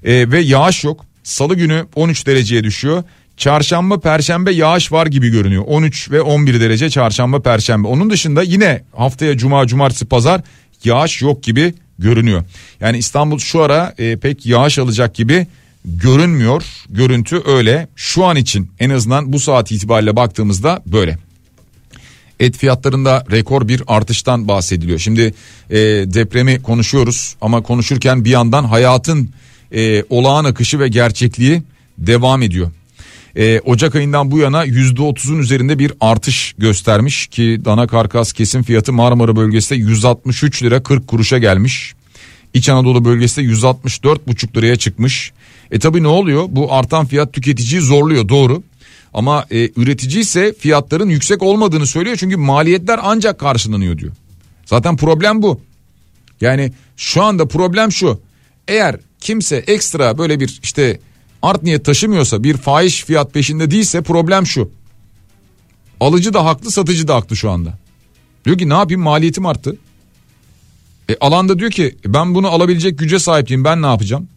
Ee, 0.03 0.31
ve 0.31 0.39
yağış 0.39 0.83
yok. 0.83 1.05
Salı 1.23 1.55
günü 1.55 1.85
13 1.95 2.27
dereceye 2.27 2.63
düşüyor. 2.63 3.03
Çarşamba, 3.37 3.99
perşembe 3.99 4.51
yağış 4.51 4.91
var 4.91 5.07
gibi 5.07 5.29
görünüyor. 5.29 5.63
13 5.67 6.11
ve 6.11 6.21
11 6.21 6.61
derece 6.61 6.89
çarşamba, 6.89 7.41
perşembe. 7.41 7.87
Onun 7.87 8.09
dışında 8.09 8.43
yine 8.43 8.83
haftaya 8.97 9.37
cuma, 9.37 9.67
cumartesi, 9.67 10.05
pazar 10.05 10.41
yağış 10.85 11.21
yok 11.21 11.43
gibi 11.43 11.73
görünüyor. 11.99 12.43
Yani 12.79 12.97
İstanbul 12.97 13.39
şu 13.39 13.61
ara 13.61 13.93
e, 13.97 14.17
pek 14.17 14.45
yağış 14.45 14.79
alacak 14.79 15.15
gibi 15.15 15.47
görünmüyor. 15.85 16.63
Görüntü 16.89 17.41
öyle. 17.45 17.87
Şu 17.95 18.25
an 18.25 18.35
için 18.35 18.71
en 18.79 18.89
azından 18.89 19.33
bu 19.33 19.39
saat 19.39 19.71
itibariyle 19.71 20.15
baktığımızda 20.15 20.81
böyle. 20.85 21.17
Et 22.39 22.57
fiyatlarında 22.57 23.25
rekor 23.31 23.67
bir 23.67 23.83
artıştan 23.87 24.47
bahsediliyor. 24.47 24.99
Şimdi 24.99 25.33
e, 25.69 25.77
depremi 26.05 26.61
konuşuyoruz 26.61 27.35
ama 27.41 27.61
konuşurken 27.61 28.25
bir 28.25 28.29
yandan 28.29 28.63
hayatın 28.63 29.29
e, 29.71 30.03
olağan 30.09 30.45
akışı 30.45 30.79
ve 30.79 30.87
gerçekliği 30.87 31.63
devam 31.97 32.41
ediyor. 32.41 32.71
E, 33.35 33.59
Ocak 33.59 33.95
ayından 33.95 34.31
bu 34.31 34.39
yana 34.39 34.65
%30'un 34.65 35.39
üzerinde 35.39 35.79
bir 35.79 35.93
artış 35.99 36.55
göstermiş 36.57 37.27
ki 37.27 37.61
dana 37.65 37.87
karkas 37.87 38.33
kesim 38.33 38.63
fiyatı 38.63 38.93
Marmara 38.93 39.35
bölgesinde 39.35 39.79
163 39.79 40.63
lira 40.63 40.83
40 40.83 41.07
kuruşa 41.07 41.37
gelmiş. 41.37 41.93
İç 42.53 42.69
Anadolu 42.69 43.05
bölgesinde 43.05 43.45
164,5 43.45 44.57
liraya 44.57 44.75
çıkmış. 44.75 45.31
E 45.71 45.79
tabi 45.79 46.03
ne 46.03 46.07
oluyor? 46.07 46.45
Bu 46.49 46.73
artan 46.73 47.05
fiyat 47.05 47.33
tüketiciyi 47.33 47.81
zorluyor 47.81 48.29
doğru. 48.29 48.63
Ama 49.13 49.45
e, 49.51 49.69
üretici 49.75 50.21
ise 50.21 50.53
fiyatların 50.59 51.09
yüksek 51.09 51.43
olmadığını 51.43 51.87
söylüyor 51.87 52.17
çünkü 52.19 52.37
maliyetler 52.37 52.99
ancak 53.03 53.39
karşılanıyor 53.39 53.97
diyor. 53.97 54.11
Zaten 54.65 54.97
problem 54.97 55.41
bu. 55.41 55.61
Yani 56.41 56.73
şu 56.97 57.23
anda 57.23 57.47
problem 57.47 57.91
şu. 57.91 58.21
Eğer 58.67 58.95
kimse 59.19 59.55
ekstra 59.55 60.17
böyle 60.17 60.39
bir 60.39 60.59
işte 60.63 60.99
art 61.41 61.63
niyet 61.63 61.85
taşımıyorsa 61.85 62.43
bir 62.43 62.57
fahiş 62.57 63.03
fiyat 63.03 63.33
peşinde 63.33 63.71
değilse 63.71 64.01
problem 64.01 64.45
şu. 64.45 64.71
Alıcı 65.99 66.33
da 66.33 66.45
haklı 66.45 66.71
satıcı 66.71 67.07
da 67.07 67.15
haklı 67.15 67.35
şu 67.35 67.51
anda. 67.51 67.77
Diyor 68.45 68.57
ki 68.57 68.69
ne 68.69 68.73
yapayım 68.73 69.01
maliyetim 69.01 69.45
arttı. 69.45 69.77
E, 71.09 71.17
alanda 71.21 71.59
diyor 71.59 71.71
ki 71.71 71.97
ben 72.05 72.35
bunu 72.35 72.47
alabilecek 72.47 72.99
güce 72.99 73.19
sahipim 73.19 73.63
ben 73.63 73.81
ne 73.81 73.85
yapacağım? 73.85 74.27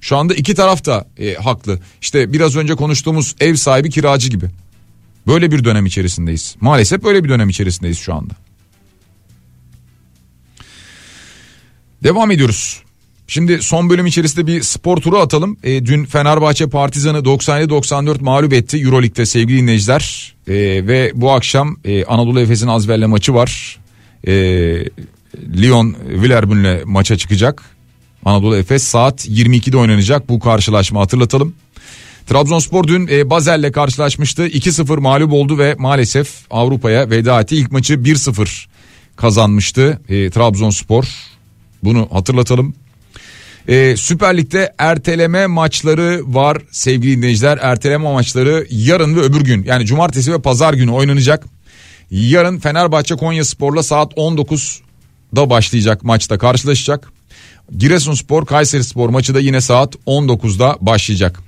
Şu 0.00 0.16
anda 0.16 0.34
iki 0.34 0.54
taraf 0.54 0.86
da 0.86 1.08
e, 1.18 1.34
haklı. 1.34 1.80
İşte 2.00 2.32
biraz 2.32 2.56
önce 2.56 2.74
konuştuğumuz 2.74 3.36
ev 3.40 3.54
sahibi 3.54 3.90
kiracı 3.90 4.28
gibi. 4.28 4.46
Böyle 5.26 5.50
bir 5.50 5.64
dönem 5.64 5.86
içerisindeyiz. 5.86 6.56
Maalesef 6.60 7.02
böyle 7.02 7.24
bir 7.24 7.28
dönem 7.28 7.48
içerisindeyiz 7.48 7.98
şu 7.98 8.14
anda. 8.14 8.34
Devam 12.04 12.30
ediyoruz. 12.30 12.82
Şimdi 13.30 13.62
son 13.62 13.90
bölüm 13.90 14.06
içerisinde 14.06 14.46
bir 14.46 14.62
spor 14.62 14.96
turu 14.96 15.18
atalım. 15.18 15.56
E, 15.62 15.86
dün 15.86 16.04
Fenerbahçe 16.04 16.68
Partizan'ı 16.68 17.18
97-94 17.18 18.22
mağlup 18.22 18.52
etti 18.52 18.78
Euroleague'de 18.78 19.26
sevgili 19.26 19.58
dinleyiciler. 19.58 20.34
E, 20.48 20.54
ve 20.86 21.12
bu 21.14 21.30
akşam 21.30 21.76
e, 21.84 22.04
Anadolu 22.04 22.40
Efes'in 22.40 22.66
Azver'le 22.66 23.06
maçı 23.06 23.34
var. 23.34 23.78
E, 24.26 24.32
Lyon 25.56 25.96
Villerbün'le 26.08 26.84
maça 26.84 27.16
çıkacak. 27.16 27.62
Anadolu 28.24 28.56
Efes 28.56 28.82
saat 28.82 29.28
22'de 29.28 29.76
oynanacak 29.76 30.28
bu 30.28 30.40
karşılaşma 30.40 31.00
hatırlatalım. 31.00 31.54
Trabzonspor 32.26 32.84
dün 32.84 33.08
e, 33.10 33.30
Bazel'le 33.30 33.72
karşılaşmıştı. 33.72 34.48
2-0 34.48 35.00
mağlup 35.00 35.32
oldu 35.32 35.58
ve 35.58 35.74
maalesef 35.78 36.30
Avrupa'ya 36.50 37.10
veda 37.10 37.40
etti. 37.40 37.56
İlk 37.56 37.72
maçı 37.72 37.94
1-0 37.94 38.66
kazanmıştı 39.16 40.00
e, 40.08 40.30
Trabzonspor. 40.30 41.04
Bunu 41.84 42.08
hatırlatalım. 42.12 42.74
E, 43.68 43.96
Süper 43.96 44.36
Lig'de 44.36 44.74
erteleme 44.78 45.46
maçları 45.46 46.20
var 46.24 46.58
sevgili 46.70 47.16
dinleyiciler. 47.16 47.58
Erteleme 47.62 48.12
maçları 48.12 48.66
yarın 48.70 49.16
ve 49.16 49.20
öbür 49.20 49.40
gün 49.40 49.64
yani 49.64 49.86
cumartesi 49.86 50.32
ve 50.32 50.42
pazar 50.42 50.74
günü 50.74 50.90
oynanacak. 50.90 51.44
Yarın 52.10 52.58
Fenerbahçe 52.58 53.16
Konya 53.16 53.44
Spor'la 53.44 53.82
saat 53.82 54.12
19'da 54.12 55.50
başlayacak 55.50 56.04
maçta 56.04 56.38
karşılaşacak. 56.38 57.12
Giresunspor 57.78 58.46
Kayseri 58.46 58.84
Spor 58.84 59.08
maçı 59.08 59.34
da 59.34 59.40
yine 59.40 59.60
saat 59.60 59.94
19'da 60.06 60.78
başlayacak. 60.80 61.40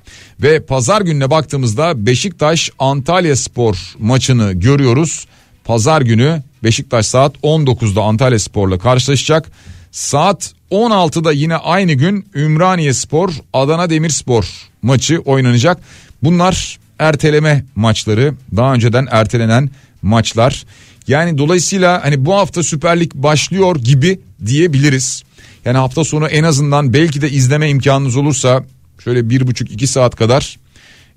Ve 0.43 0.63
pazar 0.63 1.01
gününe 1.01 1.31
baktığımızda 1.31 2.07
Beşiktaş 2.07 2.71
Antalya 2.79 3.37
Spor 3.37 3.95
maçını 3.99 4.53
görüyoruz. 4.53 5.27
Pazar 5.65 6.03
günü 6.03 6.43
Beşiktaş 6.65 7.07
saat 7.07 7.37
19'da 7.37 8.03
Antalya 8.03 8.39
Spor'la 8.39 8.79
karşılaşacak. 8.79 9.51
Saat 9.93 10.55
16'da 10.73 11.33
yine 11.33 11.57
aynı 11.57 11.93
gün 11.93 12.27
Ümraniye 12.35 12.95
Spor 12.95 13.31
Adana 13.53 13.91
Demirspor 13.91 14.45
maçı 14.83 15.19
oynanacak. 15.19 15.79
Bunlar 16.23 16.79
erteleme 16.99 17.65
maçları 17.75 18.35
daha 18.57 18.75
önceden 18.75 19.09
ertelenen 19.11 19.71
maçlar. 20.03 20.65
Yani 21.09 21.39
dolayısıyla 21.39 22.05
hani 22.05 22.25
bu 22.25 22.35
hafta 22.35 22.63
Süper 22.63 23.01
Lig 23.01 23.15
başlıyor 23.15 23.77
gibi 23.77 24.21
diyebiliriz. 24.47 25.23
Yani 25.65 25.79
hafta 25.79 26.05
sonu 26.05 26.27
en 26.27 26.45
azından 26.45 26.93
belki 26.93 27.23
de 27.23 27.31
izleme 27.31 27.69
imkanınız 27.69 28.17
olursa 28.17 28.65
şöyle 29.05 29.31
bir 29.31 29.47
buçuk 29.47 29.71
iki 29.71 29.87
saat 29.87 30.17
kadar 30.17 30.59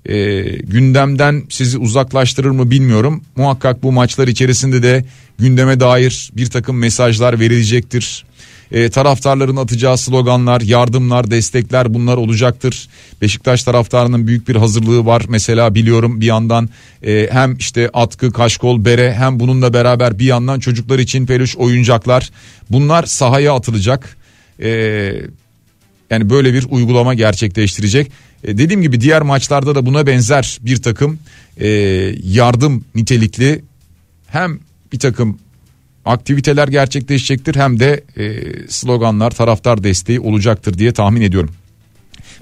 e, 0.06 0.42
gündemden 0.42 1.42
sizi 1.48 1.78
uzaklaştırır 1.78 2.50
mı 2.50 2.70
bilmiyorum. 2.70 3.24
Muhakkak 3.36 3.82
bu 3.82 3.92
maçlar 3.92 4.28
içerisinde 4.28 4.82
de 4.82 5.04
gündeme 5.38 5.80
dair 5.80 6.30
bir 6.36 6.46
takım 6.46 6.78
mesajlar 6.78 7.40
verilecektir. 7.40 8.24
E, 8.72 8.88
taraftarların 8.88 9.56
atacağı 9.56 9.98
sloganlar, 9.98 10.60
yardımlar, 10.60 11.30
destekler 11.30 11.94
bunlar 11.94 12.16
olacaktır. 12.16 12.88
Beşiktaş 13.22 13.64
taraftarının 13.64 14.26
büyük 14.26 14.48
bir 14.48 14.56
hazırlığı 14.56 15.06
var. 15.06 15.22
Mesela 15.28 15.74
biliyorum 15.74 16.20
bir 16.20 16.26
yandan 16.26 16.68
e, 17.06 17.28
hem 17.32 17.56
işte 17.56 17.90
atkı, 17.92 18.32
kaşkol, 18.32 18.84
bere 18.84 19.14
hem 19.14 19.40
bununla 19.40 19.72
beraber 19.72 20.18
bir 20.18 20.24
yandan 20.24 20.60
çocuklar 20.60 20.98
için 20.98 21.26
peluş 21.26 21.56
oyuncaklar 21.56 22.30
bunlar 22.70 23.04
sahaya 23.04 23.54
atılacak. 23.54 24.16
E, 24.62 24.68
yani 26.10 26.30
böyle 26.30 26.52
bir 26.52 26.66
uygulama 26.70 27.14
gerçekleştirecek. 27.14 28.12
E, 28.44 28.58
dediğim 28.58 28.82
gibi 28.82 29.00
diğer 29.00 29.22
maçlarda 29.22 29.74
da 29.74 29.86
buna 29.86 30.06
benzer 30.06 30.58
bir 30.60 30.82
takım 30.82 31.18
e, 31.60 31.68
yardım 32.22 32.84
nitelikli 32.94 33.64
hem 34.26 34.58
bir 34.92 34.98
takım 34.98 35.38
aktiviteler 36.06 36.68
gerçekleşecektir 36.68 37.54
hem 37.54 37.80
de 37.80 38.04
e, 38.16 38.42
sloganlar 38.68 39.30
taraftar 39.30 39.84
desteği 39.84 40.20
olacaktır 40.20 40.78
diye 40.78 40.92
tahmin 40.92 41.20
ediyorum. 41.20 41.50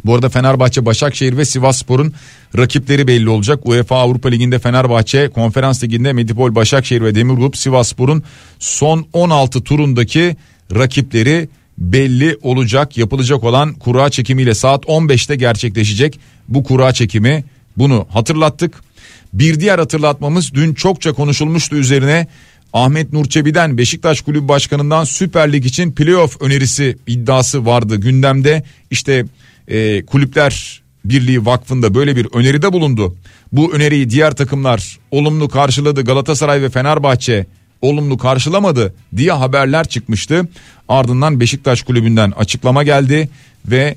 Bu 0.05 0.15
arada 0.15 0.29
Fenerbahçe, 0.29 0.87
Başakşehir 0.87 1.37
ve 1.37 1.45
Sivasspor'un 1.45 2.15
rakipleri 2.57 3.07
belli 3.07 3.29
olacak. 3.29 3.61
UEFA 3.67 3.97
Avrupa 3.97 4.29
Ligi'nde 4.29 4.59
Fenerbahçe, 4.59 5.29
Konferans 5.29 5.85
Ligi'nde 5.85 6.13
Medipol, 6.13 6.55
Başakşehir 6.55 7.03
ve 7.03 7.15
Demirgrup 7.15 7.57
Sivasspor'un 7.57 8.23
son 8.59 9.07
16 9.13 9.65
turundaki 9.65 10.37
rakipleri 10.75 11.49
belli 11.79 12.39
olacak. 12.43 12.97
Yapılacak 12.97 13.45
olan 13.45 13.75
kura 13.75 14.11
çekimiyle 14.11 14.55
saat 14.55 14.85
15'te 14.85 15.37
gerçekleşecek 15.37 16.21
bu 16.49 16.65
kura 16.65 16.93
çekimi. 16.93 17.45
Bunu 17.77 18.07
hatırlattık. 18.11 18.85
Bir 19.33 19.61
diğer 19.61 19.79
hatırlatmamız 19.79 20.55
dün 20.55 20.75
çokça 20.75 21.13
konuşulmuştu 21.13 21.77
üzerine 21.77 22.27
Ahmet 22.75 23.13
Nurçebi'den 23.13 23.79
Beşiktaş 23.79 24.21
Kulübü 24.21 24.49
Başkanı'ndan 24.49 25.05
Süper 25.05 25.53
Lig 25.53 25.67
için 25.67 25.93
playoff 25.93 26.43
önerisi 26.43 26.97
iddiası 27.07 27.67
vardı 27.67 27.97
gündemde. 27.97 28.63
İşte 28.91 29.25
e, 29.69 30.07
Kulüpler 30.07 30.83
Birliği 31.05 31.47
Vakfı'nda 31.47 31.95
böyle 31.95 32.17
bir 32.17 32.27
öneride 32.33 32.73
bulundu. 32.73 33.17
Bu 33.53 33.75
öneriyi 33.75 34.11
diğer 34.11 34.37
takımlar 34.37 34.99
olumlu 35.11 35.49
karşıladı. 35.49 36.05
Galatasaray 36.05 36.63
ve 36.63 36.71
Fenerbahçe 36.71 37.47
olumlu 37.83 38.19
karşılamadı 38.19 38.95
diye 39.17 39.33
haberler 39.33 39.89
çıkmıştı. 39.89 40.49
Ardından 40.89 41.41
Beşiktaş 41.41 41.83
Kulübü'nden 41.83 42.31
açıklama 42.31 42.83
geldi 42.83 43.29
ve 43.67 43.97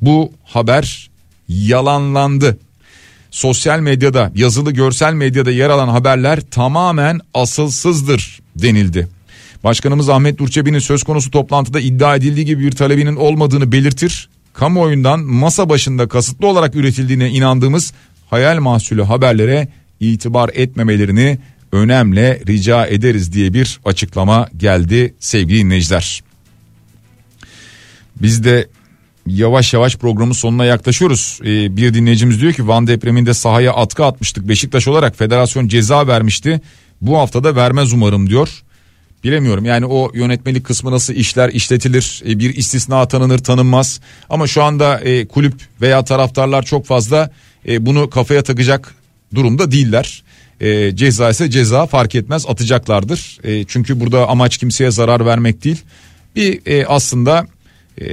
bu 0.00 0.32
haber 0.44 1.10
yalanlandı. 1.48 2.58
Sosyal 3.32 3.80
medyada, 3.80 4.32
yazılı 4.34 4.72
görsel 4.72 5.14
medyada 5.14 5.50
yer 5.50 5.70
alan 5.70 5.88
haberler 5.88 6.40
tamamen 6.40 7.20
asılsızdır 7.34 8.40
denildi. 8.56 9.08
Başkanımız 9.64 10.08
Ahmet 10.08 10.38
Durçebi'nin 10.38 10.78
söz 10.78 11.02
konusu 11.02 11.30
toplantıda 11.30 11.80
iddia 11.80 12.16
edildiği 12.16 12.46
gibi 12.46 12.64
bir 12.64 12.72
talebinin 12.72 13.16
olmadığını 13.16 13.72
belirtir. 13.72 14.28
Kamuoyundan 14.54 15.20
masa 15.20 15.68
başında 15.68 16.08
kasıtlı 16.08 16.46
olarak 16.46 16.74
üretildiğine 16.74 17.30
inandığımız 17.30 17.92
hayal 18.30 18.60
mahsulü 18.60 19.02
haberlere 19.02 19.68
itibar 20.00 20.50
etmemelerini 20.54 21.38
önemli 21.72 22.42
rica 22.46 22.86
ederiz 22.86 23.32
diye 23.32 23.54
bir 23.54 23.80
açıklama 23.84 24.48
geldi 24.56 25.14
sevgili 25.18 25.58
dinleyiciler. 25.58 26.22
Biz 28.22 28.44
de 28.44 28.68
yavaş 29.26 29.74
yavaş 29.74 29.96
programın 29.96 30.32
sonuna 30.32 30.64
yaklaşıyoruz. 30.64 31.38
Ee, 31.42 31.76
bir 31.76 31.94
dinleyicimiz 31.94 32.40
diyor 32.40 32.52
ki 32.52 32.68
Van 32.68 32.86
depreminde 32.86 33.34
sahaya 33.34 33.72
atkı 33.72 34.04
atmıştık. 34.04 34.48
Beşiktaş 34.48 34.88
olarak 34.88 35.18
federasyon 35.18 35.68
ceza 35.68 36.06
vermişti. 36.06 36.60
Bu 37.00 37.18
haftada 37.18 37.56
vermez 37.56 37.92
umarım 37.92 38.30
diyor. 38.30 38.62
Bilemiyorum 39.24 39.64
yani 39.64 39.86
o 39.86 40.10
yönetmelik 40.14 40.64
kısmı 40.64 40.90
nasıl 40.90 41.14
işler 41.14 41.48
işletilir 41.48 42.22
e, 42.26 42.38
bir 42.38 42.56
istisna 42.56 43.08
tanınır 43.08 43.38
tanınmaz 43.38 44.00
ama 44.30 44.46
şu 44.46 44.62
anda 44.62 45.00
e, 45.00 45.26
kulüp 45.26 45.54
veya 45.80 46.04
taraftarlar 46.04 46.62
çok 46.62 46.86
fazla 46.86 47.30
e, 47.68 47.86
bunu 47.86 48.10
kafaya 48.10 48.42
takacak 48.42 48.94
durumda 49.34 49.70
değiller. 49.70 50.22
E, 50.60 50.96
ceza 50.96 51.30
ise 51.30 51.50
ceza 51.50 51.86
fark 51.86 52.14
etmez 52.14 52.46
atacaklardır. 52.48 53.38
E, 53.44 53.64
çünkü 53.64 54.00
burada 54.00 54.28
amaç 54.28 54.56
kimseye 54.56 54.90
zarar 54.90 55.26
vermek 55.26 55.64
değil. 55.64 55.82
Bir 56.36 56.60
e, 56.66 56.86
aslında 56.86 57.46
e, 58.00 58.06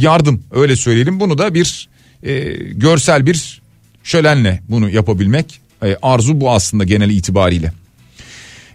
yardım 0.00 0.42
öyle 0.50 0.76
söyleyelim. 0.76 1.20
Bunu 1.20 1.38
da 1.38 1.54
bir 1.54 1.88
e, 2.22 2.40
görsel 2.72 3.26
bir 3.26 3.62
şölenle 4.04 4.62
bunu 4.68 4.90
yapabilmek. 4.90 5.60
E, 5.82 5.96
arzu 6.02 6.40
bu 6.40 6.50
aslında 6.50 6.84
genel 6.84 7.10
itibariyle. 7.10 7.72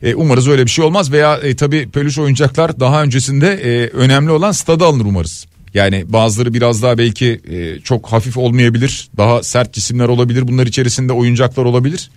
E, 0.03 0.15
umarız 0.15 0.47
öyle 0.47 0.65
bir 0.65 0.69
şey 0.69 0.85
olmaz 0.85 1.11
veya 1.11 1.37
e, 1.37 1.55
tabii 1.55 1.89
peluş 1.89 2.19
oyuncaklar 2.19 2.79
daha 2.79 3.03
öncesinde 3.03 3.47
e, 3.47 3.87
önemli 3.87 4.31
olan 4.31 4.51
stada 4.51 4.85
alınır 4.85 5.05
umarız. 5.05 5.45
Yani 5.73 6.03
bazıları 6.07 6.53
biraz 6.53 6.83
daha 6.83 6.97
belki 6.97 7.41
e, 7.51 7.79
çok 7.79 8.07
hafif 8.07 8.37
olmayabilir. 8.37 9.09
Daha 9.17 9.43
sert 9.43 9.73
cisimler 9.73 10.07
olabilir. 10.07 10.47
Bunlar 10.47 10.67
içerisinde 10.67 11.13
oyuncaklar 11.13 11.65
olabilir. 11.65 12.09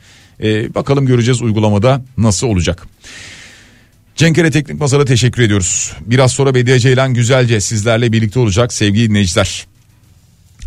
E, 0.42 0.74
bakalım 0.74 1.06
göreceğiz 1.06 1.42
uygulamada 1.42 2.02
nasıl 2.18 2.46
olacak. 2.46 2.86
Cenkere 4.18 4.50
Teknik 4.50 4.80
Masa'da 4.80 5.04
teşekkür 5.04 5.42
ediyoruz. 5.42 5.92
Biraz 6.00 6.32
sonra 6.32 6.54
Bediye 6.54 6.78
Ceylan 6.78 7.14
güzelce 7.14 7.60
sizlerle 7.60 8.12
birlikte 8.12 8.40
olacak 8.40 8.72
sevgili 8.72 9.08
dinleyiciler. 9.08 9.66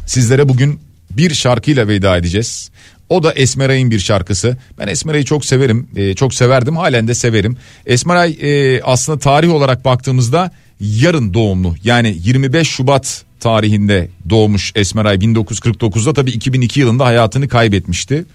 Sizlere 0.05 0.49
bugün 0.49 0.79
bir 1.09 1.33
şarkıyla 1.33 1.87
veda 1.87 2.17
edeceğiz. 2.17 2.71
O 3.09 3.23
da 3.23 3.33
Esmeray'ın 3.33 3.91
bir 3.91 3.99
şarkısı. 3.99 4.57
Ben 4.79 4.87
Esmeray'ı 4.87 5.25
çok 5.25 5.45
severim. 5.45 5.87
E, 5.95 6.13
çok 6.13 6.33
severdim. 6.33 6.77
Halen 6.77 7.07
de 7.07 7.15
severim. 7.15 7.57
Esmeray 7.85 8.37
e, 8.41 8.81
aslında 8.83 9.19
tarih 9.19 9.53
olarak 9.53 9.85
baktığımızda 9.85 10.51
yarın 10.79 11.33
doğumlu. 11.33 11.75
Yani 11.83 12.17
25 12.23 12.69
Şubat 12.69 13.23
tarihinde 13.39 14.09
doğmuş 14.29 14.71
Esmeray 14.75 15.15
1949'da 15.15 16.13
tabii 16.13 16.31
2002 16.31 16.79
yılında 16.79 17.05
hayatını 17.05 17.47
kaybetmişti. 17.47 18.25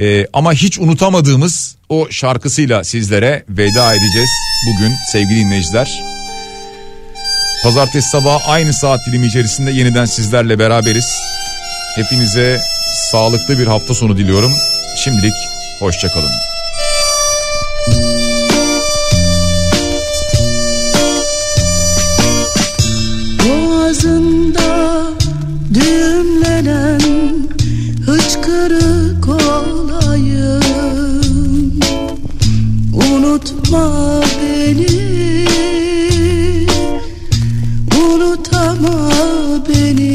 E, 0.00 0.26
ama 0.32 0.52
hiç 0.52 0.78
unutamadığımız 0.78 1.76
o 1.88 2.06
şarkısıyla 2.10 2.84
sizlere 2.84 3.44
veda 3.48 3.94
edeceğiz 3.94 4.30
bugün 4.66 4.94
sevgili 5.12 5.40
dinleyiciler. 5.40 6.02
Pazartesi 7.62 8.08
sabahı 8.10 8.44
aynı 8.50 8.72
saat 8.72 9.06
dilimi 9.06 9.26
içerisinde 9.26 9.70
yeniden 9.70 10.04
sizlerle 10.04 10.58
beraberiz. 10.58 11.16
Hepinize 11.94 12.60
sağlıklı 13.10 13.58
bir 13.58 13.66
hafta 13.66 13.94
sonu 13.94 14.16
diliyorum. 14.16 14.52
Şimdilik 14.96 15.34
hoşçakalın. 15.78 16.32
Unutma 33.72 34.20
beni. 34.38 34.86
Unutama 37.96 38.94
beni 39.68 40.11